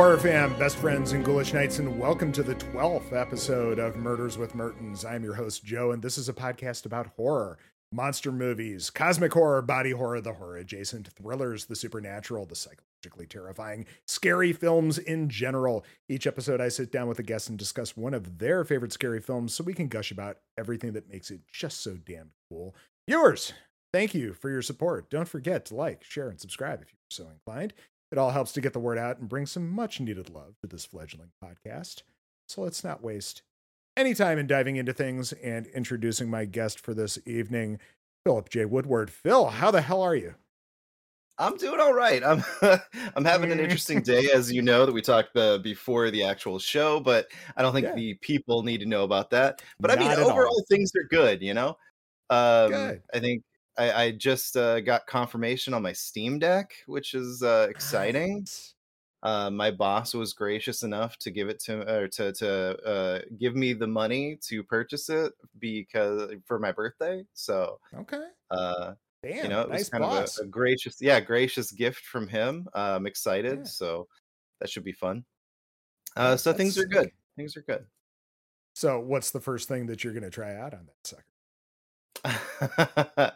[0.00, 4.38] Horror fam, best friends, and ghoulish knights, and welcome to the 12th episode of Murders
[4.38, 5.04] with Mertens.
[5.04, 7.58] I'm your host, Joe, and this is a podcast about horror,
[7.92, 13.84] monster movies, cosmic horror, body horror, the horror adjacent, thrillers, the supernatural, the psychologically terrifying,
[14.06, 15.84] scary films in general.
[16.08, 19.20] Each episode, I sit down with a guest and discuss one of their favorite scary
[19.20, 22.74] films so we can gush about everything that makes it just so damn cool.
[23.06, 23.52] Viewers,
[23.92, 25.10] thank you for your support.
[25.10, 27.74] Don't forget to like, share, and subscribe if you're so inclined.
[28.10, 30.66] It all helps to get the word out and bring some much needed love to
[30.66, 32.02] this fledgling podcast.
[32.48, 33.42] So let's not waste
[33.96, 37.78] any time in diving into things and introducing my guest for this evening,
[38.24, 38.64] Philip J.
[38.64, 39.10] Woodward.
[39.10, 40.34] Phil, how the hell are you?
[41.38, 42.22] I'm doing all right.
[42.22, 42.42] I'm
[43.16, 46.58] I'm having an interesting day, as you know, that we talked uh, before the actual
[46.58, 47.94] show, but I don't think Yeah.
[47.94, 49.62] the people need to know about that.
[49.78, 50.32] But I mean, Not at all.
[50.32, 51.40] overall, things are good.
[51.40, 51.68] You know,
[52.28, 53.02] um, Good.
[53.14, 53.42] I think
[53.80, 58.46] I, I just uh, got confirmation on my Steam Deck, which is uh, exciting.
[59.22, 62.50] Uh, my boss was gracious enough to give it to or to to
[62.86, 67.22] uh, give me the money to purchase it because for my birthday.
[67.32, 68.22] So Okay.
[68.50, 69.44] uh, Damn.
[69.44, 70.38] you know, it nice was kind boss.
[70.38, 72.66] of a, a gracious, yeah, gracious gift from him.
[72.74, 73.64] Uh, I'm excited, Yeah.
[73.64, 74.08] so
[74.60, 75.24] that should be fun.
[76.16, 77.10] Uh, so things that's are good.
[77.36, 77.86] Things are good.
[78.74, 81.24] so, what's the first thing that you're going to try out on that sucker?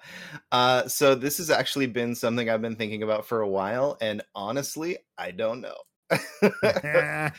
[0.52, 4.22] uh, so this has actually been something I've been thinking about for a while, and
[4.34, 5.76] honestly, I don't know.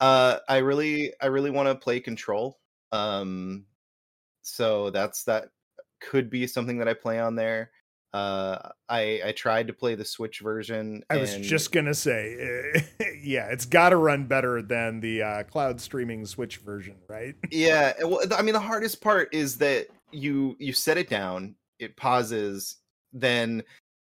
[0.00, 2.58] uh, I really, I really want to play Control.
[2.92, 3.64] Um,
[4.42, 5.48] so that's that
[6.00, 7.70] could be something that I play on there.
[8.14, 11.02] Uh, I I tried to play the Switch version.
[11.10, 12.72] I was just going to say,
[13.22, 17.34] yeah, it's got to run better than the uh, cloud streaming Switch version, right?
[17.50, 21.96] yeah well i mean the hardest part is that you you set it down it
[21.96, 22.76] pauses
[23.12, 23.62] then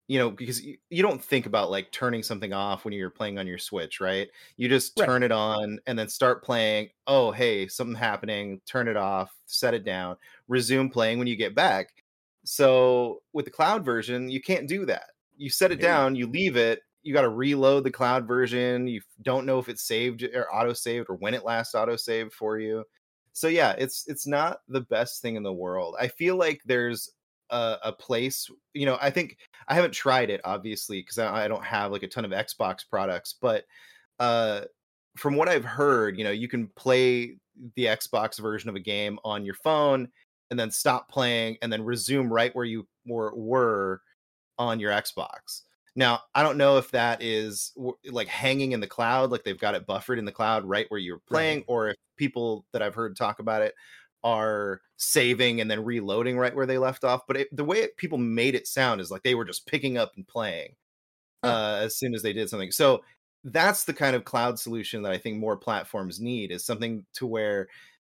[0.08, 3.38] you know because you, you don't think about like turning something off when you're playing
[3.40, 5.06] on your switch right you just Right.
[5.06, 9.74] turn it on and then start playing oh hey something happening turn it off set
[9.74, 10.18] it down
[10.48, 11.90] resume playing when you get back
[12.44, 15.06] so with the cloud version you can't do that
[15.38, 15.82] you set it No.
[15.82, 19.70] down you leave it you got to reload the cloud version you don't know if
[19.70, 22.84] it's saved or auto saved or when it last auto saved for you
[23.34, 25.96] so yeah it's it's not the best thing in the world.
[26.00, 27.10] I feel like there's
[27.50, 31.48] a, a place you know i think i haven't tried it obviously because I, I
[31.48, 33.66] don't have like a ton of xbox products but
[34.20, 34.62] uh
[35.16, 37.38] from what i've heard you know you can play
[37.76, 40.08] the xbox version of a game on your phone
[40.50, 44.02] and then stop playing and then resume right where you were, were
[44.58, 45.62] on your xbox
[45.96, 47.74] now i don't know if that is
[48.10, 51.00] like hanging in the cloud like they've got it buffered in the cloud right where
[51.00, 53.74] you're playing or if people that i've heard talk about it
[54.24, 57.98] are saving and then reloading right where they left off but it, the way it,
[57.98, 60.76] people made it sound is like they were just picking up and playing
[61.44, 62.72] uh, as soon as they did something.
[62.72, 63.02] So
[63.44, 67.26] that's the kind of cloud solution that i think more platforms need is something to
[67.26, 67.68] where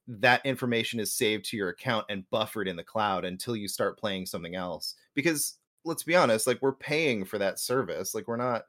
[0.07, 3.99] that information is saved to your account and buffered in the cloud until you start
[3.99, 5.56] playing something else because
[5.87, 8.63] let's be honest like we're paying for that service like we're not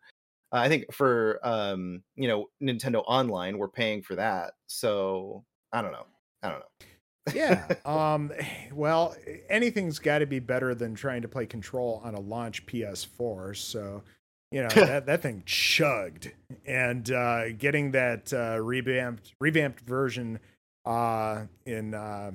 [0.52, 5.92] i think for um you know nintendo online we're paying for that so i don't
[5.92, 6.06] know
[6.42, 6.86] i don't know
[7.34, 7.66] yeah.
[7.84, 8.32] Um,
[8.72, 9.16] well,
[9.48, 13.56] anything's got to be better than trying to play Control on a launch PS4.
[13.56, 14.02] So,
[14.50, 16.32] you know, that, that thing chugged.
[16.66, 20.38] And uh, getting that uh, revamped revamped version
[20.84, 22.32] uh, in, uh,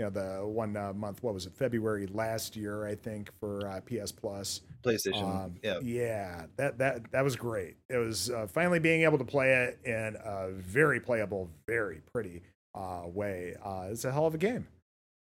[0.00, 3.68] you know, the one uh, month, what was it, February last year, I think, for
[3.68, 4.62] uh, PS Plus.
[4.82, 7.76] playstation Um, yeah yeah, that that that was great.
[7.90, 12.40] It was uh, finally being able to play it in a very playable, very pretty
[12.74, 13.56] uh, way.
[13.62, 14.66] Uh, it's a hell of a game.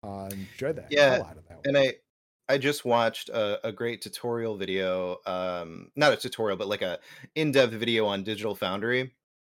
[0.03, 0.87] Uh, enjoyed that.
[0.89, 1.59] Yeah, hell out of that.
[1.65, 1.93] and i
[2.49, 6.99] i just watched a, a great tutorial video um not a tutorial but like a
[7.35, 9.13] in-depth video on digital foundry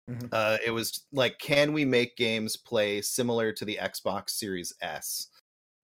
[0.08, 0.34] Mhm.
[0.34, 5.30] uh it was like can we make games play similar to the xbox series s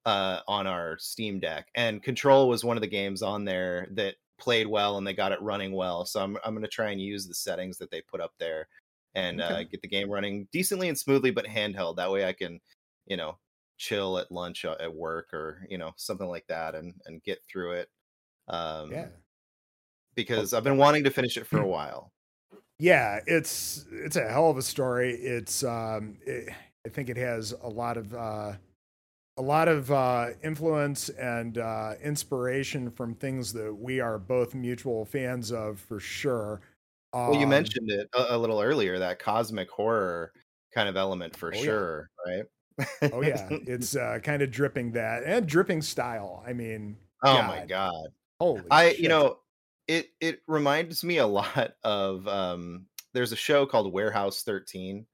[0.06, 1.70] uh on our steam deck?
[1.76, 5.32] And control was one of the games on there that played well and they got
[5.34, 8.02] it running well so i'm, I'm going to try and use the settings that they
[8.02, 8.70] put up there
[9.16, 11.98] and uh, get the game running decently and smoothly but handheld.
[11.98, 12.60] That way i can
[13.08, 13.40] you know
[13.78, 17.40] chill at lunch uh, at work or you know something like that and and get
[17.52, 17.90] through it
[18.50, 19.10] um yeah,
[20.16, 22.14] because i've been wanting to finish it for a while
[22.80, 25.14] yeah, it's it's a hell of a story.
[25.16, 26.54] It's um, it,
[26.86, 28.54] I think it has a lot of uh,
[29.38, 35.06] a lot of uh, influence and uh, inspiration from things that we are both mutual
[35.06, 36.62] fans of for sure.
[37.14, 40.32] well you Um, mentioned it a, a little earlier that cosmic horror
[40.74, 41.64] kind of element for Oh, yeah.
[41.64, 42.44] sure right
[43.14, 46.44] Oh yeah, it's uh, kind of dripping that and dripping style.
[46.46, 47.68] I mean, oh my God.
[47.68, 48.08] god
[48.40, 49.00] holy, i shit.
[49.00, 49.40] you know
[49.90, 55.06] it it reminds me a lot of um there's a show called Warehouse 13.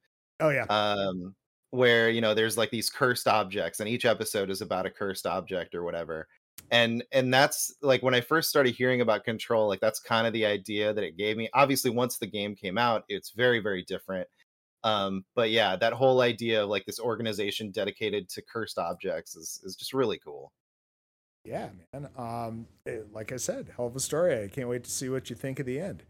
[0.42, 0.66] Oh yeah.
[0.69, 1.33] Um
[1.72, 5.25] where you know there's like these cursed objects and each episode is about a cursed
[5.25, 6.27] object or whatever
[6.72, 10.31] and and that's like when i first started hearing about control like that's kind of
[10.31, 13.83] the idea that it gave me obviously once the game came out it's very very
[13.83, 14.25] different
[14.86, 19.60] um but yeah that whole idea of like this organization dedicated to cursed objects is
[19.66, 20.54] is just really cool
[21.45, 24.92] yeah man um it, like i said hell of a story i can't wait to
[24.92, 26.03] see what you think at the end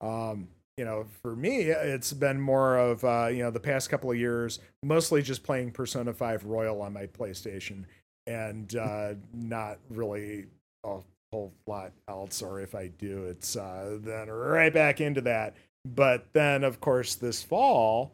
[0.00, 0.48] um
[0.78, 4.16] you know, for me, it's been more of uh, you know the past couple of
[4.16, 7.84] years, mostly just playing Persona Five Royal on my PlayStation,
[8.26, 10.46] and uh, not really
[10.84, 10.98] a
[11.30, 12.40] whole lot else.
[12.40, 15.54] Or if I do, it's uh, then right back into that.
[15.84, 18.12] But then, of course, this fall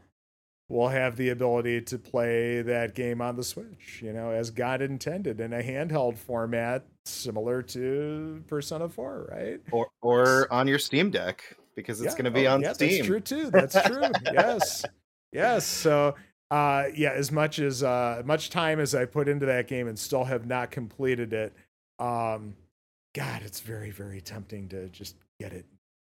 [0.68, 4.82] we'll have the ability to play that game on the Switch, you know, as God
[4.82, 9.60] intended in a handheld format similar to Persona 4, right?
[9.70, 12.22] Or or on your Steam Deck because it's yeah.
[12.22, 12.90] going to be oh, on yeah, Steam.
[12.90, 13.50] That's true too.
[13.50, 14.02] That's true.
[14.32, 14.84] yes,
[15.32, 15.64] yes.
[15.64, 16.14] So,
[16.50, 19.98] uh, yeah, as much as uh, much time as I put into that game and
[19.98, 21.54] still have not completed it,
[21.98, 22.54] um,
[23.14, 25.66] God, it's very, very tempting to just get it,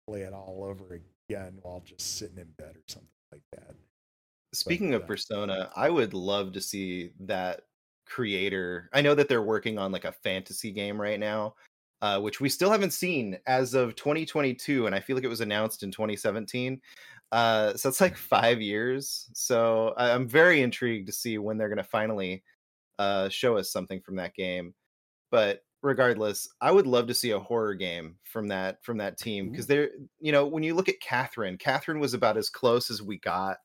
[0.07, 1.00] play it all over
[1.30, 3.75] again while just sitting in bed or something like that.
[4.54, 7.62] Speaking but, of uh, Persona, I would love to see that
[8.06, 8.90] creator.
[8.94, 11.56] I know that they're working on like a fantasy game right now
[12.02, 15.42] uh, which we still haven't seen as of 2022, and I feel like it was
[15.42, 16.80] announced in 2017.
[17.32, 19.30] Uh, so it's like five years.
[19.34, 22.44] So I'm very intrigued to see when they're going to finally
[23.00, 24.74] uh, show us something from that game.
[25.32, 29.50] But regardless, I would love to see a horror game from that from that team
[29.50, 29.90] because they're
[30.20, 33.58] you know when you look at Catherine, Catherine was about as close as we got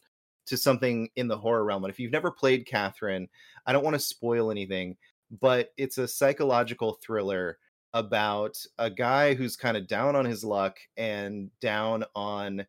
[0.46, 1.84] to something in the horror realm.
[1.84, 3.28] And if you've never played Catherine,
[3.66, 4.96] I don't want to spoil anything,
[5.40, 7.58] but it's a psychological thriller
[7.94, 12.66] about a guy who's kind of down on his luck and down on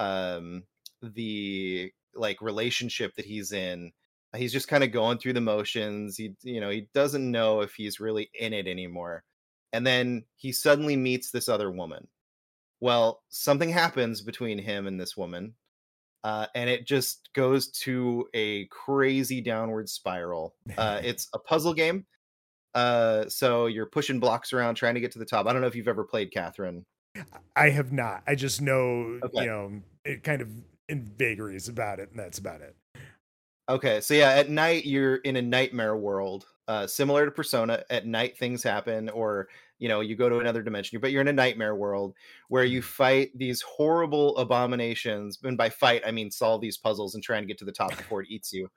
[0.00, 0.64] um
[1.02, 3.92] the like relationship that he's in
[4.36, 7.74] he's just kind of going through the motions he you know he doesn't know if
[7.74, 9.22] he's really in it anymore
[9.72, 12.06] and then he suddenly meets this other woman
[12.80, 15.54] well something happens between him and this woman
[16.24, 22.04] uh, and it just goes to a crazy downward spiral uh, it's a puzzle game
[22.74, 25.46] uh, so you're pushing blocks around trying to get to the top.
[25.46, 26.84] I don't know if you've ever played Catherine.
[27.54, 28.22] I have not.
[28.26, 29.42] I just know, okay.
[29.42, 29.72] you know,
[30.04, 30.48] it kind of
[30.88, 32.74] in vagaries about it, and that's about it.
[33.68, 37.84] Okay, so yeah, at night you're in a nightmare world, uh, similar to Persona.
[37.88, 39.48] At night things happen, or
[39.84, 42.14] you know, you go to another dimension, but you're in a nightmare world
[42.48, 42.86] where you mm-hmm.
[42.86, 45.38] fight these horrible abominations.
[45.44, 47.90] And by fight, I mean solve these puzzles and trying to get to the top
[47.94, 48.70] before it eats you.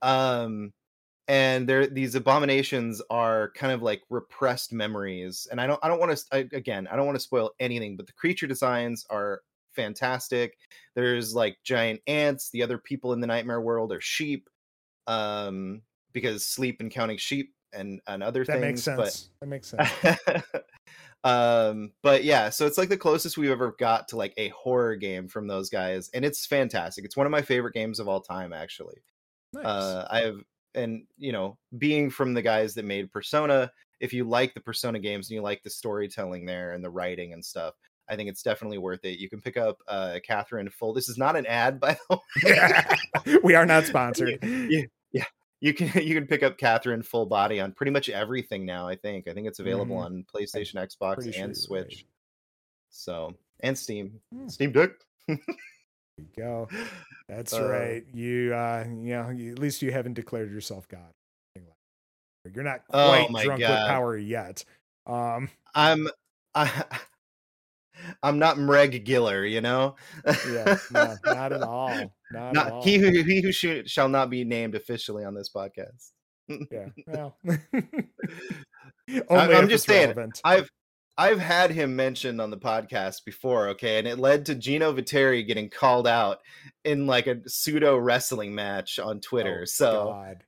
[0.00, 0.72] Um,
[1.28, 6.00] and there these abominations are kind of like repressed memories and i don't i don't
[6.00, 9.42] want to again i don't want to spoil anything but the creature designs are
[9.72, 10.56] fantastic
[10.94, 14.48] there's like giant ants the other people in the nightmare world are sheep
[15.06, 15.82] um
[16.14, 19.30] because sleep and counting sheep and and other that things makes sense.
[19.40, 20.52] But, that makes sense.
[21.24, 24.94] Um but yeah so it's like the closest we've ever got to like a horror
[24.94, 27.04] game from those guys and it's fantastic.
[27.04, 29.02] It's one of my favorite games of all time actually.
[29.52, 29.64] Nice.
[29.64, 30.36] uh i have
[30.74, 33.70] and you know being from the guys that made persona
[34.00, 37.32] if you like the persona games and you like the storytelling there and the writing
[37.32, 37.74] and stuff
[38.08, 39.18] i think it's definitely worth it.
[39.18, 43.38] You can pick up uh catherine full this is not an ad by the way.
[43.42, 44.38] We are not sponsored
[45.60, 48.94] you can you can pick up catherine full body on pretty much everything now i
[48.94, 50.14] think i think it's available mm-hmm.
[50.14, 52.04] on playstation xbox and sure switch right.
[52.90, 54.50] so and steam mm.
[54.50, 54.90] steam deck
[56.18, 56.68] you go.
[57.28, 58.04] That's uh, right.
[58.12, 61.12] You, uh, you know, you, at least you haven't declared yourself God.
[62.54, 63.70] You're not oh quite oh drunk God.
[63.70, 64.64] with power yet.
[65.06, 66.08] Um, I'm,
[66.54, 66.84] I,
[68.22, 69.96] I'm not Mreg Giller, you know.
[70.26, 72.10] yeah, no, not at all.
[72.30, 72.82] Not, not at all.
[72.82, 76.12] he who he who should, shall not be named officially on this podcast.
[76.48, 77.36] yeah, well,
[79.30, 80.08] I'm just saying.
[80.08, 80.40] Relevant.
[80.44, 80.70] I've
[81.16, 85.46] I've had him mentioned on the podcast before, okay, and it led to Gino Viteri
[85.46, 86.38] getting called out
[86.84, 89.60] in like a pseudo wrestling match on Twitter.
[89.62, 90.44] Oh, so God.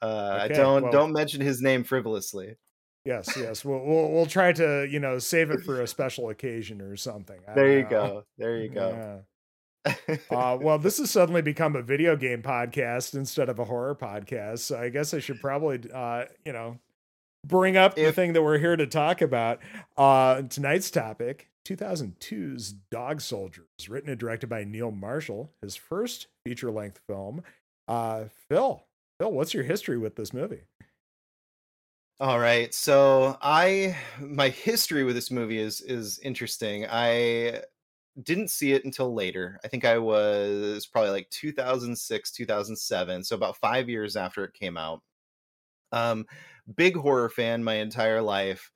[0.00, 2.56] Uh, okay, don't well, don't mention his name frivolously.
[3.04, 3.64] Yes, yes.
[3.64, 7.40] We'll, we'll, we'll try to you know save it for a special occasion or something.
[7.54, 7.88] there you know.
[7.88, 8.24] go.
[8.38, 8.90] There you go.
[8.90, 9.18] Yeah.
[10.30, 14.60] uh, well, this has suddenly become a video game podcast instead of a horror podcast.
[14.60, 16.78] So I guess I should probably, uh, you know,
[17.46, 19.58] bring up if, the thing that we're here to talk about.
[19.96, 26.70] Uh, tonight's topic 2002's Dog Soldiers, written and directed by Neil Marshall, his first feature
[26.70, 27.42] length film.
[27.88, 28.84] Uh, Phil,
[29.18, 30.62] Phil, what's your history with this movie?
[32.22, 32.72] All right.
[32.72, 36.86] So I my history with this movie is is interesting.
[36.88, 37.64] I
[38.22, 39.60] didn't see it until later.
[39.64, 44.76] I think I was probably like 2006, 2007, so about 5 years after it came
[44.76, 45.02] out.
[45.92, 46.26] Um
[46.76, 48.72] big horror fan my entire life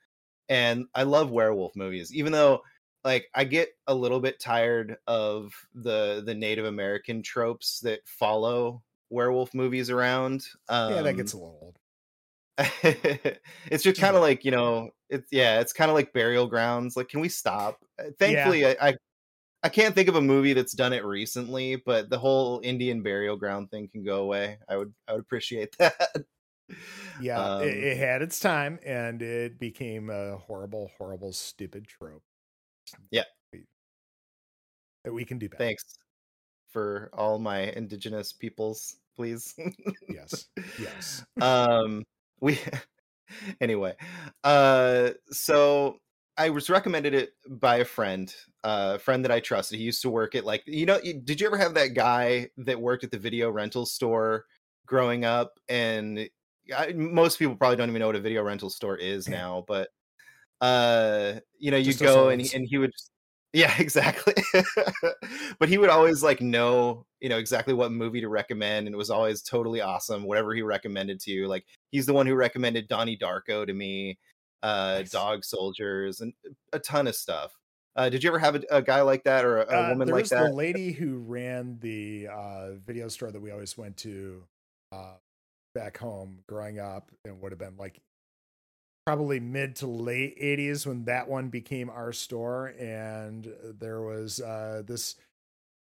[0.49, 2.63] and I love werewolf movies even though
[3.05, 8.85] like I get a little bit tired of the the Native American tropes that follow
[9.11, 10.47] werewolf movies around.
[10.69, 11.79] Um, yeah, that gets um, a little old.
[12.83, 16.97] it's just kind of like you know, it's yeah, it's kind of like burial grounds.
[16.97, 17.85] Like, can we stop?
[17.99, 18.75] Uh, thankfully, yeah.
[18.81, 18.95] I, I
[19.65, 23.37] I can't think of a movie that's done it recently, but the whole Indian burial
[23.37, 24.59] ground thing can go away.
[24.69, 26.25] I would I would appreciate that.
[27.21, 32.23] Yeah, um, it, it, had its time, and it became a horrible, horrible, stupid trope.
[33.11, 33.25] Yeah,
[35.07, 35.63] that we can do better.
[35.63, 35.99] Thanks
[36.71, 39.55] for all my indigenous peoples, please.
[40.09, 40.47] yes,
[40.79, 41.25] yes.
[41.41, 42.03] Um,
[42.41, 42.59] we
[43.61, 43.95] anyway.
[44.45, 45.99] Uh, so
[46.37, 49.79] I was recommended it by a friend, uh, a friend that I trusted.
[49.79, 51.01] He used to work at like you know.
[51.01, 54.45] Did you ever have that guy that worked at the video rental store
[54.87, 55.59] growing up?
[55.69, 56.29] And
[56.77, 59.89] I, most people probably don't even know what a video rental store is now, but
[60.61, 63.11] uh, you know, you go and he, and he would just
[63.57, 64.35] yeah, exactly.
[65.59, 68.99] but he would always like know, you know, exactly what movie to recommend, and it
[68.99, 70.25] was always totally awesome.
[70.25, 74.19] Whatever he recommended to you, like he's the one who recommended Donnie Darko to me,
[74.63, 75.11] uh, nice.
[75.11, 76.35] Dog Soldiers, and
[76.75, 77.57] a ton of stuff.
[77.97, 80.09] Uh, did you ever have a, a guy like that or a, a uh, woman
[80.09, 80.49] like that?
[80.49, 84.43] The lady who ran the uh, video store that we always went to
[84.93, 85.15] uh,
[85.75, 88.03] back home growing up, and would have been like
[89.07, 94.83] probably mid to late 80s when that one became our store and there was uh,
[94.85, 95.17] this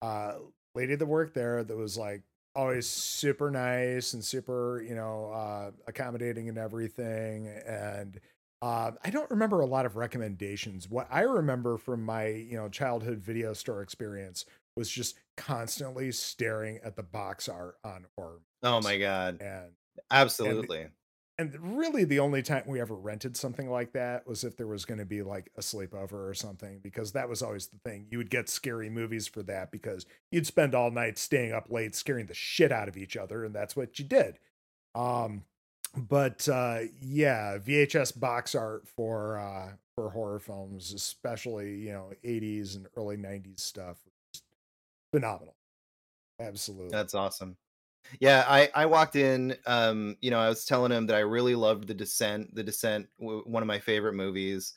[0.01, 0.33] uh,
[0.75, 2.21] lady that worked there that was like
[2.55, 8.19] always super nice and super you know uh, accommodating and everything and
[8.61, 10.89] uh, I don't remember a lot of recommendations.
[10.89, 14.45] What I remember from my, you know, childhood video store experience
[14.75, 18.39] was just constantly staring at the box art on horror.
[18.63, 19.41] Oh my god!
[19.41, 19.73] And
[20.09, 20.91] absolutely, and
[21.39, 24.85] and really the only time we ever rented something like that was if there was
[24.85, 28.07] going to be like a sleepover or something because that was always the thing.
[28.09, 31.95] You would get scary movies for that because you'd spend all night staying up late
[31.95, 34.39] scaring the shit out of each other and that's what you did.
[34.95, 35.43] Um
[35.95, 42.75] but uh yeah vhs box art for uh for horror films especially you know 80s
[42.75, 43.97] and early 90s stuff
[45.11, 45.55] phenomenal.
[46.39, 46.89] Absolutely.
[46.89, 47.57] That's awesome
[48.19, 49.55] yeah, I I walked in.
[49.65, 52.53] Um, you know, I was telling him that I really loved The Descent.
[52.55, 54.73] The Descent, w- one of my favorite movies.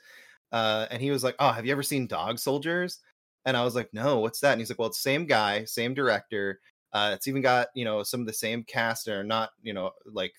[0.52, 3.00] Uh, and he was like, "Oh, have you ever seen Dog Soldiers?"
[3.46, 5.94] And I was like, "No, what's that?" And he's like, "Well, it's same guy, same
[5.94, 6.60] director.
[6.92, 9.92] Uh, it's even got you know some of the same cast, or not you know
[10.06, 10.34] like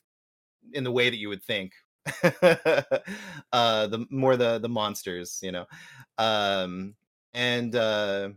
[0.73, 1.73] in the way that you would think.
[3.51, 5.65] uh, the more the the monsters, you know.
[6.17, 6.95] Um,
[7.33, 8.29] and uh,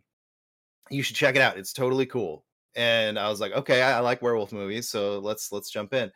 [0.91, 1.59] you should check it out.
[1.59, 2.45] It's totally cool
[2.77, 6.11] and I was like, okay, I, I, like werewolf movies, so let's let's jump in.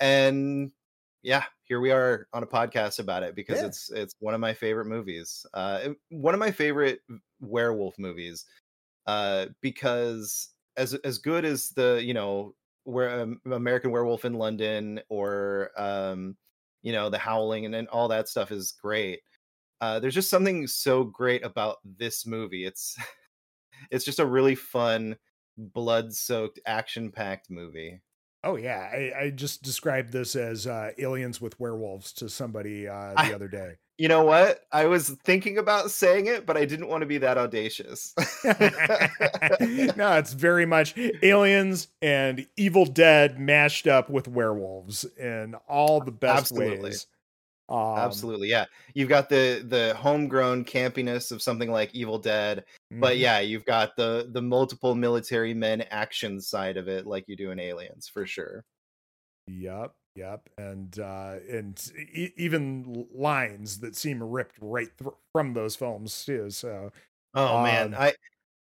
[0.00, 0.72] And
[1.22, 3.66] yeah, here we are on a podcast about it because yeah.
[3.66, 5.44] it's it's one of my favorite movies.
[5.54, 7.00] Uh, one of my favorite
[7.40, 8.46] werewolf movies.
[9.06, 15.00] Uh, because as as good as the you know where um, American Werewolf in London
[15.08, 16.36] or um,
[16.82, 19.20] you know the Howling and, and all that stuff is great.
[19.80, 22.64] Uh, there's just something so great about this movie.
[22.64, 22.96] It's
[23.90, 25.16] it's just a really fun
[25.60, 28.00] blood soaked, action packed movie.
[28.42, 33.12] Oh yeah, I, I, just described this as uh, aliens with werewolves to somebody uh,
[33.12, 33.74] the I, other day.
[33.98, 34.60] You know what?
[34.72, 38.14] I was thinking about saying it, but I didn't want to be that audacious.
[38.44, 46.12] no, it's very much aliens and Evil Dead mashed up with werewolves in all the
[46.12, 46.90] best Absolutely.
[46.90, 47.06] ways.
[47.70, 48.64] Um, Absolutely, yeah.
[48.94, 53.00] You've got the the homegrown campiness of something like Evil Dead, mm-hmm.
[53.00, 57.36] but yeah, you've got the the multiple military men action side of it, like you
[57.36, 58.64] do in Aliens, for sure.
[59.46, 61.80] Yep, yep, and uh, and
[62.12, 66.50] e- even lines that seem ripped right th- from those films too.
[66.50, 66.90] So,
[67.34, 68.14] oh um, man, I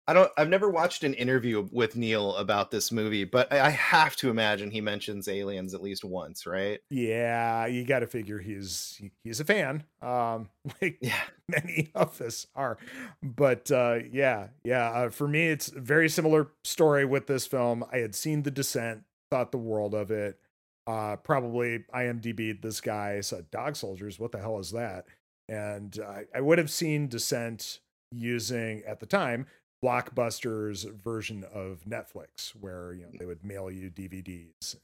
[0.07, 0.31] I don't.
[0.37, 4.71] I've never watched an interview with Neil about this movie, but I have to imagine
[4.71, 6.79] he mentions aliens at least once, right?
[6.89, 10.49] Yeah, you got to figure he's he's a fan, um,
[10.81, 11.21] like yeah.
[11.47, 12.77] many of us are.
[13.21, 14.89] But uh, yeah, yeah.
[14.89, 17.85] Uh, for me, it's a very similar story with this film.
[17.91, 20.39] I had seen The Descent, thought the world of it.
[20.87, 24.19] Uh, probably IMDb this guy said Dog Soldiers.
[24.19, 25.05] What the hell is that?
[25.47, 27.79] And uh, I would have seen Descent
[28.11, 29.45] using at the time
[29.83, 34.75] Blockbuster's version of Netflix, where you know they would mail you DVDs.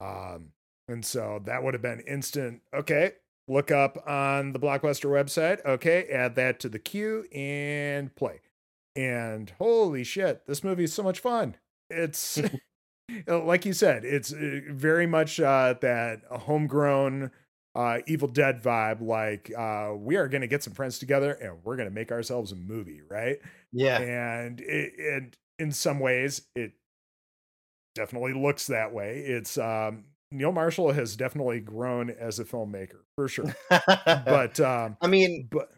[0.00, 0.52] Um,
[0.88, 2.62] and so that would have been instant.
[2.72, 3.12] Okay,
[3.48, 5.64] look up on the Blockbuster website.
[5.64, 8.40] Okay, add that to the queue and play.
[8.96, 11.56] and holy shit, this movie is so much fun.
[11.90, 12.40] It's
[13.26, 17.30] like you said, it's uh, very much uh, that homegrown
[17.74, 19.00] uh, Evil Dead vibe.
[19.00, 22.10] Like uh, we are going to get some friends together and we're going to make
[22.12, 23.38] ourselves a movie, right?
[23.72, 23.98] Yeah.
[23.98, 26.72] And it, and in some ways, it
[27.94, 29.20] definitely looks that way.
[29.20, 33.54] It's um, Neil Marshall has definitely grown as a filmmaker for sure.
[34.26, 35.70] but um, I mean, but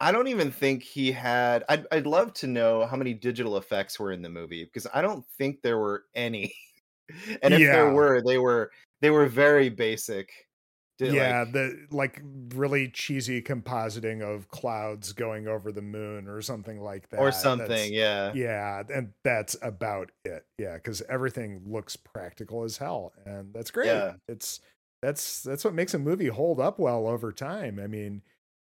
[0.00, 1.64] I don't even think he had.
[1.68, 5.02] I'd I'd love to know how many digital effects were in the movie because I
[5.02, 6.54] don't think there were any.
[7.42, 7.70] and if Yeah.
[7.70, 10.30] there were, they were they were very basic.
[10.98, 12.22] Did, yeah, like- the like
[12.54, 17.20] really cheesy compositing of clouds going over the moon or something like that.
[17.20, 17.92] or That's- something.
[17.92, 18.32] Yeah.
[18.34, 20.44] Yeah, and that's about it.
[20.58, 23.86] Yeah, because everything looks practical as hell, and that's great.
[23.86, 24.14] Yeah.
[24.28, 24.60] It's
[25.00, 27.78] that's that's what makes a movie hold up well over time.
[27.78, 28.22] I mean,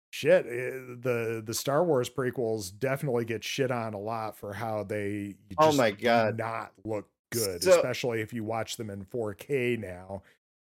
[0.10, 4.82] shit, eh, the the Star Wars prequels definitely get shit on a lot for how
[4.84, 6.40] they Oh my God.
[6.40, 10.24] not look good, So- especially if you watch them in 4K now.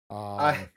[0.10, 0.70] Um, I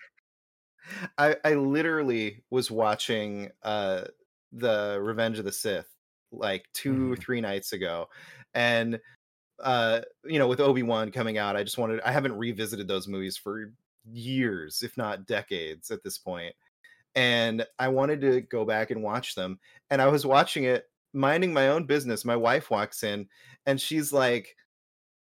[1.19, 4.05] I I literally was watching uh
[4.53, 5.89] the Revenge of the Sith
[6.33, 8.09] like 2 three nights ago
[8.55, 9.01] and
[9.63, 13.37] uh you know with Obi-Wan coming out I just wanted I haven't revisited those movies
[13.37, 13.73] for
[14.11, 16.55] years if not decades at this point
[17.15, 19.59] and I wanted to go back and watch them
[19.91, 23.29] and I was watching it minding my own business my wife walks in
[23.67, 24.57] and she's like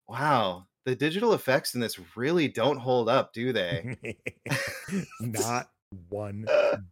[0.07, 3.97] wow the digital effects in this really don't hold up do they
[5.20, 5.70] not
[6.09, 6.47] one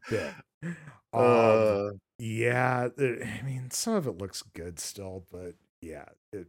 [0.09, 0.33] bit.
[1.15, 6.49] Um, Uh, yeah, I mean, some of it looks good still, but yeah, it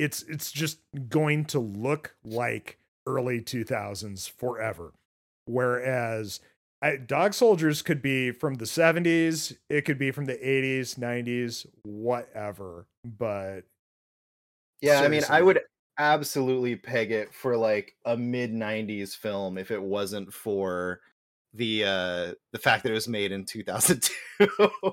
[0.00, 4.92] it's it's just going to look like early 2000s forever.
[5.46, 6.40] Whereas
[6.82, 11.66] I, Dog Soldiers could be from the 70s, it could be from the 80s, 90s,
[11.84, 12.86] whatever.
[13.04, 13.60] But
[14.80, 15.60] Yeah, I mean, I would
[15.98, 21.00] absolutely peg it for like a mid '90s film if it wasn't for
[21.54, 24.12] the uh the fact that it was made in 2002.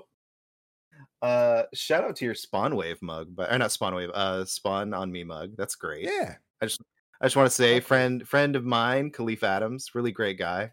[1.21, 4.93] uh, shout out to your Spawn Wave mug, but or not Spawn Wave, uh, Spawn
[4.93, 5.51] on Me mug.
[5.57, 6.03] That's great.
[6.05, 6.81] yeah, I just
[7.19, 7.79] I just want to say, Okay.
[7.81, 10.71] friend friend of mine, Kahlief Adams, really great guy.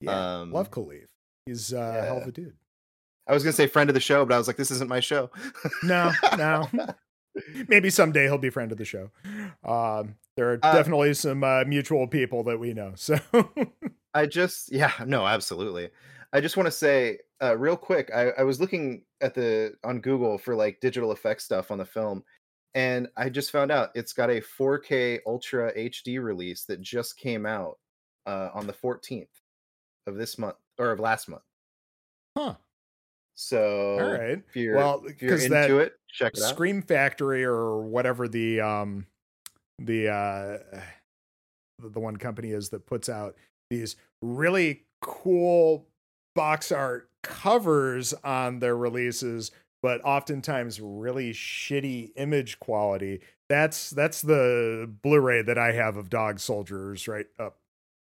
[0.00, 1.06] yeah, Um, love Kahlief.
[1.46, 2.56] He's uh, a hell of a dude.
[3.28, 5.00] I was gonna say friend of the show, but I was like, this isn't my
[5.00, 5.30] show.
[5.82, 6.68] No, no.
[7.68, 9.10] Maybe someday he'll be friend of the show.
[9.64, 12.94] Um, there are Uh, definitely some uh, mutual people that we know.
[12.96, 13.18] So
[14.14, 15.90] I just yeah, no, absolutely.
[16.32, 20.00] I just want to say uh, real quick, I, I was looking at the on
[20.00, 22.24] Google for like digital effects stuff on the film,
[22.74, 27.46] and I just found out it's got a 4K Ultra HD release that just came
[27.46, 27.78] out
[28.26, 29.28] uh, on the 14th
[30.06, 31.42] of this month or of last month.
[32.36, 32.56] huh.
[33.34, 34.42] So All right.
[34.48, 36.48] if you're Well, because into that it, check it out.
[36.50, 39.06] Scream Factory or whatever the um
[39.78, 40.80] the uh
[41.78, 43.36] the the one company is that puts out
[43.70, 45.86] these really cool
[46.34, 49.50] box art covers on their releases
[49.82, 53.20] but oftentimes really shitty image quality.
[53.48, 57.56] That's that's the blu-ray that i have of dog soldiers right up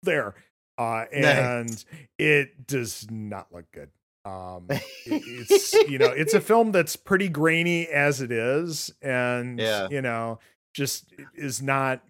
[0.04, 0.36] there
[0.78, 1.86] uh and
[2.18, 3.90] it does not look good
[4.26, 9.60] um it- it's you know it's a film that's pretty grainy as it is and
[9.60, 9.88] Yeah.
[9.90, 10.40] you know
[10.74, 12.04] just is not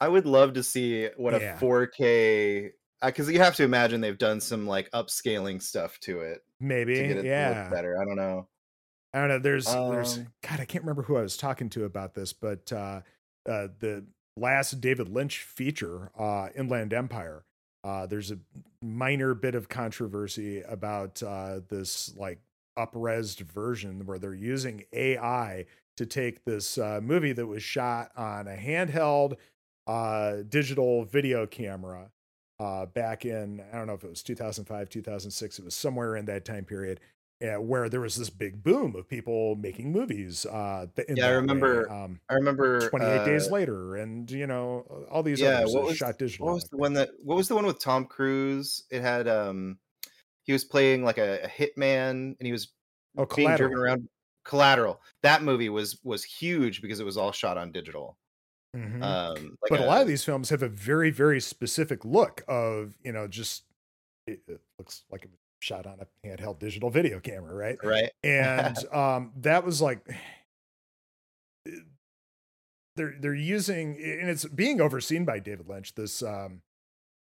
[0.00, 1.56] I would love to see what Yeah.
[1.56, 6.42] a 4K because you have to imagine they've done some like upscaling stuff to it
[6.60, 8.00] maybe to get it to yeah look better.
[8.00, 8.48] I don't know.
[9.14, 9.38] I don't know.
[9.38, 12.70] There's, there's, Um, God, I can't remember who I was talking to about this, but
[12.70, 13.00] uh,
[13.48, 14.04] uh, the
[14.36, 17.44] last David Lynch feature, uh, Inland Empire,
[17.86, 18.38] uh, there's a
[18.82, 22.40] minor bit of controversy about uh, this like
[22.76, 28.48] upresed version where they're using AI to take this uh, movie that was shot on
[28.48, 29.36] a handheld
[29.86, 32.10] uh, digital video camera
[32.58, 36.24] uh, back in, I don't know if it was 2005, 2006, it was somewhere in
[36.24, 36.98] that time period
[37.42, 40.46] uh, where there was this big boom of people making movies.
[40.46, 44.46] Uh, in Yeah, I that remember Um, I remember 28 days uh, later, and you
[44.46, 46.46] know all these Yeah, others what was- shot digital.
[46.46, 47.10] What was the one that?
[47.22, 48.84] What was the one with Tom Cruise?
[48.90, 49.78] It had um,
[50.44, 52.68] he was playing like a, a hitman, and he was
[53.18, 53.82] Oh, being driven Collateral.
[53.82, 54.08] around.
[54.44, 55.00] Collateral.
[55.22, 58.16] That movie was was huge because it was all shot on digital.
[58.76, 59.02] Mhm.
[59.02, 62.94] Um, like but a, lot of these films have a very, very specific look of
[63.02, 63.64] you know just
[64.26, 67.78] it, it looks like it was shot on a handheld digital video camera, right?
[67.82, 68.10] right.
[68.22, 70.00] and um that was like
[72.96, 76.62] they're they're using and it's being overseen by David Lynch this um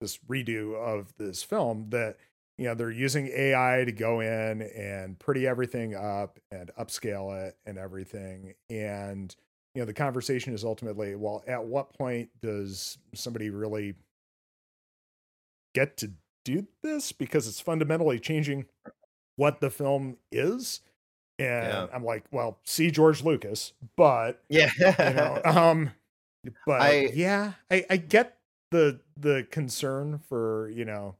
[0.01, 2.17] this redo of this film that
[2.61, 7.57] you know they're using AI to go in and pretty everything up and upscale it
[7.65, 8.53] and everything.
[8.69, 9.35] And
[9.75, 13.95] you know the conversation is ultimately, well, at what point does somebody really
[15.75, 16.13] get to
[16.45, 18.67] do this because it's fundamentally changing
[19.37, 20.81] what the film is?
[21.39, 21.87] And Yeah.
[21.95, 24.71] I'm like, well, see George Lucas, but Yeah.
[24.79, 25.93] you know um
[26.67, 28.39] but I- yeah i i get
[28.71, 31.17] the the concern for you know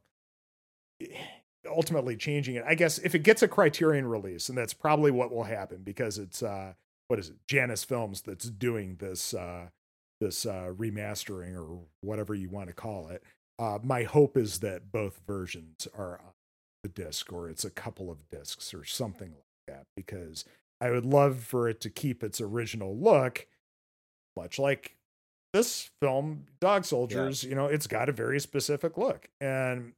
[1.69, 5.31] ultimately changing it i guess if it gets a criterion release and that's probably what
[5.31, 6.73] will happen because it's uh
[7.07, 9.67] what is it janus films that's doing this uh
[10.19, 13.23] this uh remastering or whatever you want to call it
[13.61, 16.33] uh my hope is that both versions are on
[16.83, 20.43] the disc or it's a couple of discs or something like that because
[20.81, 23.47] i would love for it to keep its original look
[24.35, 24.95] much like
[25.53, 29.93] this film dog soldiers you know it's got a very specific look and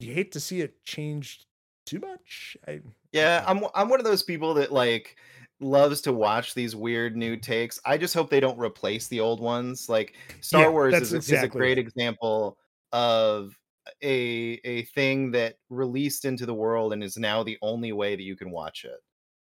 [0.00, 1.46] you hate to see it changed
[1.86, 2.56] too much?
[2.66, 2.80] I,
[3.12, 5.16] Yeah, I'm I'm one of those people that like
[5.64, 7.80] loves to watch these weird new takes.
[7.84, 9.88] I just hope they don't replace the old ones.
[9.88, 11.78] Like Star Yeah, Wars is, a- is a great right.
[11.78, 12.58] example
[12.92, 13.58] of
[14.02, 18.22] a a thing that released into the world and is now the only way that
[18.22, 19.00] you can watch it.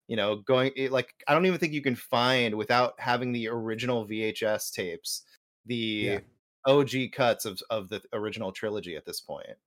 [0.08, 3.48] You know, going it, like I don't even think you can find without having the
[3.50, 5.24] original VHS tapes,
[5.66, 6.20] the Yeah.
[6.68, 9.58] OG cuts of of the original trilogy at this point.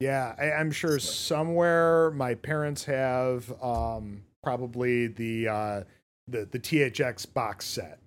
[0.00, 5.82] yeah I, i'm sure So- somewhere my parents have um probably the uh
[6.28, 7.98] the the thx box set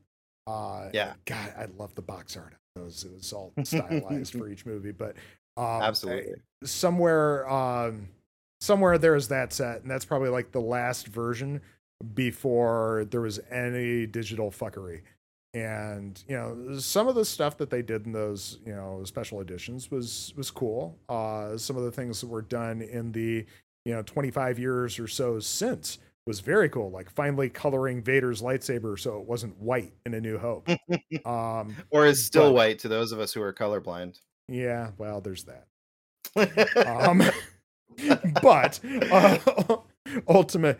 [0.47, 1.13] uh Yeah.
[1.25, 4.91] god i love the box art of those it was all stylized for each movie
[4.91, 5.15] but
[5.57, 6.33] um Absolutely.
[6.63, 8.07] somewhere um
[8.61, 11.61] somewhere there is that set and that's probably like the last version
[12.13, 15.01] before there was any digital fuckery
[15.53, 19.39] and you know some of the stuff that they did in those you know special
[19.41, 23.45] editions was was cool uh some of the things that were done in the
[23.85, 28.99] you know 25 years or so since was very cool like finally coloring vader's lightsaber
[28.99, 30.67] so it wasn't white in a new hope
[31.25, 34.19] um Or is still but- white to those of us who are colorblind.
[34.47, 35.67] yeah well there's that
[36.87, 37.21] um
[38.43, 38.79] but
[39.11, 39.39] uh,
[40.27, 40.77] ultimate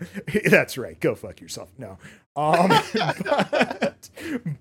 [0.52, 1.98] that's right go fuck yourself no
[2.36, 2.70] um
[3.24, 4.10] but,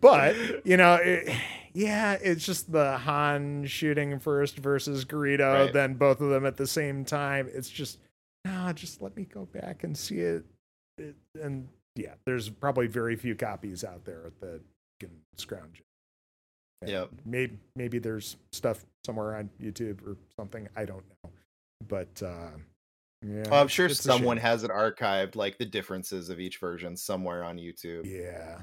[0.01, 0.35] but
[0.67, 1.35] you know it,
[1.75, 5.73] yeah it's just the han shooting first versus Greedo Right.
[5.73, 7.99] then both of them at the same time it's just
[8.47, 10.45] no just let me go back and see it, it
[11.41, 14.61] and yeah there's probably very few copies out there that
[15.01, 15.87] can scrounge it
[16.89, 17.11] Yep.
[17.25, 21.31] maybe maybe there's stuff somewhere on youtube or something i don't know
[21.89, 22.51] but uh
[23.27, 27.43] yeah Oh, I'm sure someone has it archived, like the differences of each version somewhere
[27.43, 28.03] on YouTube.
[28.05, 28.59] yeah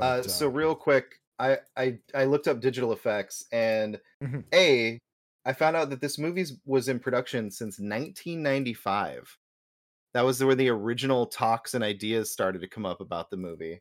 [0.00, 4.44] uh, But, so real quick, I, I I looked up digital effects, and Mhm.
[4.54, 4.98] a
[5.44, 9.36] I found out that this movie was in production since 1995.
[10.14, 13.80] That was where the original talks and ideas started to come up about the movie.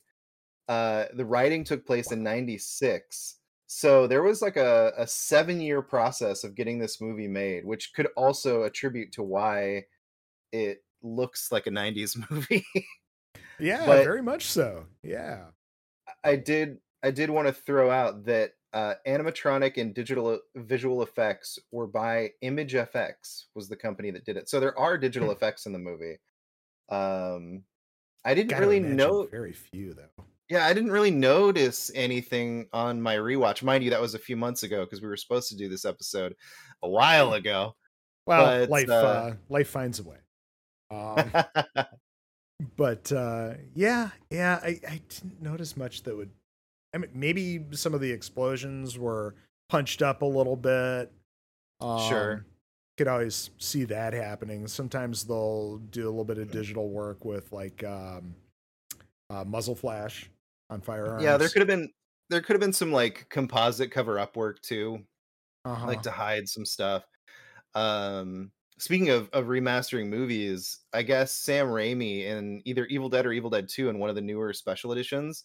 [0.68, 3.36] Uh, the writing took place in '96,
[3.68, 7.94] so there was like a, a seven year process of getting this movie made, which
[7.94, 9.84] could also attribute to why
[10.54, 12.66] it looks like a '90s movie.
[13.60, 15.46] yeah but- very much so yeah
[16.24, 21.60] I did I did want to throw out that uh, animatronic and digital visual effects
[21.72, 24.50] were by Image FX was the company that did it.
[24.50, 25.34] So there are digital Hmm.
[25.34, 26.18] effects in the movie.
[26.90, 27.64] Um,
[28.26, 29.24] I didn't Gotta really know.
[29.32, 30.10] very few though
[30.50, 33.64] Yeah, I didn't really notice anything on my rewatch.
[33.64, 35.86] Mind you, that was a few months ago because we were supposed to do this
[35.86, 36.36] episode
[36.84, 37.76] a while ago.
[38.28, 40.18] well But, life uh, uh life finds a way
[40.92, 41.32] um
[42.76, 46.30] but uh yeah yeah i i didn't notice much that would
[46.94, 49.36] i mean maybe some of the explosions were
[49.70, 51.12] punched up a little bit
[51.80, 52.46] um, Sure.
[52.98, 57.52] could always see that happening sometimes they'll do a little bit of digital work with
[57.52, 58.36] like um
[59.30, 60.30] uh muzzle flash
[60.70, 61.90] on firearms yeah, there could have been
[62.32, 65.00] there could have been some like composite cover up work too.
[65.66, 65.86] uh-huh.
[65.86, 67.04] like to hide some stuff.
[67.76, 73.34] Um, speaking of of remastering movies, I guess Sam Raimi in either Evil Dead or
[73.34, 75.44] Evil Dead Two in one of the newer special editions,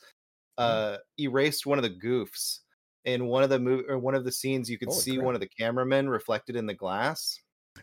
[0.59, 2.61] uh, erased one of the goofs
[3.05, 4.71] in one of the mov- or one of the scenes.
[4.71, 5.25] You could Holy see crap.
[5.27, 7.39] one of the cameramen reflected in the glass,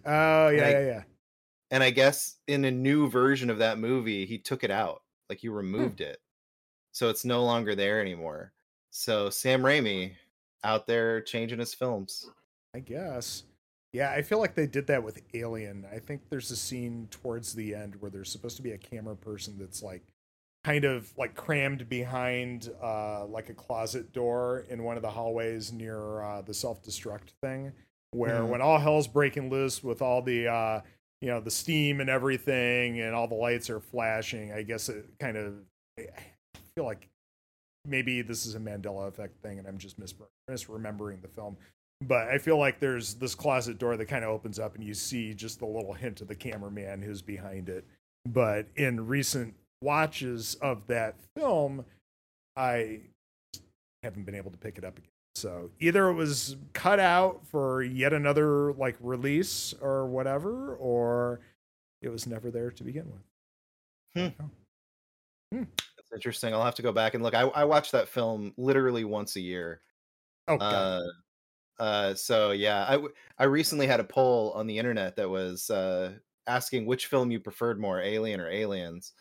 [0.05, 1.03] oh yeah I- yeah yeah
[1.71, 5.39] and I guess in a new version of that movie, he took it out, like
[5.39, 6.19] he removed it,
[6.91, 8.53] so it's no longer there anymore.
[8.91, 10.13] So Sam Raimi
[10.63, 12.29] out there changing his films.
[12.75, 13.43] I guess.
[13.91, 15.85] Yeah, I feel like they did that with Alien.
[15.91, 19.15] I think there's a scene towards the end where there's supposed to be a camera
[19.15, 20.03] person that's like
[20.63, 25.73] kind of like crammed behind uh like a closet door in one of the hallways
[25.73, 27.71] near uh the self-destruct thing.
[28.11, 28.49] where Mhm.
[28.49, 30.81] when all hell's breaking loose with all the uh
[31.21, 35.05] you know the steam and everything and all the lights are flashing i guess it
[35.19, 35.53] kind of
[35.99, 36.05] i
[36.75, 37.09] feel like
[37.85, 40.13] maybe this is a mandela effect thing and i'm just mis-
[40.49, 41.57] misremembering the film
[42.01, 44.93] but i feel like there's this closet door that kind of opens up and you
[44.93, 47.83] see just the little hint of the cameraman who's behind it
[48.29, 51.85] but in recent watches of that film
[52.55, 52.99] i
[54.01, 57.81] haven't been able to pick it up again so either it was cut out for
[57.81, 61.39] yet another like release or whatever, or
[62.01, 63.11] it was never there to begin
[64.15, 64.33] with.
[65.51, 65.63] Hmm.
[65.97, 66.53] That's interesting.
[66.53, 67.33] I'll have to go back and look.
[67.33, 69.81] I, I watch that film literally once a year.
[70.47, 71.01] Oh, Uh,
[71.79, 75.69] uh, so yeah, I w- I recently had a poll on the internet that was
[75.71, 76.13] uh,
[76.45, 79.13] asking which film you preferred more, Alien or Aliens,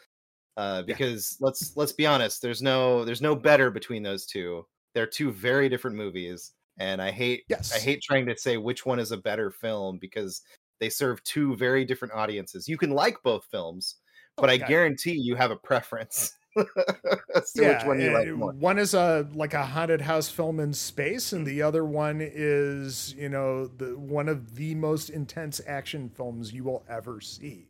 [0.56, 4.66] uh, because let's let's be honest, there's no there's no better between those two.
[4.94, 7.74] They're two very different movies, and I hate yes.
[7.74, 10.42] I hate trying to say which one is a better film because
[10.80, 12.68] they serve two very different audiences.
[12.68, 13.96] You can like both films,
[14.36, 18.52] but Oh, I guarantee you have a preference as to which one you like more.
[18.52, 23.14] One is a like a haunted house film in space, and the other one is
[23.16, 27.68] you know the one of the most intense action films you will ever see.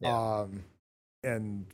[0.00, 0.16] Yeah.
[0.16, 0.64] Um,
[1.24, 1.66] and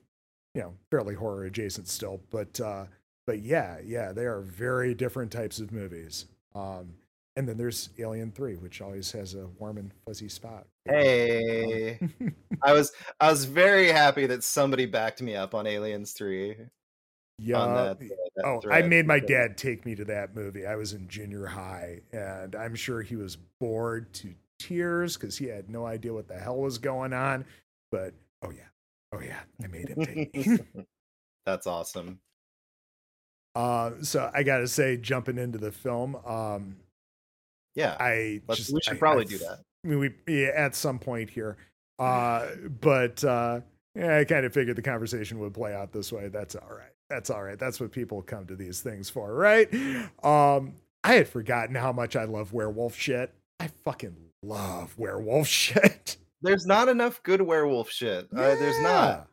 [0.54, 2.86] you know fairly horror adjacent still, but uh,
[3.26, 6.26] but yeah, yeah, they are very different types of movies.
[6.54, 6.94] Um,
[7.36, 10.66] and then there's Alien Three, which always has a warm and fuzzy spot.
[10.84, 11.98] Hey,
[12.62, 16.56] I was I was very happy that somebody backed me up on Aliens Three.
[17.38, 17.58] yeah.
[17.58, 17.94] uh,
[18.44, 20.66] Oh, I made my dad take me to that movie.
[20.66, 25.46] I was in junior high, and I'm sure he was bored to tears because he
[25.46, 27.44] had no idea what the hell was going on.
[27.92, 28.68] But oh yeah,
[29.12, 30.59] oh yeah, I made him take me.
[31.46, 32.20] That's awesome.
[33.55, 36.77] uh, so I gotta say, jumping into the film, um,
[37.75, 39.59] Yeah, I let's, just we should I- probably I do that.
[39.85, 41.57] I mean, we yeah, at some point here,
[41.99, 42.46] uh,
[42.81, 43.61] but uh,
[43.94, 46.29] yeah, I kind of figured the conversation would play out this way.
[46.29, 46.92] That's all right.
[47.09, 47.59] That's all right.
[47.59, 49.68] That's what people come to these things for, right?
[50.23, 53.33] Um, I had forgotten how much I love werewolf shit.
[53.59, 56.18] I fucking love werewolf shit.
[56.42, 58.29] There's not enough good werewolf shit.
[58.33, 59.29] Uh, there's not.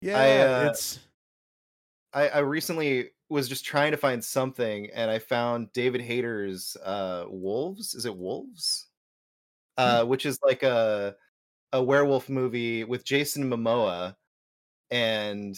[0.00, 0.98] Yeah, I, uh, it's
[2.12, 7.24] I, I recently was just trying to find something, and I found David Hayter's uh,
[7.28, 7.94] Wolves.
[7.94, 8.88] Is it Wolves?
[9.78, 9.84] Hmm.
[9.84, 11.16] Uh, which is like a
[11.72, 14.16] a werewolf movie with Jason Momoa,
[14.90, 15.56] and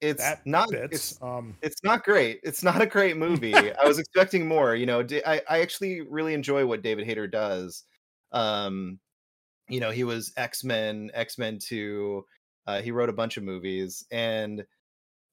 [0.00, 1.12] it's that not bits.
[1.12, 2.40] it's Um, it's not great.
[2.42, 3.54] It's not a great movie.
[3.54, 4.74] I was expecting more.
[4.74, 7.84] You know, I I actually really enjoy what David Hayter does.
[8.30, 9.00] Um,
[9.70, 12.24] you know, he was X Men, X Men Two.
[12.66, 14.64] Uh, he wrote a bunch of movies, and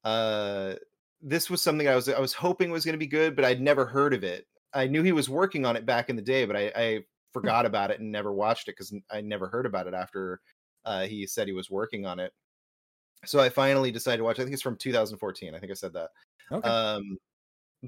[0.03, 0.75] uh,
[1.21, 3.61] this was something I was I was hoping was going to be good, but I'd
[3.61, 4.45] never heard of it.
[4.73, 6.99] I knew he was working on it back in the day, but I, I
[7.33, 10.39] forgot about it and never watched it because I never heard about it after
[10.85, 12.31] uh, he said he was working on it.
[13.25, 14.39] So I finally decided to watch.
[14.39, 15.55] I think it's from 2014.
[15.55, 16.09] I think I said that.
[16.51, 16.67] okay.
[16.69, 17.17] Um,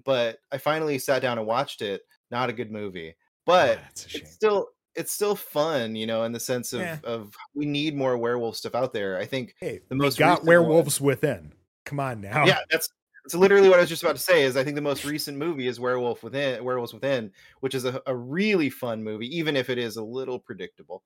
[0.06, 2.02] but I finally sat down and watched it.
[2.32, 4.22] Not a good movie, but Ah, a shame.
[4.24, 6.98] it's still it's still fun, you know, in the sense of Yeah.
[7.04, 9.18] of we need more werewolf stuff out there.
[9.18, 11.54] I think Hey, the most got recent one- werewolves within.
[11.86, 12.46] Come on now.
[12.46, 12.90] yeah, that's
[13.24, 14.44] that's literally what I was just about to say.
[14.44, 18.02] Is I think the most recent movie is Werewolf Within, Werewolves Within, which is a,
[18.06, 21.04] a really fun movie, even if it is a little predictable.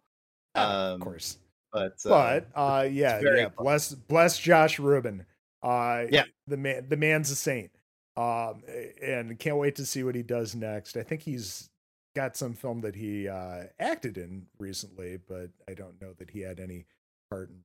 [0.56, 1.38] Of Um, course.
[1.72, 3.54] But uh, but uh yeah yeah fun.
[3.58, 5.26] bless bless josh ruben
[5.64, 6.26] uh Yeah.
[6.46, 7.72] the man the man's a saint
[8.16, 8.62] um
[9.02, 11.72] and can't wait to see what he does next i think he's
[12.16, 16.42] got some film that he uh acted in recently but i don't know that he
[16.42, 16.86] had any
[17.30, 17.64] part in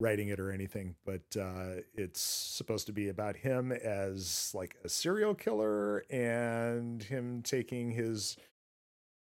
[0.00, 4.88] writing it or anything but uh it's supposed to be about him as like a
[4.88, 8.36] serial killer and him taking his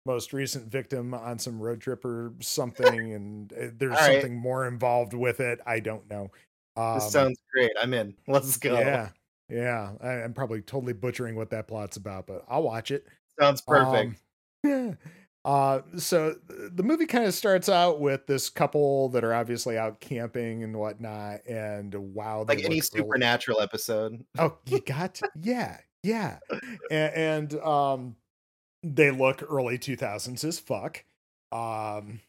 [0.05, 4.13] most recent victim on some road trip or something and uh, there's All right.
[4.21, 6.31] something more involved with it i don't know
[6.75, 7.71] um, this sounds great.
[7.79, 8.15] I'm in.
[8.27, 8.79] Let's go.
[8.79, 9.09] yeah
[9.49, 13.05] yeah I, i'm probably totally butchering what that plot's about but i'll watch it
[13.39, 13.93] Sounds perfect.
[14.09, 14.15] um,
[14.63, 14.93] yeah.
[15.45, 19.99] Uh, so the movie kind of starts out with this couple that are obviously out
[19.99, 24.23] camping and whatnot, and wow, like any look really- supernatural episode.
[24.37, 26.37] Oh, you got to, yeah, yeah,
[26.91, 28.15] and, and um,
[28.83, 31.03] they look early two thousands as fuck,
[31.51, 32.21] um,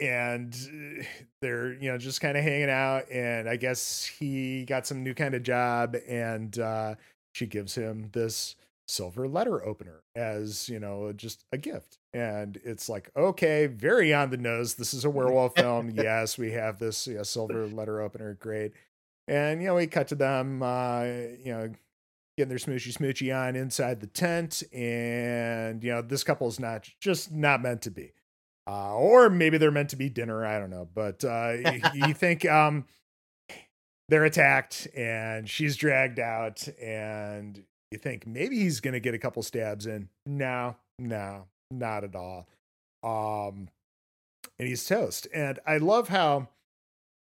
[0.00, 1.04] and uh,
[1.42, 5.12] they're you know just kind of hanging out, and I guess he got some new
[5.12, 6.94] kind of job, and uh,
[7.34, 8.56] she gives him this
[8.88, 11.98] silver letter opener as you know just a gift.
[12.12, 14.74] And it's like okay very on the nose.
[14.74, 15.90] This is a werewolf film.
[15.94, 18.34] Yes we have this yeah, silver letter opener.
[18.34, 18.72] Great.
[19.26, 21.70] And you know we cut to them uh you know
[22.38, 26.88] getting their smoochy smoochy on inside the tent, and you know this couple is not
[27.00, 28.12] just not meant to be,
[28.68, 30.46] uh, or maybe they're meant to be dinner.
[30.46, 31.56] I don't know, but uh,
[31.92, 32.86] you think um,
[34.08, 39.42] they're attacked and she's dragged out, and you think maybe he's gonna get a couple
[39.42, 40.08] stabs in.
[40.26, 42.48] No, no, not at all.
[43.02, 43.68] Um,
[44.58, 45.28] and he's toast.
[45.32, 46.48] And I love how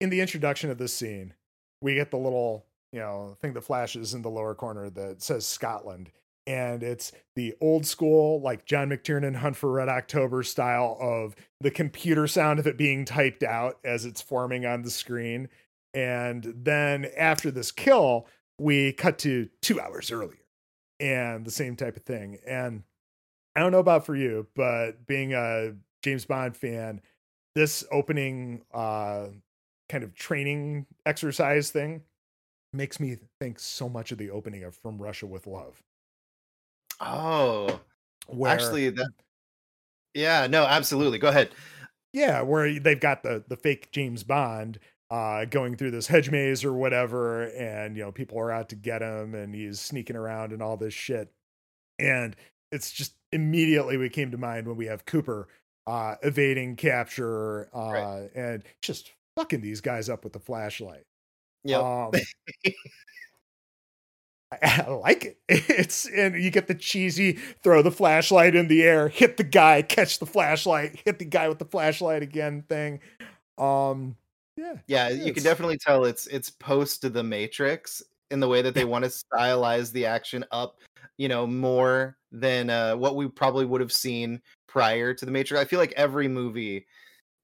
[0.00, 1.34] in the introduction of this scene,
[1.80, 5.46] we get the little, you know, thing that flashes in the lower corner that says
[5.46, 6.10] Scotland.
[6.44, 11.70] And it's the old school, like John McTiernan Hunt for Red October style of the
[11.70, 15.48] computer sound of it being typed out as it's forming on the screen.
[15.94, 18.26] And then after this kill,
[18.58, 20.41] we cut to two hours earlier
[21.02, 22.38] and the same type of thing.
[22.46, 22.84] And
[23.56, 27.02] I don't know about for you, but being a James Bond fan,
[27.54, 29.26] this opening uh
[29.88, 32.02] kind of training exercise thing
[32.72, 35.82] makes me think so much of the opening of From Russia with Love.
[37.00, 37.80] Oh,
[38.28, 39.10] where, actually, that
[40.14, 41.18] yeah, no, absolutely.
[41.18, 41.50] Go ahead.
[42.12, 44.78] Yeah, where they've got the the fake James Bond
[45.12, 48.76] uh, going through this hedge maze or whatever, and you know people are out to
[48.76, 51.30] get him, and he's sneaking around and all this shit,
[51.98, 52.34] and
[52.72, 55.48] it's just immediately we came to mind when we have Cooper
[55.86, 58.30] uh, evading capture uh, right.
[58.34, 61.04] and just fucking these guys up with the flashlight.
[61.62, 61.78] Yeah.
[61.78, 62.12] Um,
[64.62, 65.38] I like it.
[65.48, 69.82] It's and you get the cheesy throw the flashlight in the air, hit the guy,
[69.82, 73.00] catch the flashlight, hit the guy with the flashlight again thing.
[73.58, 74.16] Um
[74.56, 74.74] yeah.
[74.86, 78.74] Yeah, you can definitely tell it's it's post to the Matrix in the way that
[78.74, 80.78] they want to stylize the action up,
[81.18, 85.60] you know, more than uh, what we probably would have seen prior to the Matrix.
[85.60, 86.86] I feel like every movie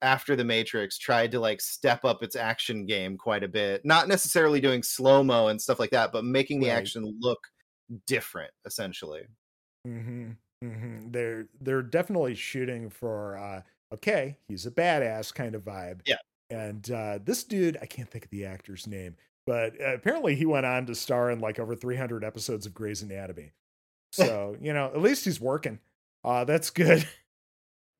[0.00, 3.84] after the Matrix tried to like step up its action game quite a bit.
[3.84, 6.76] Not necessarily doing slow mo and stuff like that, but making the right.
[6.76, 7.40] action look
[8.06, 9.22] different, essentially.
[9.86, 10.30] Mm-hmm.
[10.64, 11.10] Mm-hmm.
[11.10, 13.62] They're they're definitely shooting for uh,
[13.94, 16.00] okay, he's a badass kind of vibe.
[16.06, 16.16] Yeah.
[16.50, 20.46] And uh, this dude, I can't think of the actor's name, but uh, apparently he
[20.46, 23.52] went on to star in like over 300 episodes of Grey's Anatomy.
[24.12, 25.78] So you know, at least he's working.
[26.24, 27.06] Uh, that's good.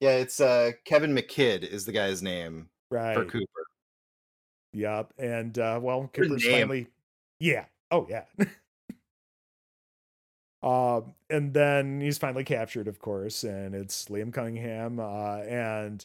[0.01, 3.15] Yeah, it's uh Kevin McKidd is the guy's name right.
[3.15, 3.67] for Cooper.
[4.73, 5.15] Yep.
[5.19, 6.87] And uh well Cooper's finally
[7.41, 7.65] Yeah.
[7.91, 8.25] Oh yeah.
[10.63, 15.01] um and then he's finally captured, of course, and it's Liam Cunningham.
[15.01, 16.05] Uh and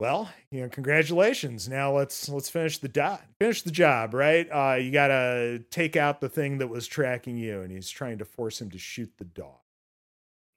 [0.00, 1.68] well, you know, congratulations.
[1.68, 4.48] Now let's let's finish the dot finish the job, right?
[4.50, 8.24] Uh you gotta take out the thing that was tracking you, and he's trying to
[8.24, 9.58] force him to shoot the dog.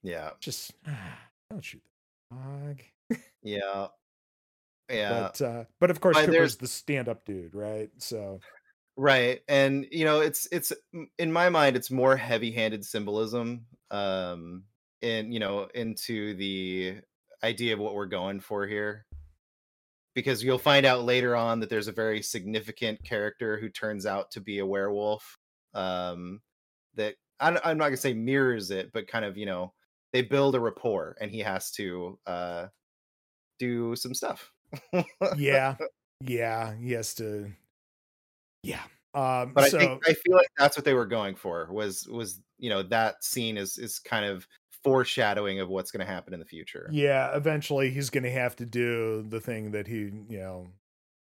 [0.01, 0.31] Yeah.
[0.39, 0.73] Just
[1.49, 1.83] don't shoot
[2.31, 2.81] the dog.
[3.43, 3.87] yeah.
[4.89, 5.09] Yeah.
[5.09, 7.89] But uh but of course but Cooper's the stand-up dude, right?
[7.97, 8.39] So
[8.95, 9.41] Right.
[9.47, 10.71] And you know, it's it's
[11.17, 14.63] in my mind it's more heavy-handed symbolism um
[15.01, 17.01] in you know into the
[17.43, 19.05] idea of what we're going for here.
[20.13, 24.31] Because you'll find out later on that there's a very significant character who turns out
[24.31, 25.37] to be a werewolf
[25.73, 26.41] um
[26.95, 29.73] that I'm not going to say mirrors it, but kind of, you know,
[30.13, 32.67] they build a rapport and he has to uh
[33.59, 34.51] do some stuff.
[35.37, 35.75] Yeah.
[36.25, 37.51] Yeah he has to
[38.63, 41.67] yeah um but so, i think i feel like that's what they were going for
[41.69, 44.47] was was you know that scene is is kind of
[44.83, 48.55] foreshadowing of what's going to happen in the future yeah eventually he's going to have
[48.55, 50.67] to do the thing that he you know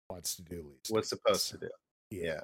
[0.10, 1.70] wants to do least was supposed to do
[2.12, 2.42] yeah.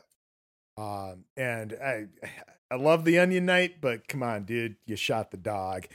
[0.77, 2.05] yeah um and i
[2.71, 5.87] i love the onion knight but come on dude you shot the dog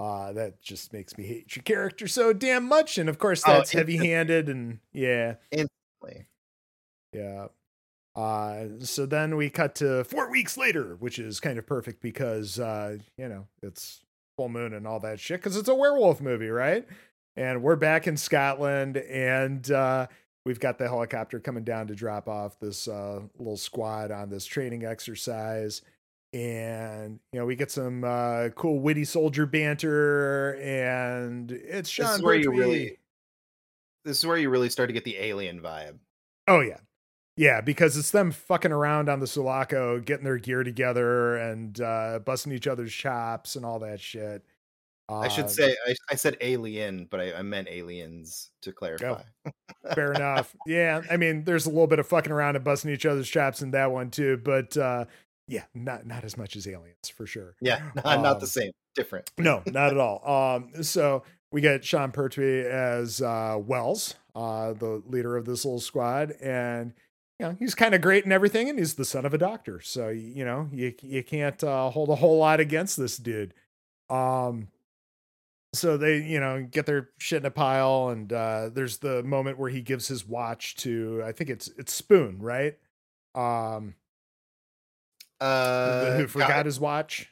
[0.00, 2.96] uh, that just makes me hate your character so damn much.
[2.96, 5.34] And of course, oh, that's oh, heavy handed and yeah.
[5.50, 6.26] Instantly.
[7.12, 7.48] Yeah.
[8.16, 12.58] Uh, so then we cut to four weeks later, which is kind of perfect because,
[12.58, 14.00] uh, you know, it's
[14.40, 16.86] full moon and all that shit because it's a werewolf movie, right?
[17.36, 20.06] And we're back in Scotland and, uh,
[20.46, 24.46] we've got the helicopter coming down to drop off this, uh, little squad on this
[24.46, 25.82] training exercise.
[26.32, 32.16] And you know we get some uh, cool witty soldier banter and it's Sean this
[32.16, 32.96] is where you really
[34.06, 35.98] this is where you really start to get the alien vibe.
[36.48, 36.78] Oh yeah
[37.36, 42.18] yeah because it's them fucking around on the sulaco getting their gear together and uh,
[42.24, 44.44] busting each other's chops and all that shit
[45.08, 48.72] uh, i should uh, say I, I, said alien but I, I meant aliens to
[48.72, 49.50] clarify oh,
[49.94, 53.06] fair enough yeah i mean there's a little bit of fucking around and busting each
[53.06, 55.04] other's chops in that one too but uh
[55.50, 57.56] yeah, not not as much as aliens for sure.
[57.60, 59.30] Yeah, not, um, not the um, same, different.
[59.36, 60.26] no, not at all.
[60.26, 65.80] Um, so we get Sean Pertwee as uh, Wells, uh, the leader of this little
[65.80, 66.94] squad, and
[67.40, 69.80] you know, he's kind of great and everything, and he's the son of a doctor.
[69.80, 73.54] So you know, you you can't uh, hold a whole lot against this dude.
[74.10, 74.68] Um,
[75.72, 79.58] so they you know get their shit in a pile, and uh, there's the moment
[79.58, 82.76] where he gives his watch to I think it's it's Spoon, right?
[83.34, 83.94] Um,
[85.40, 87.30] Uh, who forgot God- his watch.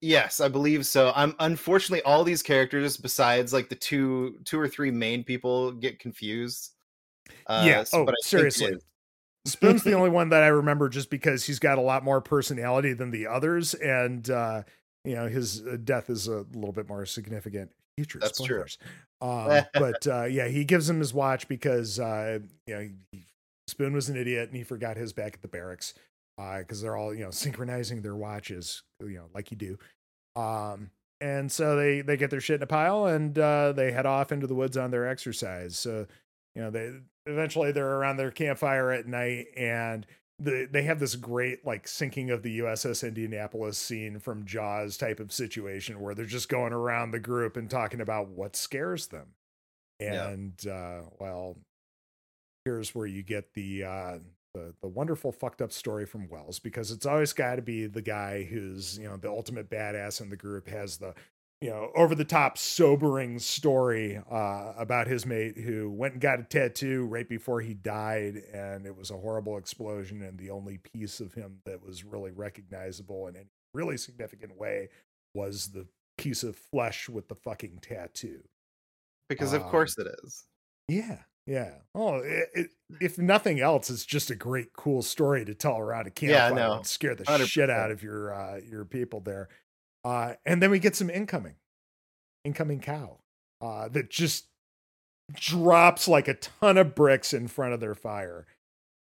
[0.00, 1.12] Yes, I believe so.
[1.14, 5.98] I'm unfortunately all these characters, besides like the two two or three main people, get
[5.98, 6.72] confused.
[7.46, 7.84] Uh, Yeah.
[7.84, 8.78] so- Oh, but I think it seriously.
[9.44, 12.92] Spoon's the only one that I remember just because he's got a lot more personality
[12.92, 14.62] than the others, and uh,
[15.04, 17.70] you know his uh, death is a little bit more significant.
[17.96, 18.64] Future That's true.
[18.66, 18.78] spoilers.
[19.20, 23.24] Um, but uh, yeah, he gives him his watch because uh, you know he,
[23.68, 25.94] Spoon was an idiot and he forgot his back at the barracks
[26.36, 29.78] because they're all you know synchronizing their watches, you know, like you do.
[30.36, 30.90] Um,
[31.20, 34.32] and so they they get their shit in a pile and uh, they head off
[34.32, 35.78] into the woods on their exercise.
[35.78, 36.06] So
[36.54, 36.92] you know they
[37.26, 40.06] eventually they're around their campfire at night and
[40.38, 45.20] the, they have this great like sinking of the USS Indianapolis scene from Jaws type
[45.20, 49.28] of situation where they're just going around the group and talking about what scares them.
[50.00, 50.28] Yeah.
[50.28, 51.56] And uh, well,
[52.64, 54.18] here's where you get the uh,
[54.54, 58.02] the the wonderful fucked up story from Wells because it's always got to be the
[58.02, 61.14] guy who's you know the ultimate badass in the group has the
[61.64, 66.38] you know over the top sobering story uh, about his mate who went and got
[66.38, 70.76] a tattoo right before he died and it was a horrible explosion and the only
[70.76, 74.90] piece of him that was really recognizable in any really significant way
[75.34, 75.86] was the
[76.18, 78.42] piece of flesh with the fucking tattoo
[79.30, 80.44] because of Um, course it is.
[80.86, 81.76] yeah, yeah.
[81.94, 86.06] Oh, it, it, if nothing else, it's just a great, cool story to tell around
[86.06, 86.72] a Yeah, campfire no.
[86.74, 87.72] and scare the shit 100%.
[87.72, 89.48] out of your uh, your people there.
[90.04, 91.56] Uh, and then we get some incoming,
[92.44, 93.18] incoming cow
[93.60, 94.48] uh, that just
[95.34, 98.46] drops like a ton of bricks in front of their fire.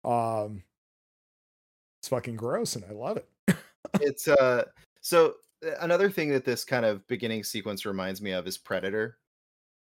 [0.04, 0.64] Um,
[2.00, 3.28] it's fucking gross, and I love it.
[4.00, 4.64] It's uh
[5.00, 5.34] so
[5.64, 9.18] uh, another thing that this kind of beginning sequence reminds me of is Predator.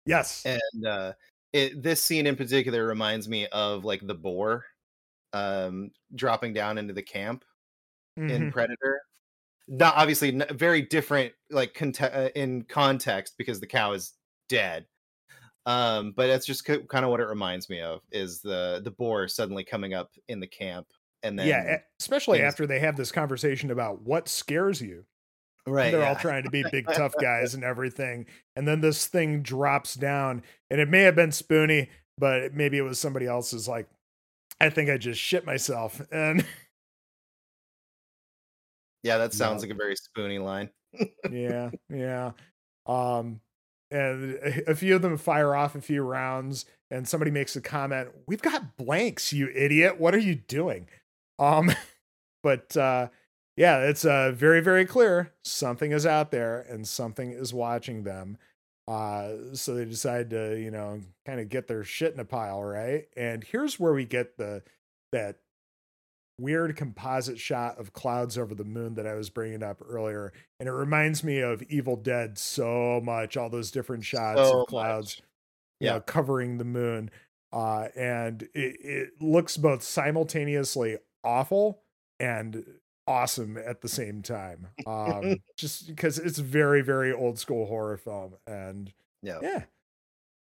[0.06, 1.14] Yes, and uh
[1.54, 4.66] it this scene in particular reminds me of like the boar
[5.34, 7.44] um dropping down into the camp
[8.18, 8.52] in Mhm.
[8.52, 9.02] predator
[9.68, 14.14] not obviously n- very different like uh, in context because the cow is
[14.50, 14.86] dead
[15.66, 19.28] um but that's just kind of what it reminds me of is the the boar
[19.28, 20.88] suddenly coming up in the camp
[21.24, 21.78] and then yeah.
[22.00, 25.06] Especially things- after they have this conversation about what scares you.
[25.66, 29.42] right they're all trying to be big tough guys and everything and then this thing
[29.42, 31.90] drops down and it may have been spoony
[32.20, 33.88] but maybe it was somebody else's like
[34.62, 36.46] i think i just shit myself and
[39.06, 40.70] yeah that sounds like a very spoony line.
[41.32, 42.32] Yeah yeah.
[42.88, 43.40] Um
[43.92, 47.62] and a- a few of them fire off a few rounds and somebody makes a
[47.62, 50.00] comment we've got blanks you idiot.
[50.00, 50.88] What are you doing?
[51.40, 51.72] Um
[52.44, 53.10] but uh
[53.58, 58.38] yeah it's uh very very clear something is out there and something is watching them
[58.88, 62.64] uh so they decide to you know kind of get their shit in a pile
[62.64, 63.08] right?
[63.16, 64.64] And here's where we get the
[65.12, 65.38] that
[66.38, 70.34] weird composite shot of clouds over the moon that I was bringing up earlier.
[70.60, 74.68] And it reminds me of Evil Dead so much, all those different shots So of
[74.68, 75.22] clouds
[75.80, 76.00] you know, Yeah.
[76.02, 77.10] covering the moon.
[77.54, 81.82] Uh, and it, it looks both simultaneously awful
[82.20, 82.66] and
[83.08, 84.68] awesome at the same time.
[84.86, 88.34] Um, just because it's very, very old school horror film.
[88.48, 89.64] And yeah yeah.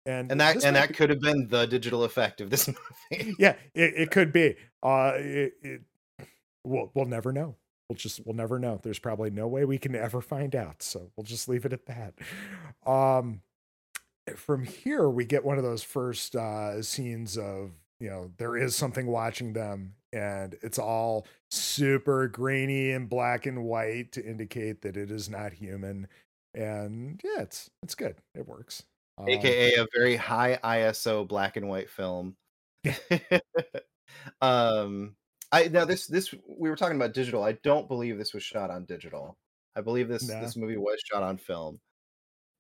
[0.07, 2.67] And, and that and that be- could have been the digital effect of this
[3.11, 4.55] movie yeah, it, it could be.
[4.86, 5.81] Uh, it, it,
[6.63, 7.55] we'll we'll never know.
[7.89, 8.79] We'll just we'll never know.
[8.83, 10.83] There's probably no way we can ever find out.
[10.83, 12.13] So we'll just leave it at that.
[12.86, 13.41] Um,
[14.36, 18.75] from here we get one of those first uh, scenes of you know there is
[18.75, 24.97] something watching them, and it's all super grainy and black and white to indicate that
[24.97, 26.07] it is not human.
[26.53, 28.17] And yeah, it's it's good.
[28.36, 28.83] It works.
[29.17, 32.36] Um, aka a very high ISO black and white film.
[34.41, 35.15] um
[35.51, 37.43] I now this this we were talking about digital.
[37.43, 39.37] I don't believe this was shot on digital.
[39.75, 40.39] I believe this No.
[40.41, 41.81] this movie was shot on film.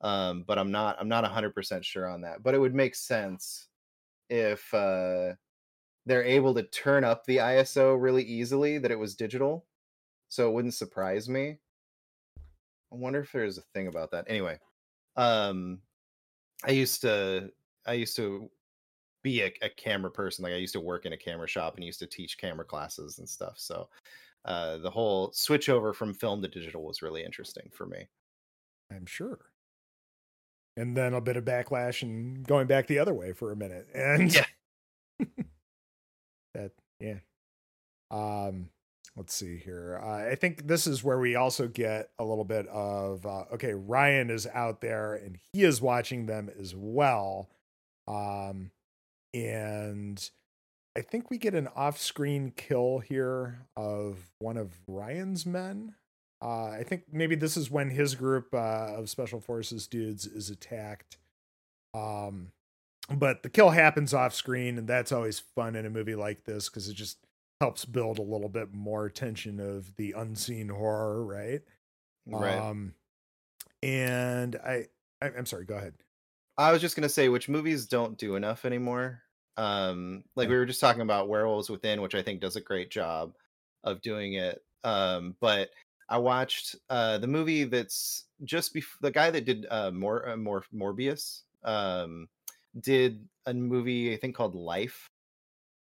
[0.01, 2.43] Um but I'm not I'm not 100% sure on that.
[2.43, 3.69] But it would make sense
[4.29, 5.35] if uh
[6.05, 9.67] they're able to turn up the ISO really easily that it was digital.
[10.29, 11.59] So it wouldn't surprise me.
[12.91, 14.25] I wonder if there's a thing about that.
[14.27, 14.59] Anyway,
[15.17, 15.81] um
[16.65, 17.51] I used to
[17.85, 18.51] I used to
[19.25, 20.43] be a, a camera person.
[20.43, 23.17] Like I used to work in a camera shop and used to teach camera classes
[23.17, 23.55] and stuff.
[23.57, 23.89] So
[24.45, 28.07] uh, the whole switch over from film to digital was really interesting for me.
[28.91, 29.39] I'm sure.
[30.77, 33.87] And then a bit of backlash and going back the other way for a minute.
[33.95, 34.45] And Yeah.
[36.53, 37.19] that, yeah,
[38.11, 38.69] Um,
[39.15, 39.99] let's see here.
[40.03, 43.73] Uh, I think this is where we also get a little bit of uh, okay,
[43.73, 47.49] Ryan is out there and he is watching them as well.
[48.07, 48.69] Um,
[49.35, 50.29] and
[50.97, 55.95] I think we get an off-screen kill here of one of Ryan's men.
[56.41, 60.49] Uh, I think maybe this is when his group uh, of special forces dudes is
[60.49, 61.17] attacked.
[61.93, 62.51] Um,
[63.13, 66.69] but the kill happens off screen, and that's always fun in a movie like this
[66.69, 67.17] because it just
[67.59, 71.61] helps build a little bit more tension of the unseen horror, right?
[72.25, 72.57] Right.
[72.57, 72.93] Um,
[73.83, 74.87] and I,
[75.21, 75.65] I, I'm sorry.
[75.65, 75.93] Go ahead.
[76.57, 79.21] I was just gonna say which movies don't do enough anymore.
[79.57, 82.91] Um, like we were just talking about Werewolves Within, which I think does a great
[82.91, 83.35] job
[83.83, 84.63] of doing it.
[84.83, 85.71] Um, but
[86.09, 90.37] I watched uh the movie that's just before the guy that did uh more uh,
[90.37, 92.29] more Morbius um
[92.79, 95.09] did a movie I think called Life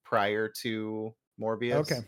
[0.04, 1.88] prior to Morbius.
[1.88, 2.04] Okay.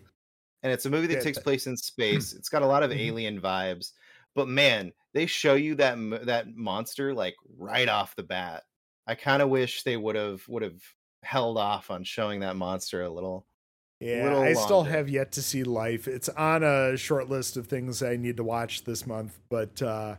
[0.63, 2.33] And it's a movie that takes place in space.
[2.33, 2.93] It's got a lot of Mhm.
[2.93, 3.93] alien vibes,
[4.35, 5.97] but man, they show you that
[6.27, 8.65] that monster like right off the bat.
[9.07, 10.83] I kind of wish they would have would have
[11.23, 13.47] held off on showing that monster a little.
[14.01, 16.07] Yeah, little I still have yet to see Life.
[16.07, 20.17] It's on a short list of things I need to watch this month, but uh,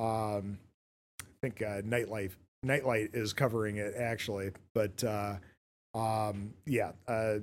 [0.00, 0.58] um,
[1.20, 2.32] I think uh, Nightlife
[2.64, 4.50] Nightlight is covering it actually.
[4.74, 5.36] But uh,
[5.94, 7.36] um, yeah, uh,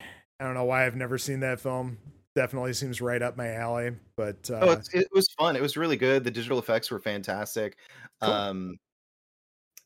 [0.00, 1.96] I don't know why I've never seen that film.
[2.34, 3.92] Definitely seems right up my alley.
[4.16, 5.56] But uh, oh, it's, it was fun.
[5.56, 6.22] It was really good.
[6.22, 7.78] The digital effects were fantastic.
[8.20, 8.30] Cool.
[8.30, 8.78] Um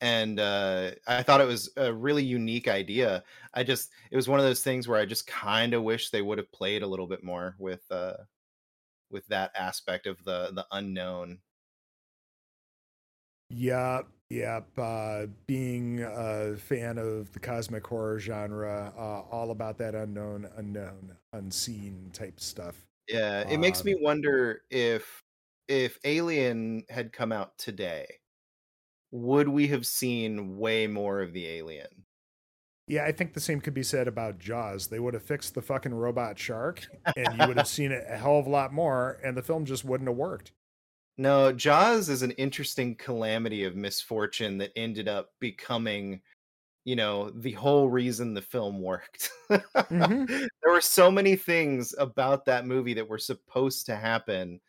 [0.03, 3.25] and uh I thought it was a really unique idea.
[3.55, 6.23] I just it was one of those things where I just kind of wish they
[6.23, 8.19] would have played a little bit more with uh
[9.11, 11.43] with that aspect of the the unknown.
[13.51, 14.69] Yep, yep.
[14.79, 21.19] Uh, being a fan of the cosmic horror genre, uh, all about that unknown, unknown,
[21.33, 22.87] unseen type stuff.
[23.09, 25.23] Yeah, it makes me Um, wonder if
[25.69, 28.21] if Alien had come out today,
[29.13, 31.87] would we have seen way more of the alien?
[32.89, 34.89] Yeah, I think the same could be said about Jaws.
[34.89, 36.85] They would have fixed the fucking robot shark,
[37.17, 39.65] and you would have seen it a hell of a lot more, and the film
[39.65, 40.53] just wouldn't have worked.
[41.19, 46.23] No, Jaws is an interesting calamity of misfortune that ended up becoming,
[46.85, 49.31] you know, the whole reason the film worked.
[49.51, 50.49] Mhm.
[50.63, 54.61] There were so many things about that movie that were supposed to happen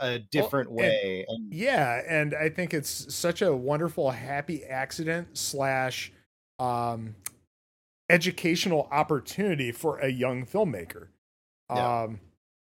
[0.00, 1.24] a different and- way.
[1.28, 6.12] And Yeah, and I think it's such a wonderful, happy accident slash
[6.58, 7.14] um,
[8.10, 11.08] educational opportunity for a young filmmaker.
[11.70, 12.02] Yeah.
[12.02, 12.20] Um,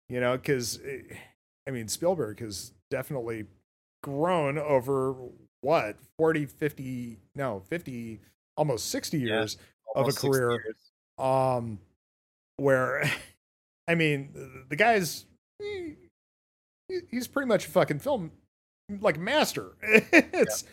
[0.09, 0.81] you know, because
[1.67, 3.47] I mean, Spielberg has definitely
[4.03, 5.15] grown over
[5.61, 8.21] what 40, 50, no, 50,
[8.57, 9.57] almost 60 Yeah, years
[9.95, 10.75] of a career.
[11.19, 11.79] um
[12.57, 13.03] where
[13.89, 15.27] i mean the guy's
[15.59, 15.97] he-
[17.11, 18.31] he's pretty much a fucking film
[19.01, 20.65] like master it's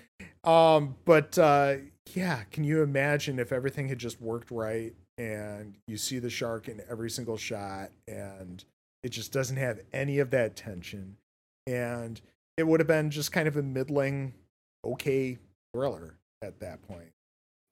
[0.43, 1.76] um but uh
[2.13, 6.67] yeah can you imagine if everything had just worked right and you see the shark
[6.67, 8.63] in every single shot and
[9.03, 11.15] it just doesn't have any of that tension
[11.67, 12.20] and
[12.57, 14.34] it would have been just kind of a middling
[14.86, 15.38] okay
[15.74, 17.11] thriller at that point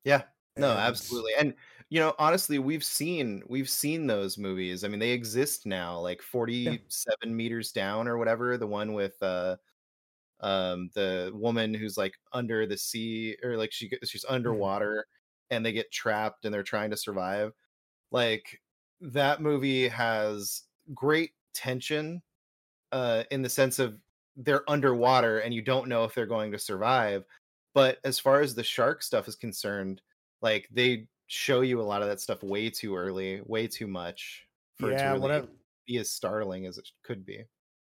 [0.05, 0.21] Yeah.
[0.57, 1.31] No, And- absolutely.
[1.39, 1.53] And
[1.89, 4.83] you know, honestly, we've seen we've seen those movies.
[4.83, 9.57] I mean, they exist now, like 47 meters down or whatever, the one with uh
[10.41, 15.07] um the woman who's like under the sea or like she she's underwater
[15.51, 17.53] and they get trapped and they're trying to survive.
[18.11, 18.61] Like
[19.01, 20.63] that movie has
[20.95, 22.23] great tension
[22.91, 23.99] uh in the sense of
[24.35, 27.25] they're underwater and you don't know if they're going to survive.
[27.73, 30.01] But as far as the shark stuff is concerned,
[30.41, 34.47] like they show you a lot of that stuff way too early, way too much
[34.77, 35.47] for yeah it to what really I,
[35.85, 37.45] be as startling as it could be.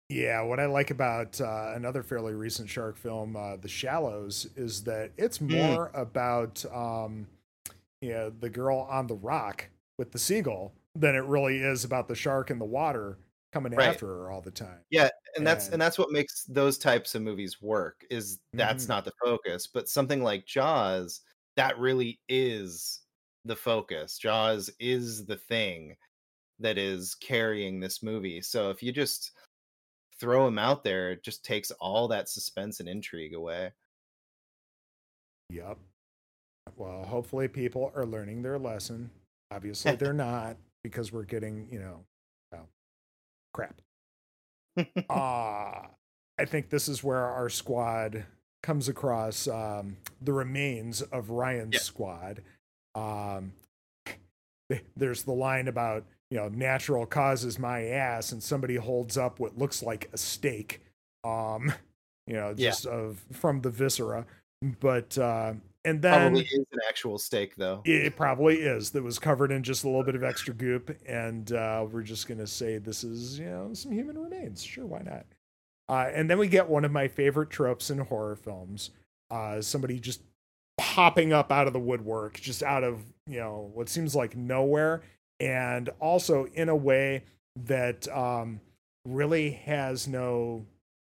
[0.10, 4.84] Yeah, what I like about uh, another fairly recent shark film, uh, The Shallows, is
[4.84, 5.52] that it's Hmm.
[5.52, 7.28] more about um,
[8.02, 12.08] you know, the girl on the rock with the seagull than it really is about
[12.08, 13.20] the shark in the water
[13.54, 13.90] coming Right.
[13.90, 14.82] after her all the time.
[14.90, 18.86] Yeah, and that's And- and that's what makes those types of movies work is that's
[18.86, 18.90] Mhm.
[18.90, 21.22] not the focus, but something like Jaws
[21.56, 23.02] that really is
[23.46, 24.18] the focus.
[24.18, 25.96] Jaws is the thing
[26.60, 28.42] that is carrying this movie.
[28.42, 29.32] So if you just
[30.20, 33.72] throw him out there, it just takes all that suspense and intrigue away.
[35.50, 35.78] Yep.
[36.78, 39.10] Well, hopefully people are learning their lesson.
[39.52, 42.06] Obviously, they're not because we're getting, you know,
[42.52, 42.70] well,
[43.54, 43.82] crap.
[44.78, 44.84] uh
[46.40, 48.26] I think this is where our squad
[48.64, 51.80] comes across um the remains of Ryan's Yeah.
[51.80, 52.44] squad.
[52.96, 53.54] Um
[54.96, 59.58] there's the line about you know natural causes my ass and somebody holds up what
[59.58, 60.82] looks like a steak
[61.24, 61.72] um
[62.28, 62.70] you know Yeah.
[62.70, 64.26] just of from the viscera
[64.80, 67.82] but uh and then Probably is an actual steak though.
[67.84, 71.52] it probably is that was covered in just a little bit of extra goop and
[71.52, 75.26] uh we're just gonna say this is you know some human remains sure why not
[75.90, 78.92] uh and then we get one of my favorite tropes in horror films
[79.32, 80.22] uh somebody just
[80.82, 85.04] popping up out of the woodwork just out of you know what seems like nowhere
[85.40, 87.24] and also in a way
[87.56, 88.60] that um
[89.06, 90.66] really has no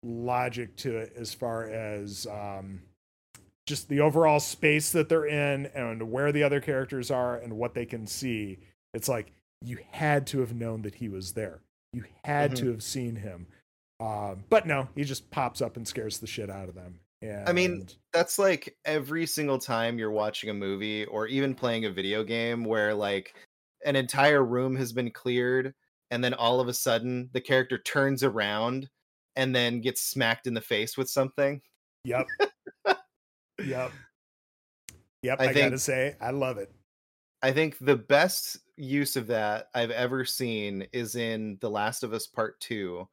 [0.04, 2.82] logic to it as far as um
[3.68, 7.74] just the overall space that they're in and where the other characters are and what
[7.76, 8.58] they can see.
[8.94, 9.32] It's like
[9.62, 11.60] you had to have known that he was there.
[11.94, 13.46] You had to have seen him.
[14.00, 17.50] Um, but no he just pops up and scares the shit out of them and
[17.50, 21.92] I mean, That's like every single time you're watching a movie or even playing a
[21.92, 23.36] video game where like
[23.86, 25.74] an entire room has been cleared
[26.12, 28.90] and then all of a sudden the character turns around
[29.36, 31.62] and then gets smacked in the face with something.
[32.04, 32.26] yep
[33.64, 33.92] yep
[35.24, 36.72] yep I i, think- gotta say i love it.
[37.44, 42.14] I think the best use of that I've ever seen is in The Last of
[42.14, 43.08] Us Part 2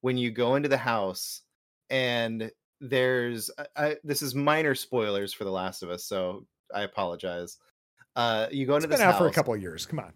[0.00, 1.40] when you go into the house
[1.90, 2.52] and
[2.88, 7.58] there's I, I, this is minor spoilers for The Last of Us so I apologize.
[8.16, 10.00] Uh you go into it's into been this out for a couple of years come
[10.00, 10.12] on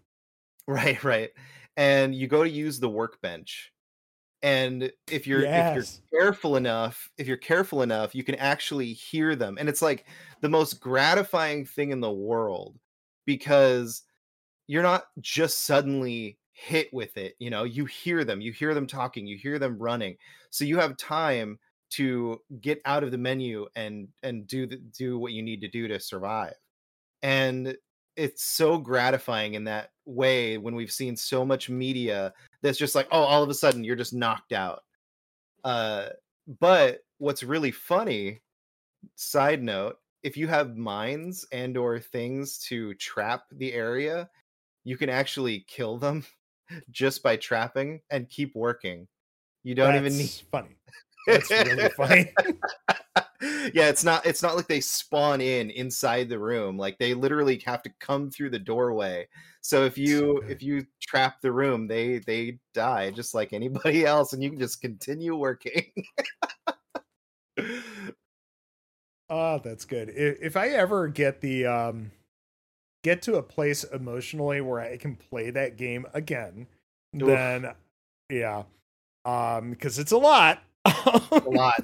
[0.69, 1.31] Right, right.
[1.79, 3.73] And you go to use the workbench.
[4.43, 5.85] And if you're if you're
[6.21, 9.57] careful enough, if you're careful enough, you can actually hear them.
[9.59, 10.07] And it's like
[10.43, 12.79] the most gratifying thing in the world
[13.25, 14.03] because
[14.69, 18.87] you're not just suddenly hit with it, you know, you hear them, you hear them
[18.87, 20.17] talking, you hear them running.
[20.51, 21.59] So you have time
[21.91, 25.69] to get out of the menu and and do the, do what you need to
[25.69, 26.55] do to survive.
[27.23, 27.77] And
[28.17, 32.33] it's so gratifying in that way when we've seen so much media
[32.63, 34.83] that's just like oh all of a sudden you're just knocked out.
[35.65, 36.09] Uh
[36.61, 38.41] but what's really funny
[39.15, 44.29] side note if you have mines and or things to trap the area
[44.85, 46.25] you can actually kill them
[46.91, 49.07] just by trapping and keep working.
[49.63, 50.78] You don't even need funny
[51.27, 52.33] that's really funny
[53.73, 57.59] yeah it's not it's not like they spawn in inside the room like they literally
[57.65, 59.27] have to come through the doorway
[59.61, 60.51] so if you good.
[60.51, 64.59] if you trap the room they they die just like anybody else and you can
[64.59, 65.85] just continue working
[69.31, 70.11] Oh, that's good.
[70.11, 72.11] If, if I ever get the um
[73.05, 76.67] get to a place emotionally where I can play that game again,
[77.21, 77.27] Oof.
[77.27, 77.75] then
[78.31, 78.65] yeah.
[79.25, 80.63] Um because it's a lot.
[80.85, 81.75] A lot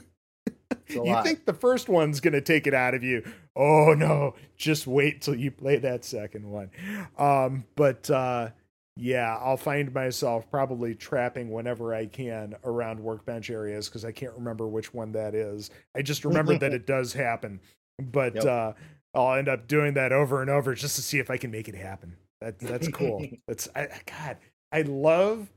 [0.70, 1.24] a you lot.
[1.24, 3.22] think the first one's going to take it out of you.
[3.56, 6.70] Oh no, just wait till you play that second one.
[7.18, 8.50] Um but uh
[8.96, 14.34] yeah, I'll find myself probably trapping whenever I can around workbench areas because I can't
[14.34, 15.70] remember which one that is.
[15.96, 17.60] I just remember that it does happen,
[18.00, 18.44] but Yep.
[18.44, 18.72] uh,
[19.14, 21.68] I'll end up doing that over and over just to see if I can make
[21.68, 22.16] it happen.
[22.40, 23.24] That that's cool.
[23.48, 24.36] that's I- God.
[24.70, 25.48] I love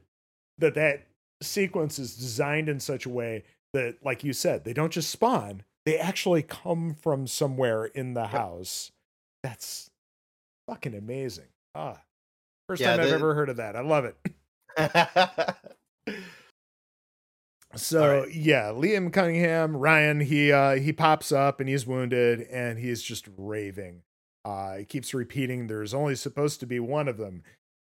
[0.60, 1.04] that that
[1.42, 5.64] sequence is designed in such a way that, like you said, they don't just spawn;
[5.86, 8.92] they actually come from somewhere in the house.
[9.44, 9.90] That's
[10.68, 11.48] fucking amazing.
[11.76, 12.02] Ah,
[12.68, 13.76] first Yeah, time I've ever heard of that.
[13.76, 14.18] I love it.
[17.76, 18.34] So right.
[18.34, 23.28] yeah, Liam Cunningham, Ryan, he uh he pops up and he's wounded and he's just
[23.38, 24.04] raving.
[24.46, 27.44] Uh he keeps repeating there's only supposed to be one of them.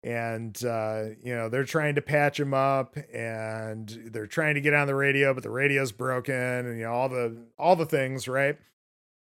[0.05, 4.75] And uh, you know, they're trying to patch him up and they're trying to get
[4.75, 8.27] on the radio, but the radio's broken and you know, all the all the things,
[8.27, 8.57] right?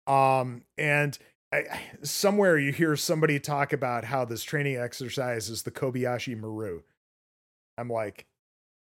[0.06, 1.18] Um and
[1.50, 6.82] I, somewhere you hear somebody talk about how this training exercise is the Kobayashi Maru.
[7.78, 8.26] I'm like,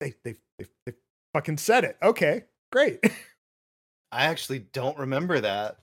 [0.01, 0.95] they they they, they
[1.35, 1.99] fucking said it.
[2.03, 3.01] Okay, great.
[4.13, 5.79] i actually don't remember that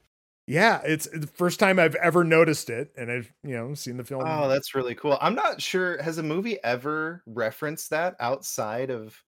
[0.49, 4.03] yeah, it's the first time I've ever noticed it, and I've you know seen the
[4.03, 4.23] film.
[4.25, 9.23] oh that's really cool i'm not sure has a movie ever referenced that outside of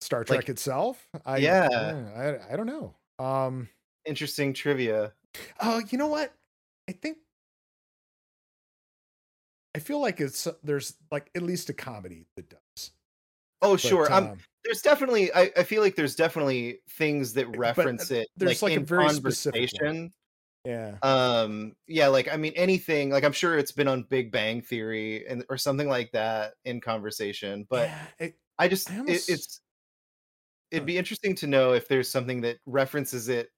[0.00, 1.06] Star Trek like- itself.
[1.24, 1.68] I, Yeah.
[2.16, 2.94] I I don't know.
[3.18, 3.68] Um.
[4.04, 5.12] interesting trivia
[5.60, 6.32] Oh, you know what?
[6.88, 7.18] I think
[9.74, 12.90] I feel like it's there's like at least a comedy that does.
[13.62, 17.46] oh But, sure i'm um, there's definitely I, I feel like there's definitely things that
[17.46, 20.10] uh, reference it there's, like, a in very specific one.
[20.64, 20.98] Yeah.
[21.02, 25.26] um yeah like i mean anything like i'm sure it's been on big bang theory
[25.26, 29.62] and or something like that in conversation but yeah, it- i just I it, it's
[30.70, 33.50] it'd be interesting to know if there's something that references it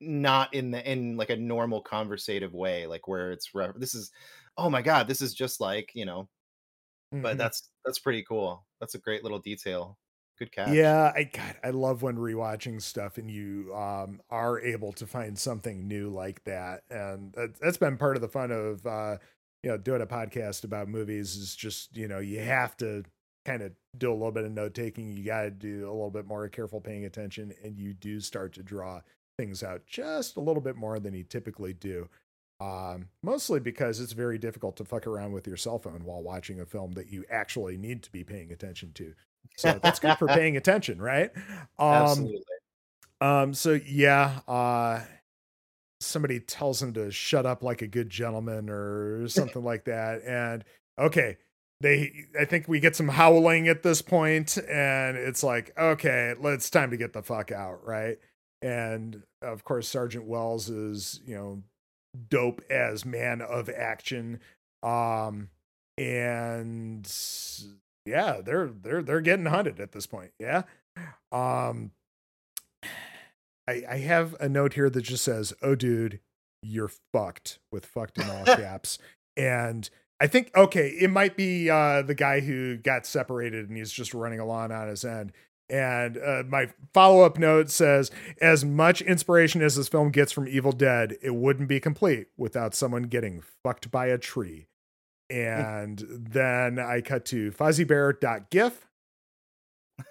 [0.00, 4.12] not in the in like a normal conversative way like where it's re- this is
[4.58, 6.28] oh my god this is just like you know
[7.22, 7.38] but Mhm.
[7.38, 8.66] that's that's pretty cool.
[8.80, 9.98] That's a great little detail.
[10.38, 10.68] Good catch.
[10.72, 15.38] Yeah, I God, I love when rewatching stuff and you um are able to find
[15.38, 16.84] something new like that.
[16.90, 19.18] And that, that's been part of the fun of uh
[19.62, 23.04] you know doing a podcast about movies is just, you know, you have to
[23.44, 25.10] kind of do a little bit of note taking.
[25.12, 28.54] You got to do a little bit more careful paying attention and you do start
[28.54, 29.02] to draw
[29.38, 32.08] things out just a little bit more than you typically do.
[32.60, 36.60] Um, mostly because it's very difficult to fuck around with your cell phone while watching
[36.60, 39.14] a film that you actually need to be paying attention to.
[39.56, 41.30] So that's good for paying attention, right?
[41.78, 42.40] Um, Absolutely.
[43.20, 45.00] um, so yeah, uh,
[46.00, 50.22] somebody tells him to shut up like a good gentleman or something like that.
[50.24, 50.64] And
[50.98, 51.36] okay,
[51.80, 56.70] they, I think we get some howling at this point, and it's like, okay, it's
[56.70, 58.18] time to get the fuck out, right?
[58.62, 61.62] And of course, Sergeant Wells is, you know,
[62.28, 64.40] dope as man of action.
[64.82, 65.50] Um,
[65.98, 67.06] and
[68.04, 70.32] yeah, they're they're they're getting hunted at this point.
[70.38, 70.62] Yeah.
[71.32, 71.92] Um
[73.68, 76.20] I I have a note here that just says, "Oh dude,
[76.62, 78.98] you're fucked" with fucked in all caps.
[79.36, 79.88] And
[80.20, 84.14] I think okay, it might be uh the guy who got separated and he's just
[84.14, 85.32] running along on his end.
[85.70, 90.46] And uh, my follow up note says, as much inspiration as this film gets from
[90.46, 94.66] Evil Dead, it wouldn't be complete without someone getting fucked by a tree.
[95.30, 98.86] And then I cut to fuzzybear.gif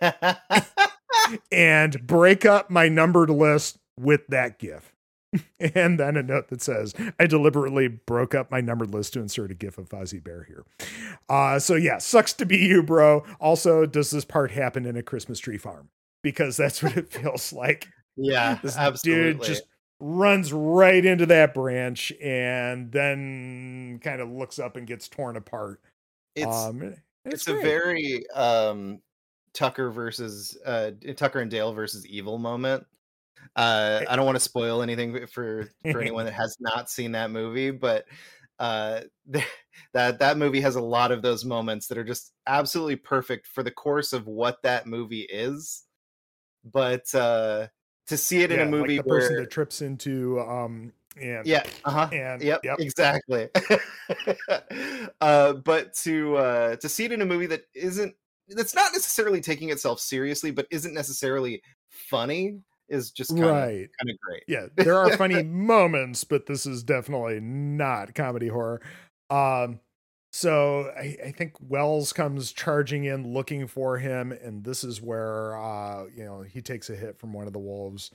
[1.51, 4.93] and break up my numbered list with that GIF.
[5.59, 9.51] and then a note that says, I deliberately broke up my numbered list to insert
[9.51, 10.63] a GIF of Fozzie Bear here.
[11.27, 13.23] Uh, so, yeah, sucks to be you, bro.
[13.39, 15.89] Also, does this part happen in a Christmas tree farm?
[16.21, 17.87] Because that's what it feels like.
[18.15, 19.33] yeah, This absolutely.
[19.33, 19.63] dude just
[20.03, 25.79] runs right into that branch and then kind of looks up and gets torn apart.
[26.35, 26.93] it's um,
[27.23, 27.57] it's, great.
[27.57, 28.99] a very um
[29.53, 32.85] Tucker versus uh Tucker and Dale versus Evil moment.
[33.55, 37.31] Uh I don't want to spoil anything for for anyone that has not seen that
[37.31, 38.05] movie, but
[38.59, 39.01] uh
[39.93, 43.63] that that movie has a lot of those moments that are just absolutely perfect for
[43.63, 45.83] the course of what that movie is.
[46.65, 47.67] But uh
[48.07, 50.91] to see it in Yeah, a movie like the person that trips into um
[51.21, 52.79] and yeah uh-huh and yep, yep.
[52.79, 53.49] exactly.
[55.21, 58.13] Uh but to uh to see it in a movie that isn't
[58.49, 63.89] that's not necessarily taking itself seriously but isn't necessarily funny is just kind of right.
[63.99, 64.43] kind of great.
[64.47, 68.81] Yeah there are funny moments but this is definitely not comedy horror.
[69.29, 69.79] Um
[70.33, 75.55] so I, I think wells comes charging in looking for him and this is where
[75.55, 78.11] uh you know he takes a hit from one of the wolves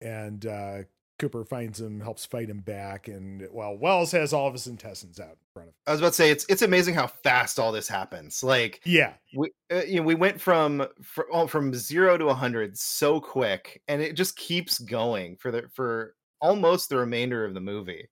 [0.00, 0.78] and uh
[1.18, 5.18] cooper finds him helps fight him back and well wells has all of his intestines
[5.18, 7.58] out in front of him i was about to say it's it's amazing how fast
[7.58, 8.42] all this happens.
[8.42, 9.14] Like yeah.
[9.34, 13.80] we uh, you know we went from from, oh, from 0 to 100 so quick
[13.88, 18.08] and it just keeps going for the for almost the remainder of the movie.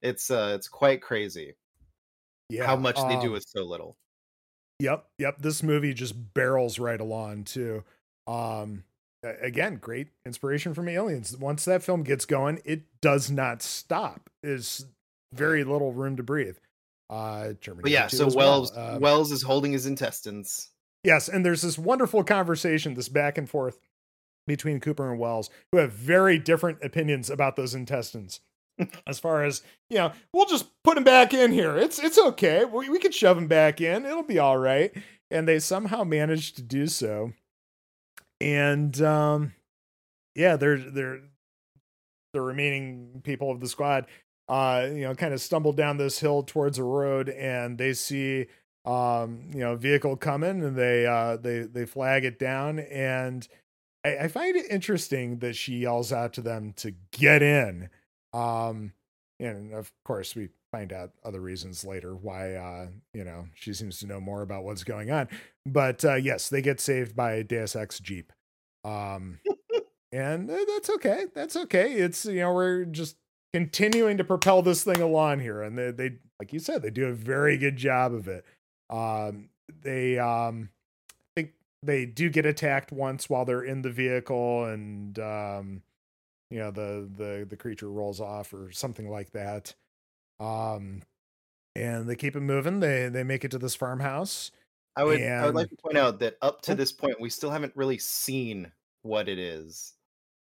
[0.00, 1.54] It's uh it's quite crazy
[2.52, 3.96] yeah how much they do um, with so little
[4.82, 5.38] Yep, yep.
[5.38, 7.84] This movie just barrels right along too.
[8.26, 8.84] Um
[9.22, 11.36] again, great inspiration from Aliens.
[11.36, 14.28] Once that film gets going, it does not stop.
[14.42, 14.86] There's
[15.32, 16.56] very little room to breathe.
[17.08, 17.82] Uh Germany.
[17.82, 18.48] but yeah so as well.
[18.48, 20.70] wells Um, wells is holding his intestines
[21.04, 23.80] Yes, and there's this wonderful conversation, this back and forth
[24.46, 28.38] between Cooper and Wells, who have very different opinions about those intestines.
[29.06, 31.76] as far as you know, we'll just put him back in here.
[31.76, 32.64] It's it's okay.
[32.64, 34.04] We we can shove him back in.
[34.04, 34.92] It'll be all right.
[35.30, 37.32] And they somehow managed to do so.
[38.40, 39.52] And um,
[40.34, 41.20] yeah, they're they're
[42.32, 44.06] the remaining people of the squad,
[44.48, 48.46] uh, you know, kind of stumble down this hill towards a road, and they see
[48.84, 53.46] um you know vehicle coming and they uh they they flag it down and
[54.04, 57.90] I, I find it interesting that she yells out to them to get in
[58.32, 58.92] um
[59.40, 63.98] and of course we find out other reasons later why uh you know she seems
[63.98, 65.28] to know more about what's going on.
[65.66, 68.32] But uh yes they get saved by deus ex jeep.
[68.84, 69.40] Um
[70.12, 71.26] and uh, that's okay.
[71.34, 71.92] That's okay.
[71.94, 73.16] It's you know we're just
[73.52, 75.62] continuing to propel this thing along here.
[75.62, 76.10] And they, they
[76.40, 78.44] like you said they do a very good job of it.
[78.88, 79.50] Um
[79.82, 80.70] they um
[81.10, 81.52] I think
[81.82, 85.82] they do get attacked once while they're in the vehicle and um
[86.52, 89.74] you know the the the creature rolls off or something like that
[90.40, 91.02] um
[91.76, 94.50] and they keep it moving they they make it to this farmhouse
[94.96, 96.74] I would I would like to point out that up to Oh.
[96.74, 98.72] this point we still haven't really seen
[99.02, 99.94] what it is.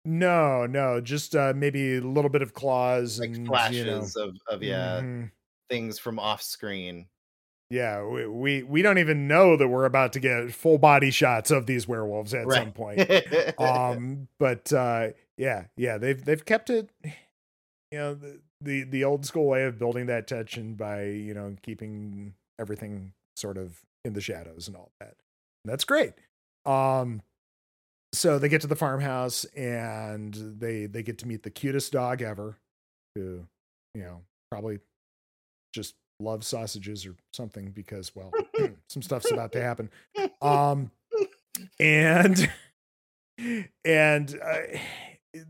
[0.05, 4.11] no no just uh maybe a little bit of claws Like and flashes you know
[4.17, 5.31] of of yeah, mhm.
[5.69, 7.09] things from off screen.
[7.71, 11.51] Yeah, we, we we don't even know that we're about to get full body shots
[11.51, 12.59] of these werewolves at Right.
[12.59, 13.09] some point.
[13.59, 19.25] um but uh yeah yeah they've they've kept it you know the, the the old
[19.25, 24.21] school way of building that tension by you know keeping everything sort of in the
[24.21, 25.15] shadows and all that
[25.65, 26.13] and that's great
[26.67, 27.23] um
[28.13, 32.21] so they get to the farmhouse and they they get to meet the cutest dog
[32.23, 32.57] ever
[33.15, 33.47] who
[33.95, 34.79] you know probably
[35.75, 38.33] just loves sausages or something because well
[38.89, 39.91] some stuff's about to happen.
[40.43, 40.91] Um
[41.79, 42.51] and
[43.85, 44.79] and uh,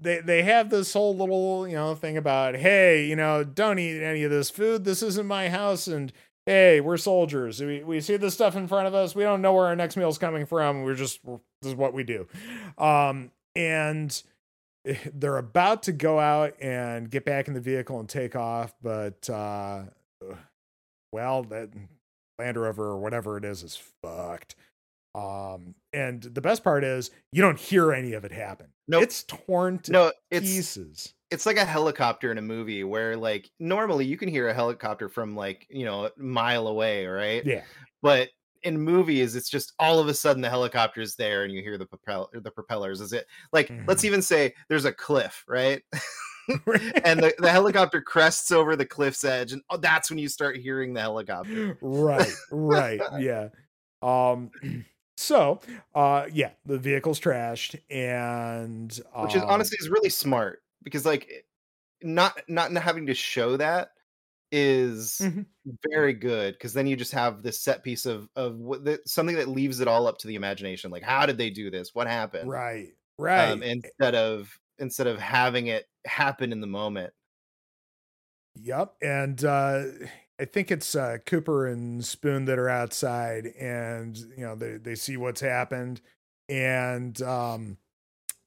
[0.00, 4.02] they they have this whole little you know thing about hey you know don't eat
[4.02, 4.84] any of this food.
[4.84, 6.12] This isn't my house and
[6.46, 7.60] hey we're soldiers.
[7.60, 9.14] We, we see this stuff in front of us.
[9.14, 10.82] We don't know where our next meal's coming from.
[10.82, 11.40] We're just this
[11.70, 12.26] is what we do.
[12.78, 14.22] Um and
[15.12, 19.28] they're about to go out and get back in the vehicle and take off but
[19.28, 19.82] uh
[21.12, 21.70] well that
[22.38, 24.54] land rover or whatever it is is fucked
[25.14, 29.02] um and the best part is you don't hear any of it happen Nope.
[29.04, 33.50] it's torn to no, it's pieces it's like a helicopter in a movie where like
[33.60, 37.46] normally you can hear a helicopter from like you know a mile away, right?
[37.46, 37.64] yeah
[38.02, 38.30] But
[38.62, 41.78] in movies, it's just all of a sudden the helicopter is there and you hear
[41.78, 43.00] the propeller, the propellers.
[43.00, 44.06] Is it like let's Mhm.
[44.06, 45.82] even say there's a cliff, right?
[47.04, 50.56] and the, the helicopter crests over the cliff's edge, and oh, that's when you start
[50.56, 51.78] hearing the helicopter.
[51.80, 53.48] right right yeah.
[54.02, 54.50] Um
[55.16, 55.60] so
[55.94, 61.44] uh yeah the vehicle's trashed and Which is um, honestly is really smart because like
[62.02, 63.90] not not having to show that
[64.52, 65.46] is Mhm.
[65.92, 69.36] very good because then you just have this set piece of of what the, something
[69.36, 71.94] that leaves it all up to the imagination like how did they do this?
[71.94, 72.50] What happened?
[72.50, 72.88] Right
[73.18, 73.50] right.
[73.50, 77.12] Um, instead of instead of having it happen in the moment
[78.56, 78.96] Yep.
[79.02, 79.84] And uh
[80.38, 84.94] I think it's uh Cooper and Spoon that are outside and you know they they
[84.94, 86.00] see what's happened
[86.48, 87.78] and um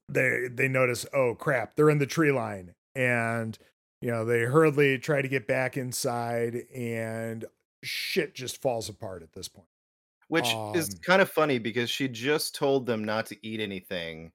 [0.10, 3.58] they they notice oh crap they're in the tree line and
[4.02, 7.46] you know they hurriedly try to get back inside and
[7.84, 9.70] shit just falls apart at this point.
[10.28, 14.32] which is Um, kind of funny because she just told them not to eat anything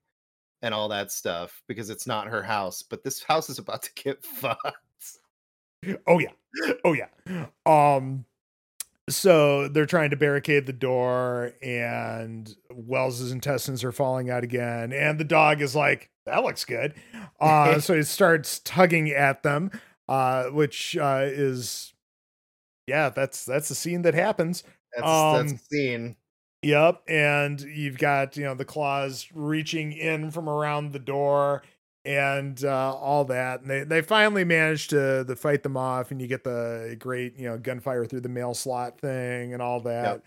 [0.61, 3.91] and all that stuff because it's not her house but this house is about to
[3.95, 4.75] get fucked
[6.07, 6.31] Oh yeah.
[6.83, 7.07] Oh yeah.
[7.65, 8.25] Um
[9.09, 15.19] so they're trying to barricade the door and Wells's intestines are falling out again and
[15.19, 16.95] the dog is like that looks good.
[17.39, 19.71] Uh so he starts tugging at them
[20.07, 21.93] uh which uh is
[22.87, 24.63] yeah, that's that's the scene that happens.
[24.95, 26.15] that's, that's Um, the scene
[26.61, 31.63] Yep, and you've got you know the claws reaching in from around the door
[32.05, 36.21] and uh, all that, and they they finally manage to to fight them off, and
[36.21, 40.21] you get the great you know gunfire through the mail slot thing and all that,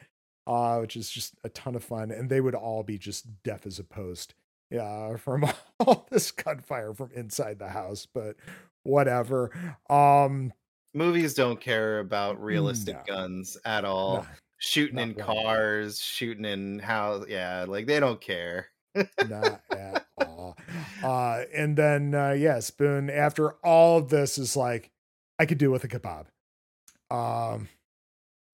[0.46, 3.66] uh, which is just a ton of fun, and they would all be just deaf
[3.66, 4.34] as a post,
[4.70, 5.44] yeah, from
[5.80, 8.36] all this gunfire from inside the house, but
[8.84, 9.50] whatever.
[9.90, 10.52] Um,
[10.94, 13.14] movies don't care about realistic No.
[13.14, 14.26] guns at all
[14.62, 20.56] shooting not in cars shooting in house yeah like they don't care not at all.
[21.02, 23.10] Uh, and then uh, yeah, Spoon.
[23.10, 24.90] After all of this, is like,
[25.38, 26.26] I could do with a kebab.
[27.14, 27.68] Um,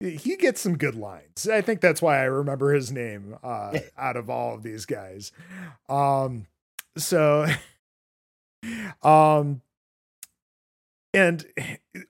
[0.00, 1.48] he gets some good lines.
[1.48, 5.32] I think that's why I remember his name uh, out of all of these guys.
[5.88, 6.46] Um,
[6.96, 7.46] so,
[9.02, 9.62] um,
[11.12, 11.44] and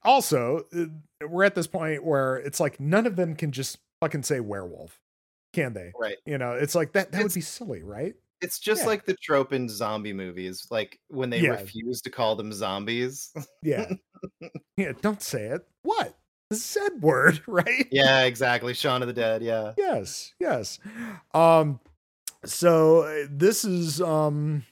[0.03, 4.23] also uh, we're at this point where it's like none of them can just fucking
[4.23, 5.01] say werewolf,
[5.53, 5.93] can they?
[5.99, 7.13] right You know, it's like that.
[7.13, 8.15] That would be silly, right?
[8.41, 8.87] it's just Yeah.
[8.87, 11.51] like the trope in zombie movies like when they Yeah.
[11.61, 13.33] refuse to call them zombies
[13.63, 13.91] Yeah.
[14.77, 15.67] yeah, don't say it.
[15.83, 16.17] What?
[16.51, 17.89] The Z word, right?
[17.91, 20.79] yeah exactly shaun of the dead yeah Yes, yes.
[21.35, 21.81] Um
[22.45, 24.65] so uh, this is um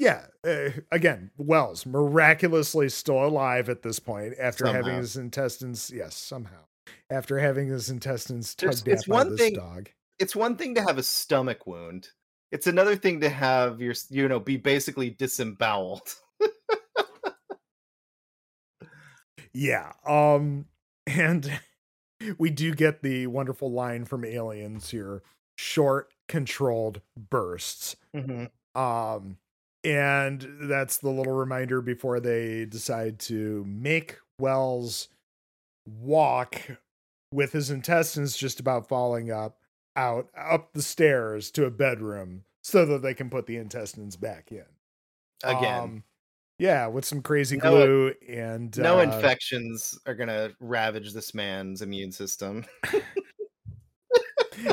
[0.00, 6.16] yeah, uh, again, Wells miraculously still alive at this point after having his intestines, yes,
[6.16, 6.64] somehow.
[7.10, 9.90] After having his intestines tugged it's at by this thing- dog.
[10.18, 12.08] it's one thing to have a stomach wound
[12.52, 16.14] it's another thing to have your you know be basically disemboweled
[19.52, 19.92] Yeah.
[20.06, 20.66] Um
[21.06, 21.60] and
[22.38, 25.22] we do get the wonderful line from aliens here.
[25.56, 27.96] Short controlled bursts.
[28.74, 29.38] Um
[29.82, 35.08] and that's the little reminder before they decide to make Wells
[35.86, 36.60] walk
[37.32, 39.58] with his intestines just about falling up
[39.96, 44.52] out up the stairs to a bedroom so that they can put the intestines back
[44.52, 44.64] in.
[45.42, 46.04] again Um,
[46.58, 51.82] Yeah, with some crazy No- glue and no uh, infections are gonna ravage this man's
[51.82, 52.64] immune system.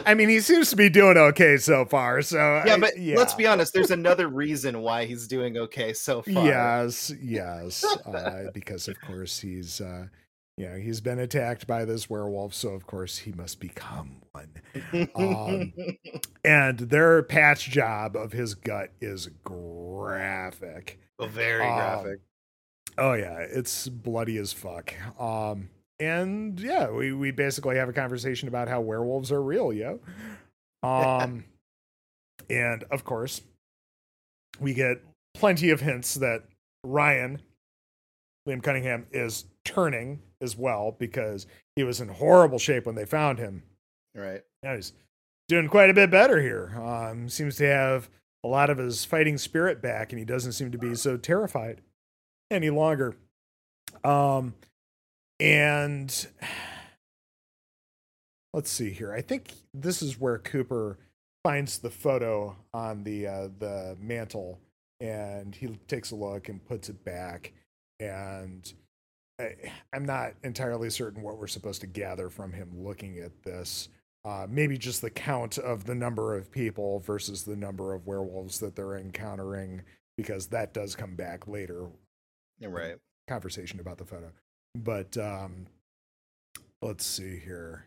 [0.05, 2.21] I mean, he seems to be doing okay so far.
[2.21, 3.73] So Yeah, I- but let's be honest.
[3.73, 6.45] There's another reason why he's doing okay so far.
[6.45, 10.07] Yes, yes, uh, because of course he's, uh,
[10.57, 14.49] you know, he's been attacked by this werewolf, so of course he must become one.
[15.15, 15.73] Um,
[16.43, 20.99] And their patch job of his gut is graphic.
[21.19, 22.19] Oh, very um, graphic.
[22.97, 24.93] Oh yeah, it's bloody as fuck.
[25.19, 29.99] Um, and yeah, we we basically have a conversation about how werewolves are real, yo.
[30.81, 31.43] Um,
[32.49, 33.41] and of course,
[34.59, 34.97] we get
[35.35, 36.43] plenty of hints that
[36.83, 37.41] Ryan,
[38.47, 41.45] Liam Cunningham, is turning as well because
[41.75, 43.63] he was in horrible shape when they found him.
[44.15, 44.41] Right.
[44.63, 44.93] Now he's
[45.47, 46.73] doing quite a bit better here.
[46.81, 48.09] Um, seems to have
[48.43, 51.81] a lot of his fighting spirit back, and he doesn't seem to be so terrified
[52.49, 53.15] any longer.
[54.03, 54.55] Um,
[55.39, 56.27] and
[58.53, 59.13] let's see here.
[59.13, 60.97] I think this is where Cooper
[61.43, 64.59] finds the photo on the uh, the mantle,
[65.01, 67.53] and he takes a look and puts it back.
[67.99, 68.71] And
[69.39, 69.55] I,
[69.93, 73.89] I'm not entirely certain what we're supposed to gather from him looking at this.
[74.25, 78.59] Uh, maybe just the count of the number of people versus the number of werewolves
[78.59, 79.81] that they're encountering,
[80.17, 81.87] because that does come back later
[82.61, 82.97] right.
[83.27, 84.31] conversation about the photo.
[84.75, 85.67] But um
[86.81, 87.85] let's see here.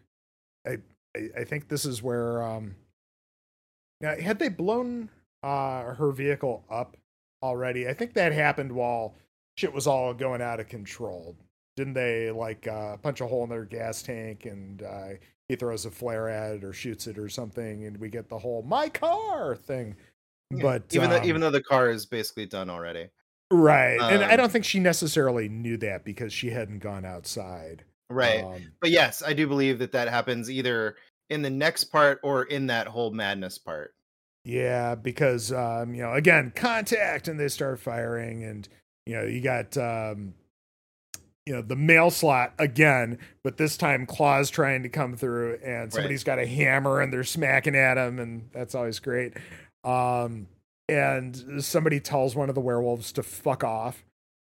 [0.66, 0.78] I
[1.16, 2.76] I, I think this is where um
[4.00, 5.10] now had they blown
[5.42, 6.96] uh her vehicle up
[7.42, 7.88] already?
[7.88, 9.14] I think that happened while
[9.60, 11.36] shit was all going out of control.
[11.76, 15.08] Didn't they like uh punch a hole in their gas tank and uh
[15.48, 18.38] he throws a flare at it or shoots it or something and we get the
[18.38, 19.96] whole my car thing.
[20.50, 20.62] Yeah.
[20.62, 23.08] But even though um, even though the car is basically done already.
[23.52, 24.00] Right.
[24.00, 27.84] and I Um, don't think she necessarily knew that because she hadn't gone outside.
[28.08, 28.44] Right.
[28.44, 30.96] Um, but yes, I do believe that that happens either
[31.30, 33.94] in the next part or in that whole madness part.
[34.44, 38.68] yeah, because um, you know, again, contact and they start firing and
[39.06, 40.34] you know, you got um
[41.46, 45.92] you know, the mail slot again, but this time Claw's trying to come through and
[45.92, 49.34] somebody's got a hammer and they're smacking at him and that's always great.
[49.82, 50.46] Um
[50.88, 54.04] and somebody tells one of the werewolves to fuck off.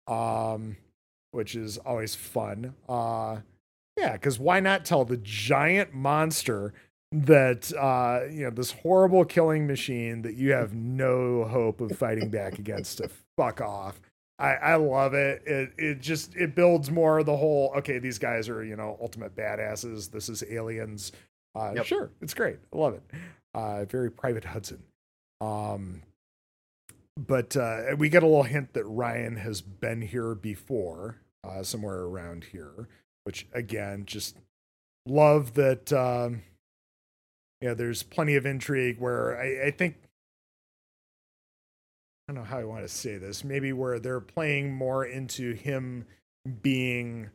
[0.07, 0.77] Um
[1.31, 2.75] which is always fun.
[2.87, 3.37] Uh
[3.97, 6.73] yeah, because why not tell the giant monster
[7.13, 12.29] that uh you know this horrible killing machine that you have no hope of fighting
[12.29, 13.99] back against to fuck off.
[14.41, 15.43] I, I love it.
[15.45, 19.35] It it just it builds more the whole okay, these guys are, you know, ultimate
[19.35, 20.09] badasses.
[20.11, 21.11] This is aliens.
[21.55, 21.85] Uh Yep.
[21.85, 22.57] sure, it's great.
[22.73, 23.03] I love it.
[23.53, 24.83] Uh very private Hudson.
[25.39, 26.01] Um
[27.19, 31.99] but uh, we get a little hint that Ryan has been here before, uh, somewhere
[31.99, 32.87] around here,
[33.25, 34.37] which again, just
[35.05, 35.91] love that.
[35.91, 36.41] Um,
[37.59, 39.97] yeah, there's plenty of intrigue where I, I think
[42.31, 43.43] I don't know how I want to say this.
[43.43, 46.05] Maybe where they're playing more into him
[46.61, 47.29] being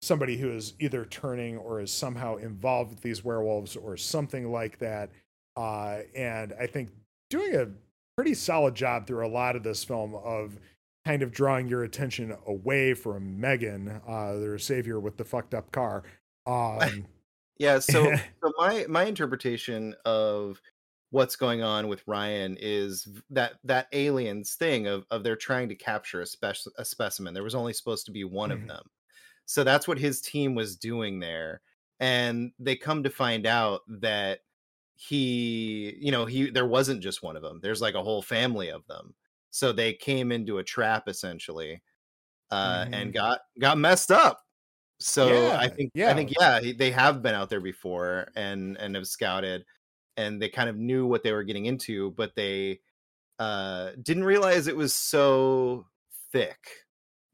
[0.00, 4.78] somebody who is either turning or is somehow involved with these werewolves or something like
[4.78, 5.10] that.
[5.58, 6.88] Uh, and I think
[7.28, 7.68] doing a
[8.16, 10.58] pretty solid job through a lot of this film of
[11.04, 15.70] kind of drawing your attention away from Megan, uh, their savior with the fucked up
[15.70, 16.02] car.
[16.46, 17.06] Um,
[17.58, 20.60] Yeah, so so my my interpretation of
[21.16, 25.76] what's going on with Ryan is that that aliens thing of of they're trying to
[25.76, 27.34] capture a spec a specimen.
[27.34, 28.52] There was only supposed to be one Mhm.
[28.52, 28.90] of them.
[29.46, 31.62] So that's what his team was doing there.
[32.00, 34.40] And they come to find out that
[34.96, 37.60] he, you know, he there wasn't just one of them.
[37.62, 39.14] There's like a whole family of them.
[39.50, 41.82] So they came into a trap essentially
[42.50, 44.42] uh and got got messed up.
[45.00, 46.06] So Yeah, I think yeah.
[46.06, 49.64] I think yeah, they have been out there before and and have scouted
[50.16, 52.80] and they kind of knew what they were getting into, but they
[53.38, 55.86] uh didn't realize it was so
[56.32, 56.58] thick.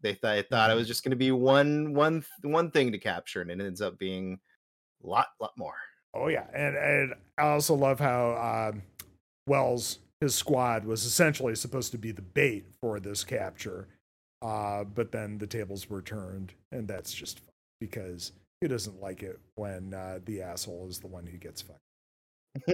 [0.01, 2.99] They thought they thought it was just going to be one one one thing to
[2.99, 4.39] capture and it ends up being
[5.05, 5.77] a lot lot more.
[6.15, 8.83] Oh yeah, and and I also love how um,
[9.47, 13.89] Wells his squad was essentially supposed to be the bait for this capture,
[14.43, 17.41] uh, but then the tables were turned, and that's just
[17.81, 21.81] because who doesn't like it when uh, the asshole is the one who gets fucked.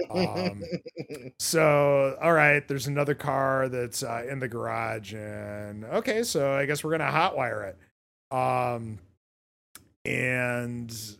[0.09, 0.61] Um,
[1.39, 6.65] So, all right, there's another car that's uh, in the garage, and okay, so I
[6.65, 7.77] guess we're gonna hotwire it.
[8.35, 8.99] Um,
[10.05, 11.17] and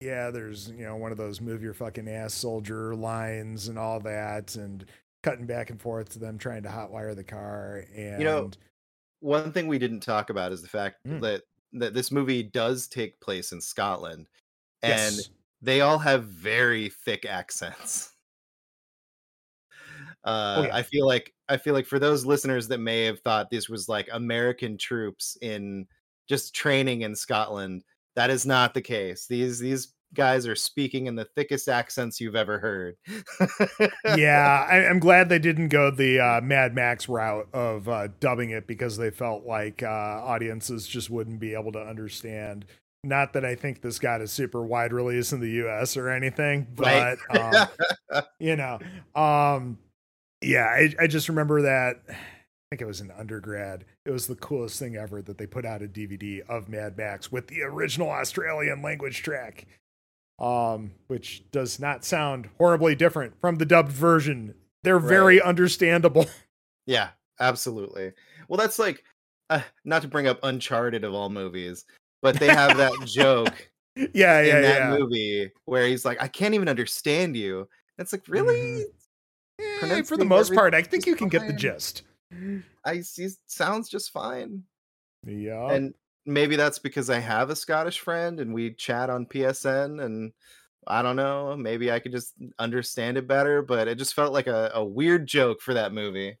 [0.00, 4.00] yeah, there's you know one of those move your fucking ass soldier lines and all
[4.00, 4.84] that, and
[5.22, 7.84] cutting back and forth to them trying to hotwire the car.
[7.94, 8.50] And You know,
[9.20, 11.20] One thing we didn't talk about is the fact Mm.
[11.22, 14.28] that that this movie does take place in Scotland,
[14.82, 15.30] and yes.
[15.62, 18.12] They all have very thick accents.
[20.24, 20.76] Uh, Oh, yeah.
[20.76, 23.88] I feel like I feel like for those listeners that may have thought this was
[23.88, 25.86] like American troops in
[26.28, 27.84] just training in Scotland,
[28.16, 29.26] that is not the case.
[29.28, 32.96] These these guys are speaking in the thickest accents you've ever heard.
[34.16, 38.50] yeah, I, I'm glad they didn't go the uh, Mad Max route of uh, dubbing
[38.50, 42.66] it because they felt like uh, audiences just wouldn't be able to understand.
[43.06, 45.96] Not that I think this got a super wide release in the U.S.
[45.96, 47.68] or anything, but Right.
[48.10, 48.78] um, you know,
[49.14, 49.78] um,
[50.42, 52.02] yeah, I, I just remember that.
[52.08, 52.14] I
[52.70, 53.84] think it was an undergrad.
[54.04, 57.30] It was the coolest thing ever that they put out a DVD of Mad Max
[57.30, 59.66] with the original Australian language track,
[60.40, 64.54] um, which does not sound horribly different from the dubbed version.
[64.82, 66.26] They're very understandable.
[66.88, 67.08] Yeah,
[67.40, 68.12] absolutely.
[68.46, 69.02] Well, that's like
[69.50, 71.84] uh, not to bring up Uncharted of all movies,
[72.22, 74.96] but they have that joke yeah, yeah, in that yeah.
[74.98, 78.84] movie where he's like, "I can't even understand you." It's like, really?
[79.60, 79.90] Mhm.
[79.90, 82.02] Eh, for the most part, I think you can get the gist.
[82.84, 83.28] I see.
[83.46, 84.62] Sounds just fine.
[85.26, 85.70] Yeah.
[85.70, 85.94] And
[86.26, 90.32] maybe that's because I have a Scottish friend and we chat on PSN and
[90.86, 94.46] I don't know, maybe I could just understand it better, but it just felt like
[94.46, 96.36] a, a weird joke for that movie.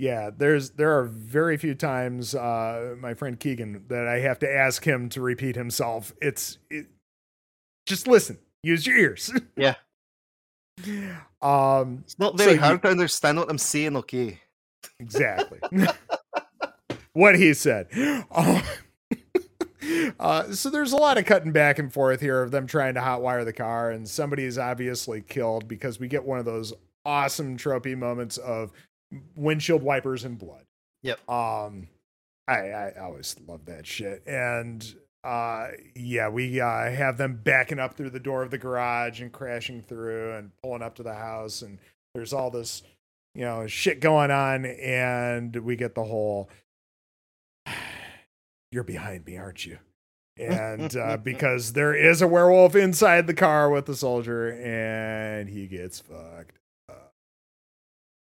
[0.00, 4.50] Yeah, there's there are very few times uh my friend Keegan that I have to
[4.50, 6.14] ask him to repeat himself.
[6.22, 6.86] It's it,
[7.86, 9.30] just listen, use your ears.
[9.56, 9.74] Yeah.
[11.42, 14.40] um It's not So very you- hard to understand what I'm saying, okay?
[14.98, 15.58] exactly.
[17.12, 17.88] what he said.
[18.30, 18.62] Uh,
[20.18, 23.00] uh, so there's a lot of cutting back and forth here of them trying to
[23.00, 26.72] hotwire the car, and somebody is obviously killed because we get one of those
[27.04, 28.72] awesome tropey moments of
[29.34, 30.64] windshield wipers and blood.
[31.02, 31.28] Yep.
[31.28, 31.88] Um,
[32.46, 34.84] I I always love that shit, and
[35.24, 39.32] uh, yeah, we uh have them backing up through the door of the garage and
[39.32, 41.78] crashing through and pulling up to the house, and
[42.14, 42.82] there's all this
[43.34, 46.48] you know shit going on, and we get the whole
[48.72, 49.78] you're behind me, aren't you?
[50.36, 55.66] And uh, because there is a werewolf inside the car with the soldier, and he
[55.66, 56.59] gets fucked.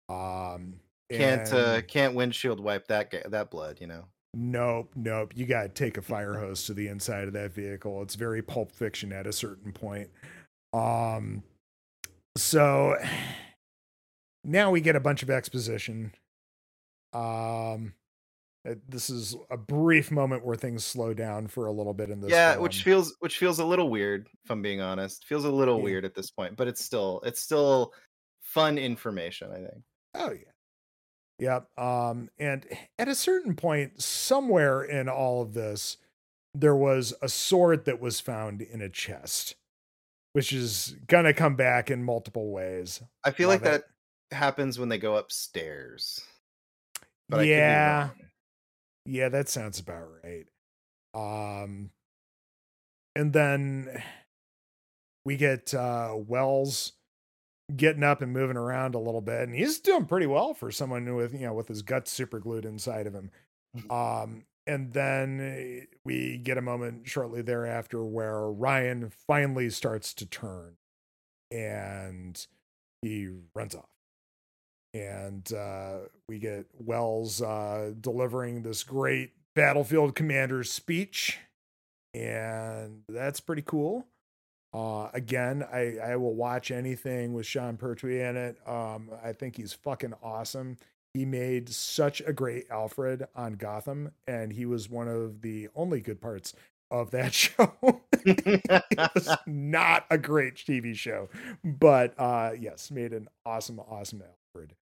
[0.10, 0.80] Um,
[1.12, 4.06] Can't uh, can't windshield wipe that ga- that blood, you know.
[4.36, 5.34] Nope, nope.
[5.36, 8.02] You got to take a fire hose to the inside of that vehicle.
[8.04, 10.10] It's very pulp fiction at a certain point.
[10.74, 11.42] Um,
[12.38, 12.96] so
[14.44, 16.14] now we get a bunch of exposition.
[17.14, 17.94] Um,
[18.68, 22.22] uh, this is a brief moment where things slow down for a little bit in
[22.22, 22.30] this.
[22.30, 22.64] yeah, film.
[22.64, 25.26] which feels which feels a little weird, if I'm being honest.
[25.26, 25.84] Feels a little Yeah.
[25.86, 27.94] weird at this point, but it's still it's still
[28.44, 29.84] fun information, I think.
[30.14, 30.50] Oh yeah.
[31.40, 31.80] Yep.
[31.80, 32.66] Um, and
[32.98, 35.98] at a certain point, somewhere in all of this,
[36.54, 39.56] there was a sword that was found in a chest,
[40.34, 43.02] which is gonna come back in multiple ways.
[43.24, 43.84] I feel Love like it.
[44.32, 46.22] that happens when they go upstairs.
[47.30, 48.10] But I could be yeah.
[49.06, 50.46] Yeah, that sounds about right.
[51.14, 51.90] Um,
[53.16, 54.04] and then
[55.26, 56.94] we get uh, Wells
[57.76, 61.16] getting up and moving around a little bit, and he's doing pretty well for someone
[61.16, 63.32] with you know with his guts super glued inside of him.
[63.90, 70.26] Um, and then eh, we get a moment shortly thereafter where Ryan finally starts to
[70.26, 70.76] turn,
[71.52, 72.46] and
[73.02, 73.90] he runs off
[74.94, 81.40] and uh, we get Wells uh, delivering this great battlefield commander's speech,
[82.14, 84.08] and that's pretty cool.
[84.74, 88.58] Uh, again, I, I will watch anything with Sean Pertwee in it.
[88.68, 90.78] Um, I think he's fucking awesome.
[91.14, 96.02] He made such a great Alfred on Gotham, and he was one of the only
[96.02, 96.54] good parts
[96.92, 97.74] of that show.
[98.26, 98.62] it
[99.16, 101.30] was not a great TV show,
[101.64, 104.76] but uh, yes, made an awesome, awesome Alfred.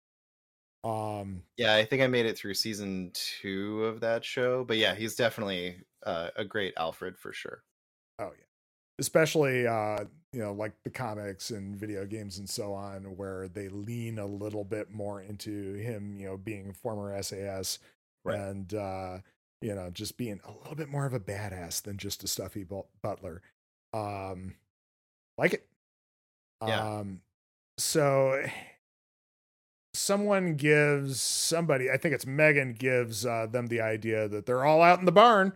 [0.83, 4.63] Um, yeah, I think I made it through season two of that show.
[4.63, 7.63] But yeah, he's definitely uh, a great Alfred for sure.
[8.19, 8.45] oh yeah,
[8.99, 13.69] especially uh, you know like the comics and video games and so on, where they
[13.69, 17.79] lean a little bit more into him, you know, being former SAS
[18.23, 18.39] Right.
[18.39, 19.19] and uh,
[19.61, 22.65] you know just being a little bit more of a badass than just a stuffy
[23.01, 23.41] butler.
[23.93, 24.55] Um,
[25.37, 25.67] like it.
[26.65, 26.99] Yeah.
[26.99, 27.21] Um,
[27.77, 28.43] so
[29.93, 34.81] someone gives somebody, I think it's Megan, gives uh, them the idea that they're all
[34.81, 35.53] out in the barn.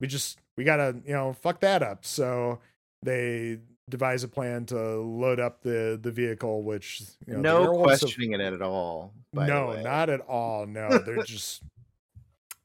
[0.00, 2.04] We just we gotta you know fuck that up.
[2.04, 2.60] So
[3.02, 3.58] they
[3.90, 8.32] devise a plan to load up the the vehicle, which you know, no have- questioning
[8.32, 9.12] it at all.
[9.32, 10.66] no, not at all.
[10.66, 11.62] No, they're just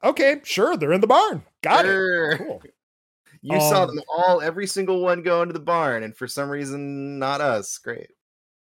[0.04, 0.42] okay.
[0.44, 1.44] Sure, they're in the barn.
[1.62, 2.38] Got it.
[2.38, 2.62] Cool.
[3.42, 6.50] You saw Um, them all, every single one go into the barn, and for some
[6.50, 7.78] reason, not us.
[7.78, 8.10] Great.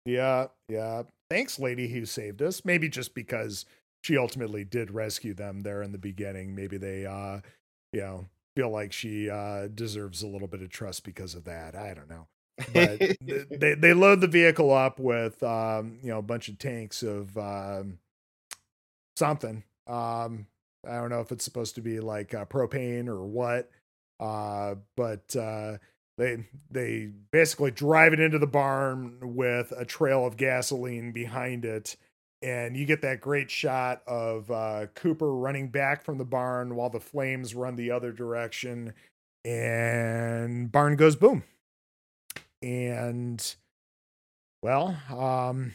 [0.06, 1.04] Yeah, yeah.
[1.30, 2.66] Thanks, lady who saved us.
[2.66, 3.66] Maybe just because
[4.04, 6.54] she ultimately did rescue them there in the beginning.
[6.56, 7.40] Maybe they, uh,
[7.94, 11.76] you know, feel like she uh, deserves a little bit of trust because of that.
[11.76, 12.28] I don't know.
[12.74, 13.00] But
[13.60, 17.38] they they load the vehicle up with, um, you know, a bunch of tanks of
[17.38, 18.00] um,
[19.18, 19.64] something.
[19.88, 20.48] Um,
[20.88, 23.70] I don't know if it's supposed to be like uh, propane or what.
[24.20, 25.78] Uh, but uh,
[26.18, 31.98] they they basically drive it into the barn with a trail of gasoline behind it
[32.42, 36.90] and you get that great shot of uh, cooper running back from the barn while
[36.90, 38.94] the flames run the other direction
[39.44, 41.44] and barn goes boom
[42.62, 43.56] and
[44.62, 45.74] well um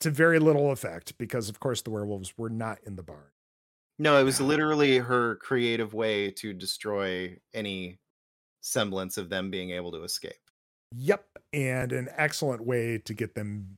[0.00, 3.30] to very little effect because of course the werewolves were not in the barn
[3.98, 7.98] no, it was literally her creative way to destroy any
[8.60, 10.45] semblance of them being able to escape.
[10.98, 11.24] Yep.
[11.52, 13.76] And an excellent way to get them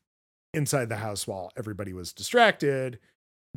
[0.54, 2.98] inside the house while everybody was distracted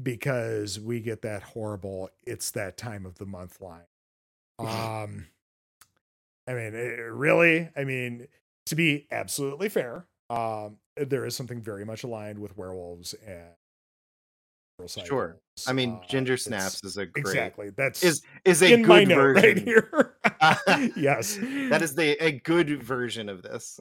[0.02, 3.86] because we get that horrible it's that time of the month line.
[4.60, 5.28] Um
[6.48, 8.28] I mean, it, really, I mean,
[8.66, 13.56] to be absolutely fair, um there is something very much aligned with werewolves and
[14.88, 15.38] Sure.
[15.68, 17.70] I mean, Uh, Ginger Snaps is a great Exactly.
[17.70, 19.44] That's is is a in good version.
[19.44, 20.16] right here.
[20.96, 21.38] yes.
[21.70, 23.80] that is the a good version of this.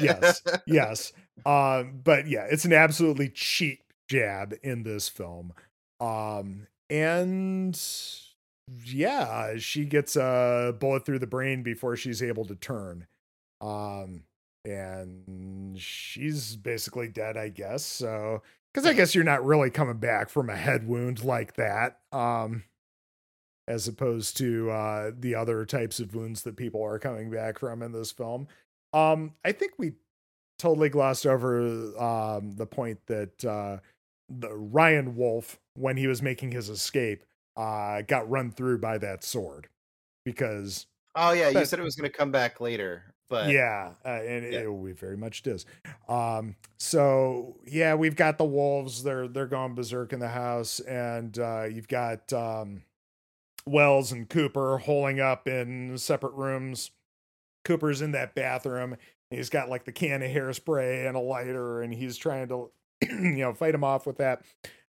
[0.00, 0.42] Yes.
[0.66, 1.12] yes.
[1.46, 5.52] Um, but yeah, it's an absolutely cheap jab in this film.
[6.00, 7.78] Um, and
[8.84, 13.06] yeah, she gets a bullet through the brain before she's able to turn.
[13.60, 14.24] Um,
[14.64, 17.84] and she's basically dead, I guess.
[17.84, 18.42] So,
[18.72, 21.98] because I guess you're not really coming back from a head wound like that.
[22.12, 22.64] Um,
[23.66, 27.82] as opposed to uh, the other types of wounds that people are coming back from
[27.82, 28.48] in this film.
[28.94, 29.92] Um, I think we
[30.58, 31.60] totally glossed over
[32.02, 33.76] um, the point that uh,
[34.30, 37.24] the Ryan Wolf, when he was making his escape,
[37.58, 39.68] uh, got run through by that sword
[40.24, 44.08] because Oh yeah, you said it was going to come back later, but yeah, uh,
[44.08, 44.60] and Yeah.
[44.60, 45.66] It, it very much does.
[46.08, 49.02] Um, so yeah, we've got the wolves.
[49.02, 52.82] They're they're going berserk in the house, and uh, you've got um,
[53.66, 56.90] Wells and Cooper holding up in separate rooms.
[57.64, 58.96] Cooper's in that bathroom.
[59.30, 62.70] He's got like the can of hairspray and a lighter, and he's trying to,
[63.02, 64.42] you know, fight him off with that.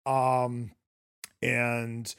[0.05, 0.71] Um,
[1.41, 2.13] and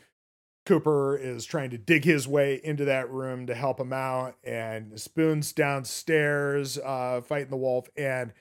[0.70, 5.00] Cooper is trying to dig his way into that room to help him out, and
[5.00, 7.88] Spoon's downstairs uh, fighting the wolf.
[7.96, 8.32] And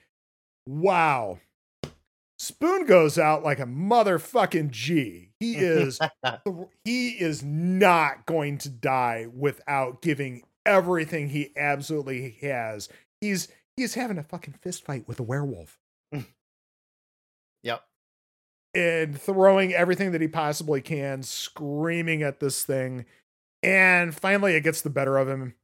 [0.64, 1.40] wow,
[2.38, 5.30] Spoon goes out like a motherfucking G.
[5.40, 5.98] He is
[6.84, 12.88] he is not going to die without giving everything he absolutely has.
[13.20, 15.80] He's he's having a fucking fist fight with a werewolf
[17.64, 17.82] yep.
[18.74, 23.04] And throwing everything that he possibly can, screaming at this thing.
[23.62, 25.54] And finally it gets the better of him.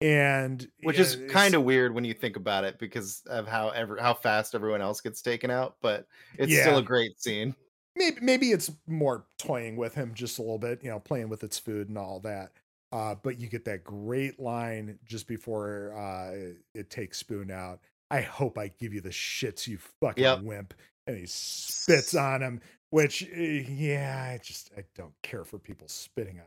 [0.00, 3.96] And Which is kind of weird when you think about it because of how ever
[3.98, 6.06] how fast everyone else gets taken out, but
[6.36, 7.54] it's still a great scene.
[7.96, 11.42] maybe maybe it's more toying with him just a little bit, you know, playing with
[11.44, 12.52] its food and all that.
[12.92, 17.80] Uh, but you get that great line just before uh, it takes Spoon out.
[18.10, 20.42] I hope I give you the shits, you fucking Yep.
[20.42, 20.74] wimp.
[21.06, 22.60] And he spits on him,
[22.90, 26.46] which, uh, yeah, I just I don't care for people spitting on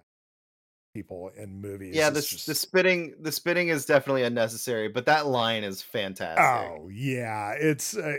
[0.96, 1.96] people in movies.
[1.96, 6.44] yeah, the just- the spitting the spitting is definitely unnecessary, but that line is fantastic.
[6.44, 8.18] Oh yeah, it's uh,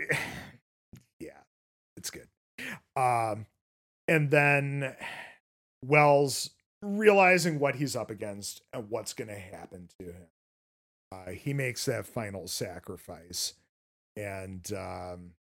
[1.19, 1.39] yeah,
[1.97, 2.27] it's good.
[2.95, 3.45] Um,
[4.07, 4.95] and then
[5.85, 6.51] Wells
[6.81, 10.27] realizing what he's up against and what's going to happen to him,
[11.11, 13.53] uh, he makes that final sacrifice,
[14.15, 15.31] and um,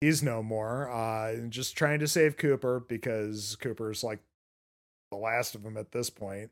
[0.00, 0.90] he's no more.
[0.90, 4.20] Uh, just trying to save Cooper because Cooper's like
[5.10, 6.50] the last of them at this point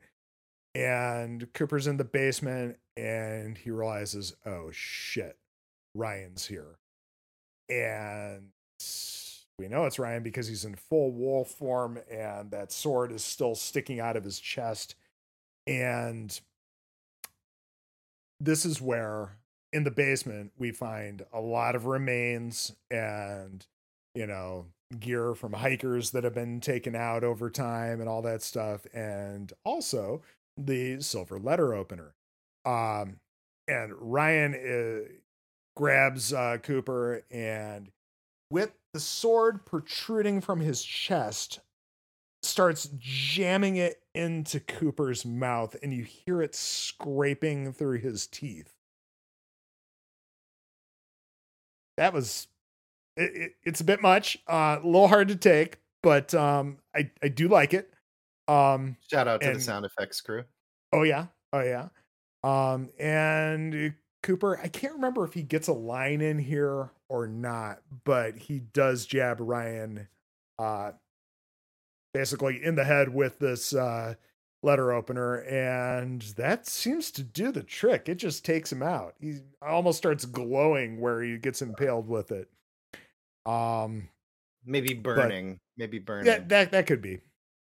[0.74, 5.36] and Cooper's in the basement and he realizes, oh shit,
[5.94, 6.78] Ryan's here.
[7.68, 8.50] And
[9.58, 13.54] we know it's Ryan because he's in full wolf form and that sword is still
[13.54, 14.96] sticking out of his chest.
[15.66, 16.38] And
[18.40, 19.36] this is where
[19.74, 23.66] in the basement we find a lot of remains and,
[24.14, 24.66] you know,
[25.00, 28.86] gear from hikers that have been taken out over time and all that stuff.
[28.94, 30.22] And also,
[30.56, 32.14] the silver letter opener.
[32.64, 33.16] Um,
[33.66, 35.08] and Ryan uh,
[35.76, 37.90] grabs uh, Cooper and
[38.50, 41.58] with the sword protruding from his chest
[42.44, 48.73] starts jamming it into Cooper's mouth and you hear it scraping through his teeth.
[51.96, 52.48] That was
[53.16, 57.10] it, it, it's a bit much, uh, a little hard to take, but um, I
[57.22, 57.90] I do like it.
[58.48, 60.44] Um, Shout out to and- the sound effects crew.
[60.92, 61.88] Oh yeah, oh yeah.
[62.42, 67.80] Um, and Cooper, I can't remember if he gets a line in here or not,
[68.04, 70.08] but he does jab Ryan,
[70.58, 70.92] uh,
[72.12, 74.14] basically in the head with this uh
[74.64, 78.08] letter opener, and that seems to do the trick.
[78.08, 79.14] It just takes him out.
[79.20, 82.48] He almost starts glowing where he gets impaled with it.
[83.46, 84.08] Um,
[84.64, 85.60] Maybe burning.
[85.76, 86.26] Maybe burning.
[86.26, 87.20] yeah, that that could be.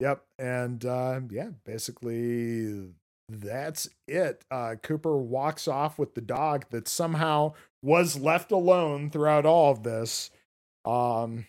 [0.00, 0.22] Yep.
[0.38, 2.90] And uh yeah, basically
[3.28, 4.44] that's it.
[4.50, 9.82] Uh Cooper walks off with the dog that somehow was left alone throughout all of
[9.82, 10.30] this.
[10.84, 11.46] Um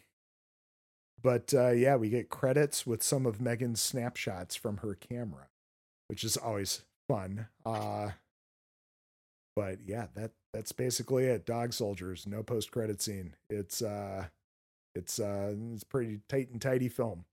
[1.26, 5.48] but uh yeah, we get credits with some of Megan's snapshots from her camera,
[6.08, 7.48] which is always fun.
[7.66, 8.12] Uh
[9.56, 11.48] but yeah, that that's basically it.
[11.48, 13.34] Dog soldiers, no post credit scene.
[13.50, 14.28] It's uh
[14.94, 17.26] it's uh it's pretty tight and tidy film.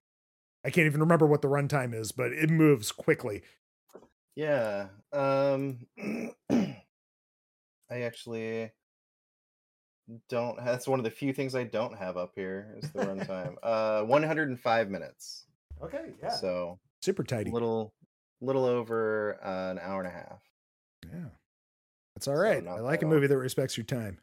[0.64, 3.42] I can't even remember what the runtime is, but it moves quickly.
[4.34, 4.86] Yeah.
[5.12, 5.86] Um
[6.50, 6.80] I
[7.90, 8.70] actually
[10.28, 13.54] don't that's one of the few things I don't have up here is the runtime.
[13.62, 15.46] uh 105 minutes.
[15.82, 16.30] Okay, Yeah.
[16.30, 17.50] So super tidy.
[17.50, 17.92] little
[18.40, 20.40] little over uh, an hour and a half.
[21.12, 21.28] Yeah,
[22.14, 22.62] that's all right.
[22.62, 24.18] So I like a movie that respects your time.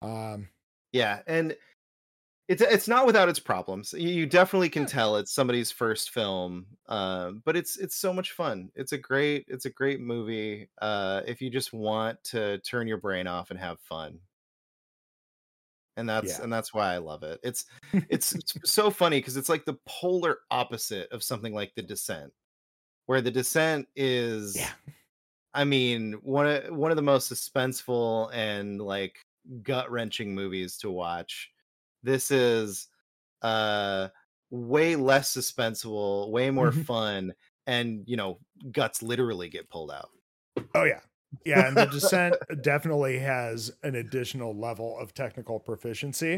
[0.00, 0.48] Um,
[0.92, 1.56] Yeah, and
[2.48, 3.92] it's it's not without its problems.
[3.96, 8.32] You, you definitely can tell it's somebody's first film, uh, but it's it's so much
[8.32, 8.70] fun.
[8.74, 10.68] It's a great it's a great movie.
[10.80, 14.18] Uh, if you just want to turn your brain off and have fun,
[15.96, 16.44] and that's Yeah.
[16.44, 17.40] and that's why I love it.
[17.42, 17.66] It's
[18.10, 22.32] it's, it's so funny because it's like the polar opposite of something like The Descent,
[23.06, 24.72] where The Descent is Yeah.
[25.54, 29.18] I mean, one of one of the most suspenseful and like
[29.62, 31.50] gut wrenching movies to watch.
[32.02, 32.88] This is
[33.42, 34.08] uh
[34.50, 36.84] way less suspenseful, way more Mhm.
[36.86, 37.34] fun,
[37.66, 38.40] and you know,
[38.72, 40.10] guts literally get pulled out.
[40.74, 41.00] oh yeah,
[41.44, 46.34] yeah, and the descent definitely has an additional level of technical proficiency.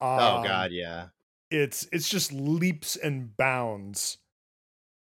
[0.00, 1.06] Um, oh god, yeah.
[1.50, 4.18] it's it's just leaps and bounds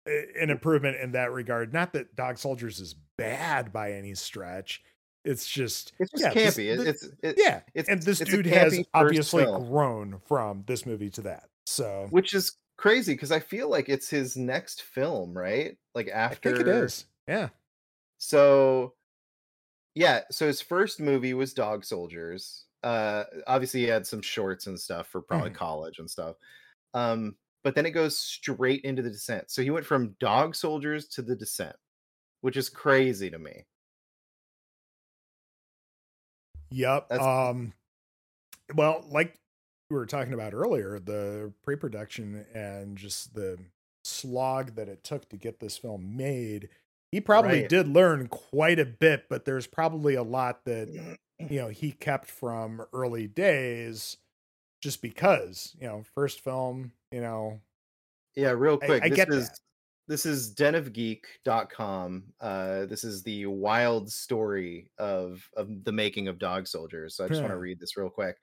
[0.07, 1.73] i- an improvement in that regard.
[1.73, 4.81] Not that Dog Soldiers is bad by any stretch.
[5.23, 6.75] It's just It's just yeah, this- campy.
[6.77, 9.69] The- it's it, yeah, it's and this it's dude has obviously film.
[9.69, 11.43] grown from this movie to that.
[11.67, 15.77] So which is crazy because I feel like it's his next film, right?
[15.93, 17.05] Like I after think it is.
[17.27, 17.49] Yeah.
[18.17, 18.93] So
[19.95, 22.65] yeah, so his first movie was Dog Soldiers.
[22.83, 25.55] Uh obviously he had some shorts and stuff for probably Mhm.
[25.55, 26.37] college and stuff.
[26.93, 29.51] Um but then it goes straight into the descent.
[29.51, 31.75] So he went from Dog Soldiers to the descent,
[32.41, 33.65] which is crazy to me.
[36.71, 37.09] Yep.
[37.09, 37.73] That's- Um
[38.75, 39.39] well, like
[39.89, 43.57] we were talking about earlier, the pre-production and just the
[44.03, 46.69] slog that it took to get this film made,
[47.11, 47.69] he probably Right.
[47.69, 50.89] did learn quite a bit, but there's probably a lot that
[51.39, 54.17] you know he kept from early days
[54.81, 57.61] just because, you know, first film, you know,
[58.35, 59.03] Yeah, real quick.
[59.03, 59.59] I this get is that.
[60.07, 62.33] this is denofgeek.com.
[62.39, 67.15] Uh this is the wild story of of the making of Dog Soldiers.
[67.15, 68.37] So I just want to read this real quick.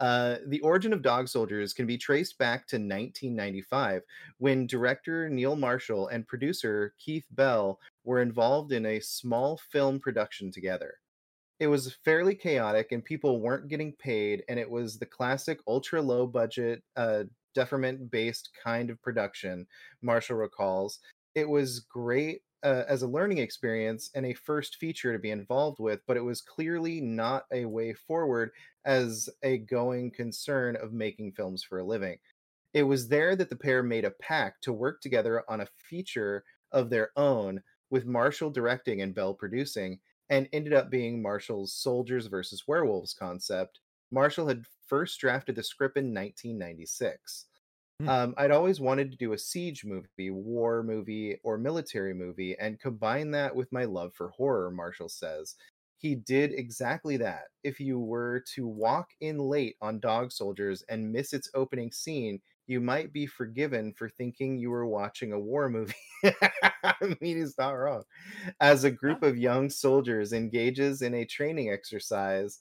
[0.00, 4.02] Uh, the origin of Dog Soldiers can be traced back to 1995
[4.38, 10.52] when director Neil Marshall and producer Keith Bell were involved in a small film production
[10.52, 10.94] together.
[11.58, 16.00] It was fairly chaotic and people weren't getting paid, and it was the classic ultra
[16.00, 19.66] low budget, uh, deferment based kind of production,
[20.00, 21.00] Marshall recalls.
[21.34, 25.78] It was great uh, as a learning experience and a first feature to be involved
[25.78, 28.50] with, but it was clearly not a way forward
[28.84, 32.18] as a going concern of making films for a living.
[32.74, 36.44] It was there that the pair made a pact to work together on a feature
[36.72, 39.98] of their own, with Marshall directing and Bell producing,
[40.30, 43.80] and ended up being Marshall's Soldiers versus Werewolves concept.
[44.10, 47.46] Marshall had first drafted the script in 1996.
[48.00, 48.08] Hmm.
[48.08, 52.78] Um, I'd always wanted to do a siege movie, war movie, or military movie, and
[52.80, 55.56] combine that with my love for horror, Marshall says.
[55.96, 57.48] He did exactly that.
[57.64, 62.40] If you were to walk in late on Dog Soldiers and miss its opening scene,
[62.68, 65.94] you might be forgiven for thinking you were watching a war movie.
[66.24, 68.04] I mean, he's not wrong.
[68.60, 72.60] As a group of young soldiers engages in a training exercise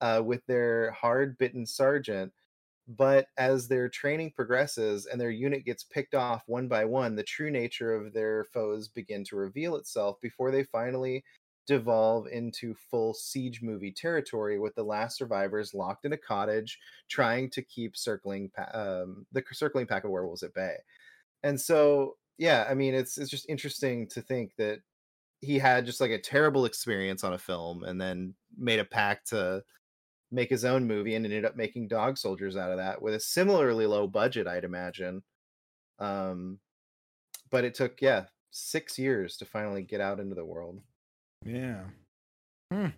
[0.00, 2.32] uh, with their hard bitten sergeant,
[2.96, 7.22] but as their training progresses and their unit gets picked off one by one, the
[7.22, 11.24] true nature of their foes begin to reveal itself before they finally
[11.66, 16.78] devolve into full siege movie territory with the last survivors locked in a cottage
[17.08, 20.76] trying to keep circling um, the circling pack of werewolves at bay.
[21.42, 24.80] And so yeah i mean it's it's just interesting to think that
[25.40, 29.28] he had just like a terrible experience on a film and then made a pact
[29.28, 29.62] to
[30.32, 33.20] make his own movie and ended up making dog soldiers out of that with a
[33.20, 35.22] similarly low budget i'd imagine
[35.98, 36.58] um
[37.50, 40.80] but it took yeah six years to finally get out into the world
[41.44, 41.84] yeah.
[42.72, 42.88] Hmm.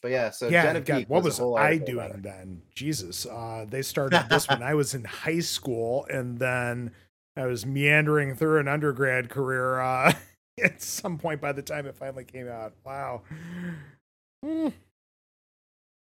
[0.00, 2.62] But yeah, so yeah, God, what was, was I doing then?
[2.72, 6.92] Jesus, uh, they started this when I was in high school, and then
[7.36, 10.12] I was meandering through an undergrad career uh,
[10.62, 12.74] at some point by the time it finally came out.
[12.84, 13.22] Wow.
[14.44, 14.68] Hmm.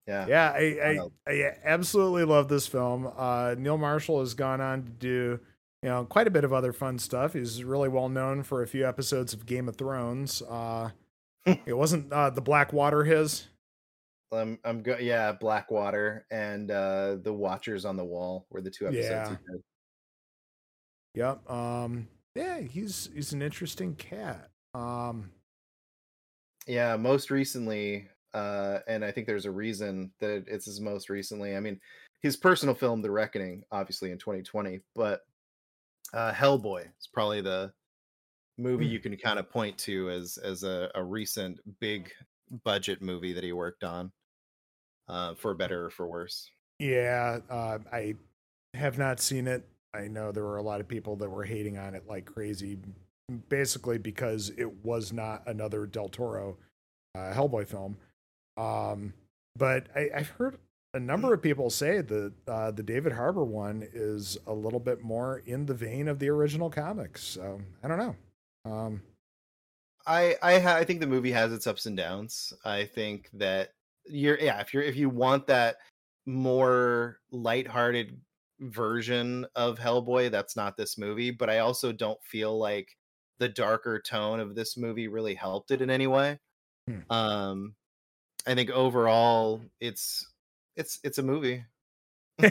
[0.09, 0.99] Yeah, yeah, I,
[1.29, 3.13] I, I, absolutely love this film.
[3.15, 5.41] Uh, Neil Marshall has gone on to do
[5.83, 7.35] you know quite a bit of other fun stuff.
[7.35, 10.41] He's really well known for a few episodes of Game of Thrones.
[10.41, 10.91] Uh,
[11.47, 13.49] it wasn't uh, the Blackwater his.
[14.33, 18.87] I'm I'm go yeah, Blackwater and uh the Watchers on the Wall were the two
[18.87, 19.39] episodes.
[21.15, 21.37] Yeah.
[21.37, 21.51] Yep.
[21.51, 24.51] Um yeah, he's he's an interesting cat.
[24.75, 25.31] Um
[26.67, 28.09] yeah, most recently
[28.39, 31.57] uh and I think there's a reason that it's his most recently.
[31.57, 31.81] I mean,
[32.23, 35.21] his personal film The Reckoning obviously in 2020, but
[36.13, 37.73] uh Hellboy is probably the
[38.59, 38.91] movie mm.
[38.91, 42.11] you can kind of point to as as a, a recent big
[42.65, 44.11] budget movie that he worked on
[45.09, 48.15] uh, for better or for worse yeah uh, i
[48.75, 51.79] have not seen it i know there were a lot of people that were hating
[51.79, 52.79] on it like crazy
[53.49, 56.57] basically because it was not another del toro
[57.15, 57.97] uh, hellboy film
[58.59, 59.15] um,
[59.57, 60.59] but I, i've heard
[60.95, 65.03] a number of people say that uh, the David Harbour one is a little bit
[65.03, 67.23] more in the vein of the original comics.
[67.23, 68.17] So I don't know.
[68.65, 69.03] Um,
[70.07, 72.53] I I ha- I think the movie has its ups and downs.
[72.65, 73.73] I think that
[74.07, 75.77] you're yeah if you're if you want that
[76.25, 78.19] more lighthearted
[78.61, 81.31] version of Hellboy, that's not this movie.
[81.31, 82.97] But I also don't feel like
[83.39, 86.39] the darker tone of this movie really helped it in any way.
[86.89, 87.13] Hmm.
[87.13, 87.75] Um,
[88.49, 90.27] I think overall it's
[90.77, 91.65] it's it's a movie.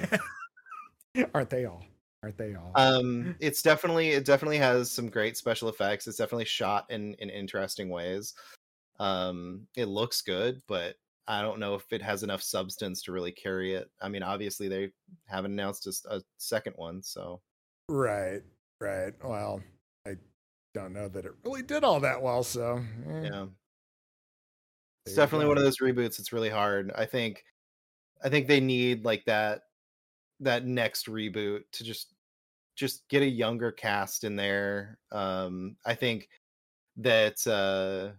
[1.34, 1.84] Aren't they all?
[2.24, 2.72] aren't they all?
[2.76, 6.08] Um, it's definitely it definitely has some great special effects.
[6.08, 8.34] It's definitely shot in in interesting ways.
[9.00, 10.96] Um, it looks good, but
[11.28, 13.90] I don't know if it has enough substance to really carry it.
[14.02, 14.92] I mean, obviously they
[15.26, 17.42] haven't announced a, a second one, so
[17.90, 18.42] right,
[18.80, 19.14] right.
[19.24, 19.62] Well,
[20.06, 20.16] I
[20.74, 22.44] don't know that it really did all that well.
[22.44, 23.22] So eh.
[23.24, 23.46] yeah,
[25.08, 26.20] it's definitely one of those reboots.
[26.20, 26.92] It's really hard.
[26.96, 27.44] I think,
[28.24, 29.62] I think they need like that
[30.40, 32.14] that next reboot to just
[32.76, 35.00] just get a younger cast in there.
[35.12, 36.30] Um, I think
[36.98, 38.14] that uh,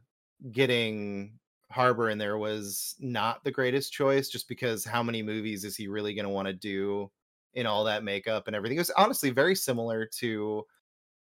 [0.50, 1.38] getting
[1.70, 5.86] Harbour in there was not the greatest choice, just because how many movies is he
[5.86, 7.10] really going to want to do
[7.54, 8.76] in all that makeup and everything?
[8.76, 10.64] It was honestly very similar to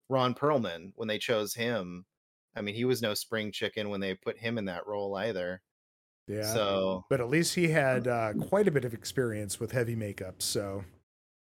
[0.09, 2.05] Ron Perlman when they chose him.
[2.55, 5.61] I mean, he was no spring chicken when they put him in that role either.
[6.27, 6.53] Yeah.
[6.53, 10.41] So, but at least he had uh, quite a bit of experience with heavy makeup.
[10.41, 10.83] So,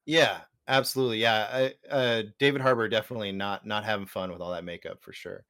[0.06, 1.20] yeah, absolutely.
[1.20, 5.14] Yeah, I, uh, David Harbour definitely not not having fun with all that makeup for
[5.14, 5.46] sure.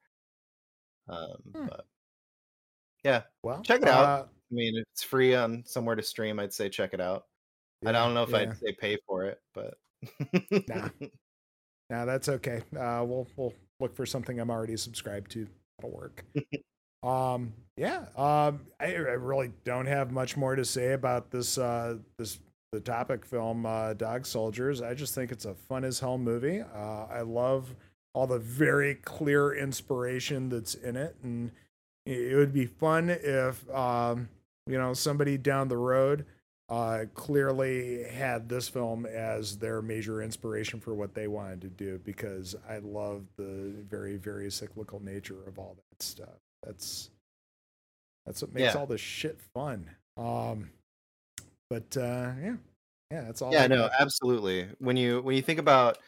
[1.08, 1.66] Um, hmm.
[1.66, 1.86] but
[3.04, 4.04] yeah, well, check it out.
[4.04, 7.24] Uh, I mean, it's free on somewhere to stream, I'd say check it out.
[7.82, 8.38] Yeah, I don't know if yeah.
[8.38, 9.74] I'd say pay for it, but
[10.68, 10.88] nah,
[11.90, 12.62] nah, that's okay.
[12.76, 15.46] Uh, we'll we'll look for something I'm already subscribed to.
[15.78, 16.24] That'll work.
[17.02, 18.04] Um, yeah.
[18.16, 22.38] Um, I, I, really don't have much more to say about this uh, this
[22.70, 24.80] the topic film uh, Dog Soldiers.
[24.80, 26.60] I just think it's a fun as hell movie.
[26.60, 27.74] Uh, I love
[28.14, 31.50] all the very clear inspiration that's in it, and
[32.06, 34.28] it would be fun if um,
[34.68, 36.24] you know somebody down the road
[36.72, 42.00] uh, clearly had this film as their major inspiration for what they wanted to do
[42.04, 47.10] because I love the very very cyclical nature of all that stuff that's
[48.26, 48.80] that's what makes yeah.
[48.80, 49.90] all this shit fun.
[50.16, 50.70] Um,
[51.68, 52.54] but uh, yeah,
[53.10, 53.52] yeah, that's all.
[53.52, 54.68] Yeah, no, absolutely.
[54.78, 55.98] When you when you think about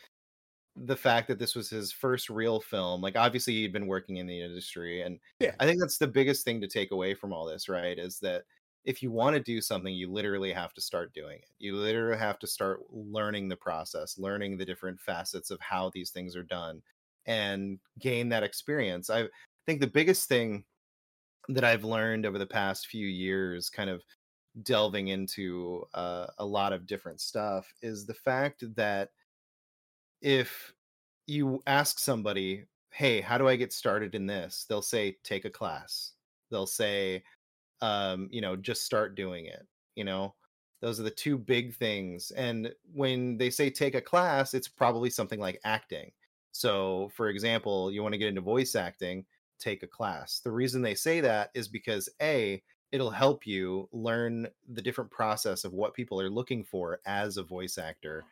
[0.77, 4.27] the fact that this was his first real film, like obviously he'd been working in
[4.27, 7.47] the industry, and yeah, I think that's the biggest thing to take away from all
[7.47, 7.99] this, right?
[7.99, 8.45] Is that
[8.85, 11.48] if you want to do something, you literally have to start doing it.
[11.59, 16.11] You literally have to start learning the process, learning the different facets of how these
[16.11, 16.82] things are done,
[17.27, 19.09] and gain that experience.
[19.09, 19.28] I
[19.66, 20.65] think the biggest thing
[21.48, 24.02] that I've learned over the past few years, kind of
[24.62, 29.11] delving into uh, a lot of different stuff, is the fact that
[30.20, 30.74] if
[31.27, 34.66] you ask somebody, hey, how do I get started in this?
[34.69, 36.12] They'll say, take a class.
[36.51, 37.23] They'll say,
[37.81, 39.67] um, you know, just start doing it.
[39.97, 40.35] You know,
[40.81, 42.31] those are the two big things.
[42.33, 46.11] And when they say take a class, it's probably something like acting.
[46.53, 49.25] So, for example, you want to get into voice acting,
[49.59, 50.41] take a class.
[50.41, 55.65] The reason they say that is because A, it'll help you learn the different process
[55.65, 58.25] of what people are looking for as a voice actor.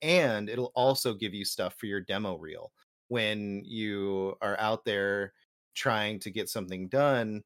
[0.00, 2.72] And it'll also give you stuff for your demo reel
[3.08, 5.32] when you are out there
[5.74, 7.42] trying to get something done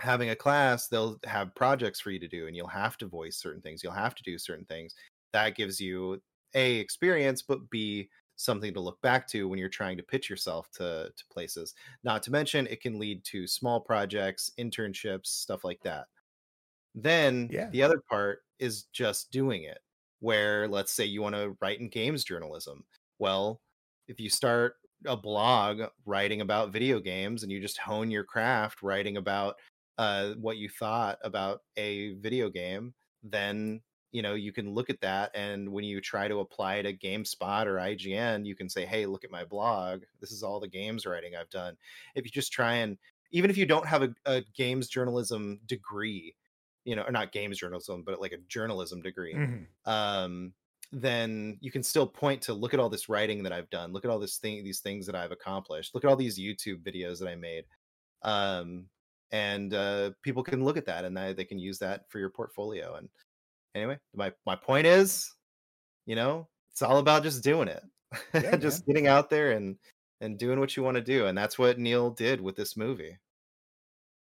[0.00, 3.36] having a class they'll have projects for you to do and you'll have to voice
[3.36, 4.94] certain things you'll have to do certain things.
[5.32, 6.20] That gives you
[6.54, 10.70] a experience but b something to look back to when you're trying to pitch yourself
[10.70, 11.74] to, to places.
[12.04, 16.06] Not to mention it can lead to small projects internships stuff like that.
[16.94, 17.68] Then yeah.
[17.70, 19.78] the other part is just doing it
[20.20, 22.84] where let's say you want to write in games journalism.
[23.18, 23.60] Well
[24.06, 24.76] if you start
[25.06, 29.56] a blog writing about video games and you just hone your craft writing about
[29.98, 33.80] uh, what you thought about a video game, then
[34.12, 37.66] you know you can look at that and when you try to apply to GameSpot
[37.66, 40.02] or IGN, you can say, "Hey, look at my blog.
[40.20, 41.76] This is all the games writing I've done."
[42.14, 42.96] If you just try and
[43.30, 46.34] even if you don't have a, a games journalism degree,
[46.84, 49.90] you know, or not games journalism, but like a journalism degree, mm-hmm.
[49.90, 50.52] um,
[50.92, 54.04] then you can still point to look at all this writing that I've done, look
[54.04, 57.18] at all this thing, these things that I've accomplished, look at all these YouTube videos
[57.18, 57.64] that I made.
[58.22, 58.86] Um,
[59.30, 62.30] and uh, people can look at that and they, they can use that for your
[62.30, 62.94] portfolio.
[62.94, 63.08] And
[63.74, 65.32] anyway, my my point is,
[66.06, 67.82] you know, it's all about just doing it,
[68.34, 69.76] yeah, just getting out there and
[70.20, 73.18] and doing what you want to do, and that's what Neil did with this movie.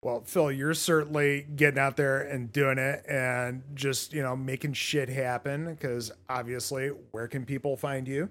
[0.03, 4.75] Well, Phil, you're certainly getting out there and doing it and just, you know, making
[4.75, 8.31] shit happen because obviously, where can people find you?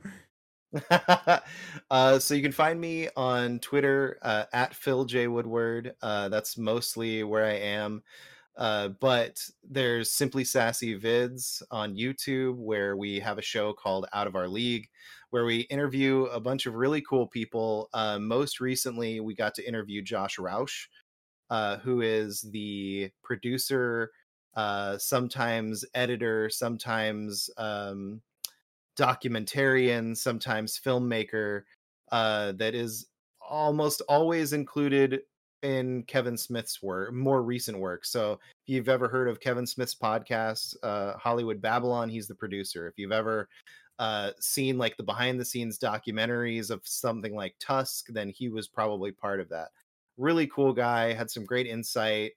[1.89, 5.95] uh, so you can find me on Twitter uh, at Phil J Woodward.
[6.01, 8.03] Uh, that's mostly where I am.
[8.57, 14.27] Uh, but there's Simply Sassy Vids on YouTube where we have a show called Out
[14.27, 14.87] of Our League,
[15.29, 17.89] where we interview a bunch of really cool people.
[17.93, 20.87] Uh, most recently, we got to interview Josh Roush,
[21.49, 24.11] uh, who is the producer,
[24.97, 28.21] sometimes editor, sometimes um,
[28.97, 31.63] documentarian, sometimes filmmaker
[32.11, 33.07] uh, that is
[33.41, 35.21] almost always included
[35.63, 38.05] in Kevin Smith's work, more recent work.
[38.05, 42.87] So if you've ever heard of Kevin Smith's podcast, uh, Hollywood Babble-On, he's the producer.
[42.87, 43.49] If you've ever
[43.97, 48.67] uh, seen like the behind the scenes documentaries of something like Tusk, then he was
[48.67, 49.69] probably part of that.
[50.17, 52.33] Really cool guy, had some great insight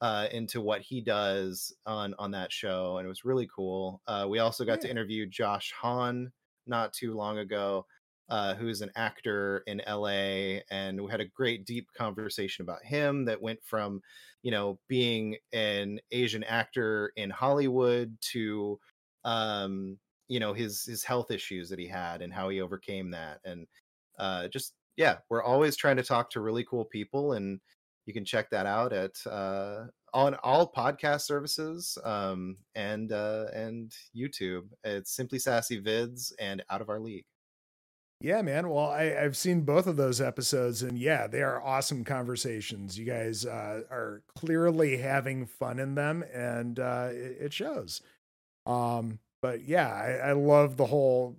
[0.00, 4.00] uh, into what he does on on that show, and it was really cool.
[4.06, 4.82] Uh, we also got yeah.
[4.82, 6.32] to interview Josh Hahn
[6.66, 7.86] not too long ago,
[8.28, 13.24] uh, who's an actor in LA, and we had a great deep conversation about him
[13.24, 14.00] that went from,
[14.42, 18.78] you know, being an Asian actor in Hollywood to,
[19.24, 19.98] um,
[20.28, 23.66] you know, his his health issues that he had and how he overcame that, and
[24.18, 27.60] uh, just yeah, we're always trying to talk to really cool people and
[28.08, 33.94] you can check that out at uh, on all podcast services um, and uh, and
[34.16, 34.62] YouTube.
[34.82, 37.26] It's Simply Sassy Vids and Out of Our League.
[38.22, 38.70] Yeah, man.
[38.70, 42.98] Well, I, have seen both of those episodes, and yeah, they are awesome conversations.
[42.98, 48.00] You guys uh, are clearly having fun in them, and uh, it, it, shows.
[48.64, 51.36] Um, but yeah, I, I love the whole,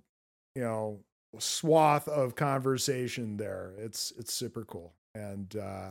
[0.54, 1.00] you know,
[1.38, 3.72] swath of conversation there.
[3.76, 5.90] It's it's super cool, and uh,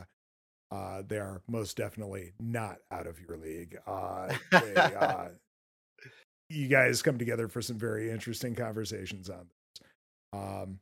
[0.70, 3.76] uh, they are most definitely not out of your league.
[3.86, 5.28] Uh, they, uh,
[6.48, 9.88] you guys come together for some very interesting conversations on this.
[10.32, 10.78] Um,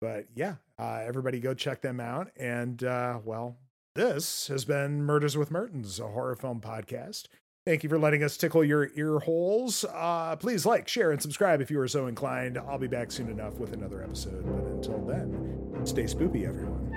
[0.00, 2.30] but yeah, uh, everybody go check them out.
[2.36, 3.56] And uh, well,
[3.94, 7.26] this has been Murders with Mertens, a horror film podcast.
[7.64, 9.84] Thank you for letting us tickle your ear holes.
[9.84, 12.58] Uh, please like, share, and subscribe if you are so inclined.
[12.58, 14.44] I'll be back soon enough with another episode.
[14.44, 16.90] But until then, stay spoopy, everyone.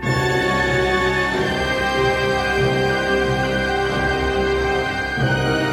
[5.26, 5.65] Bye.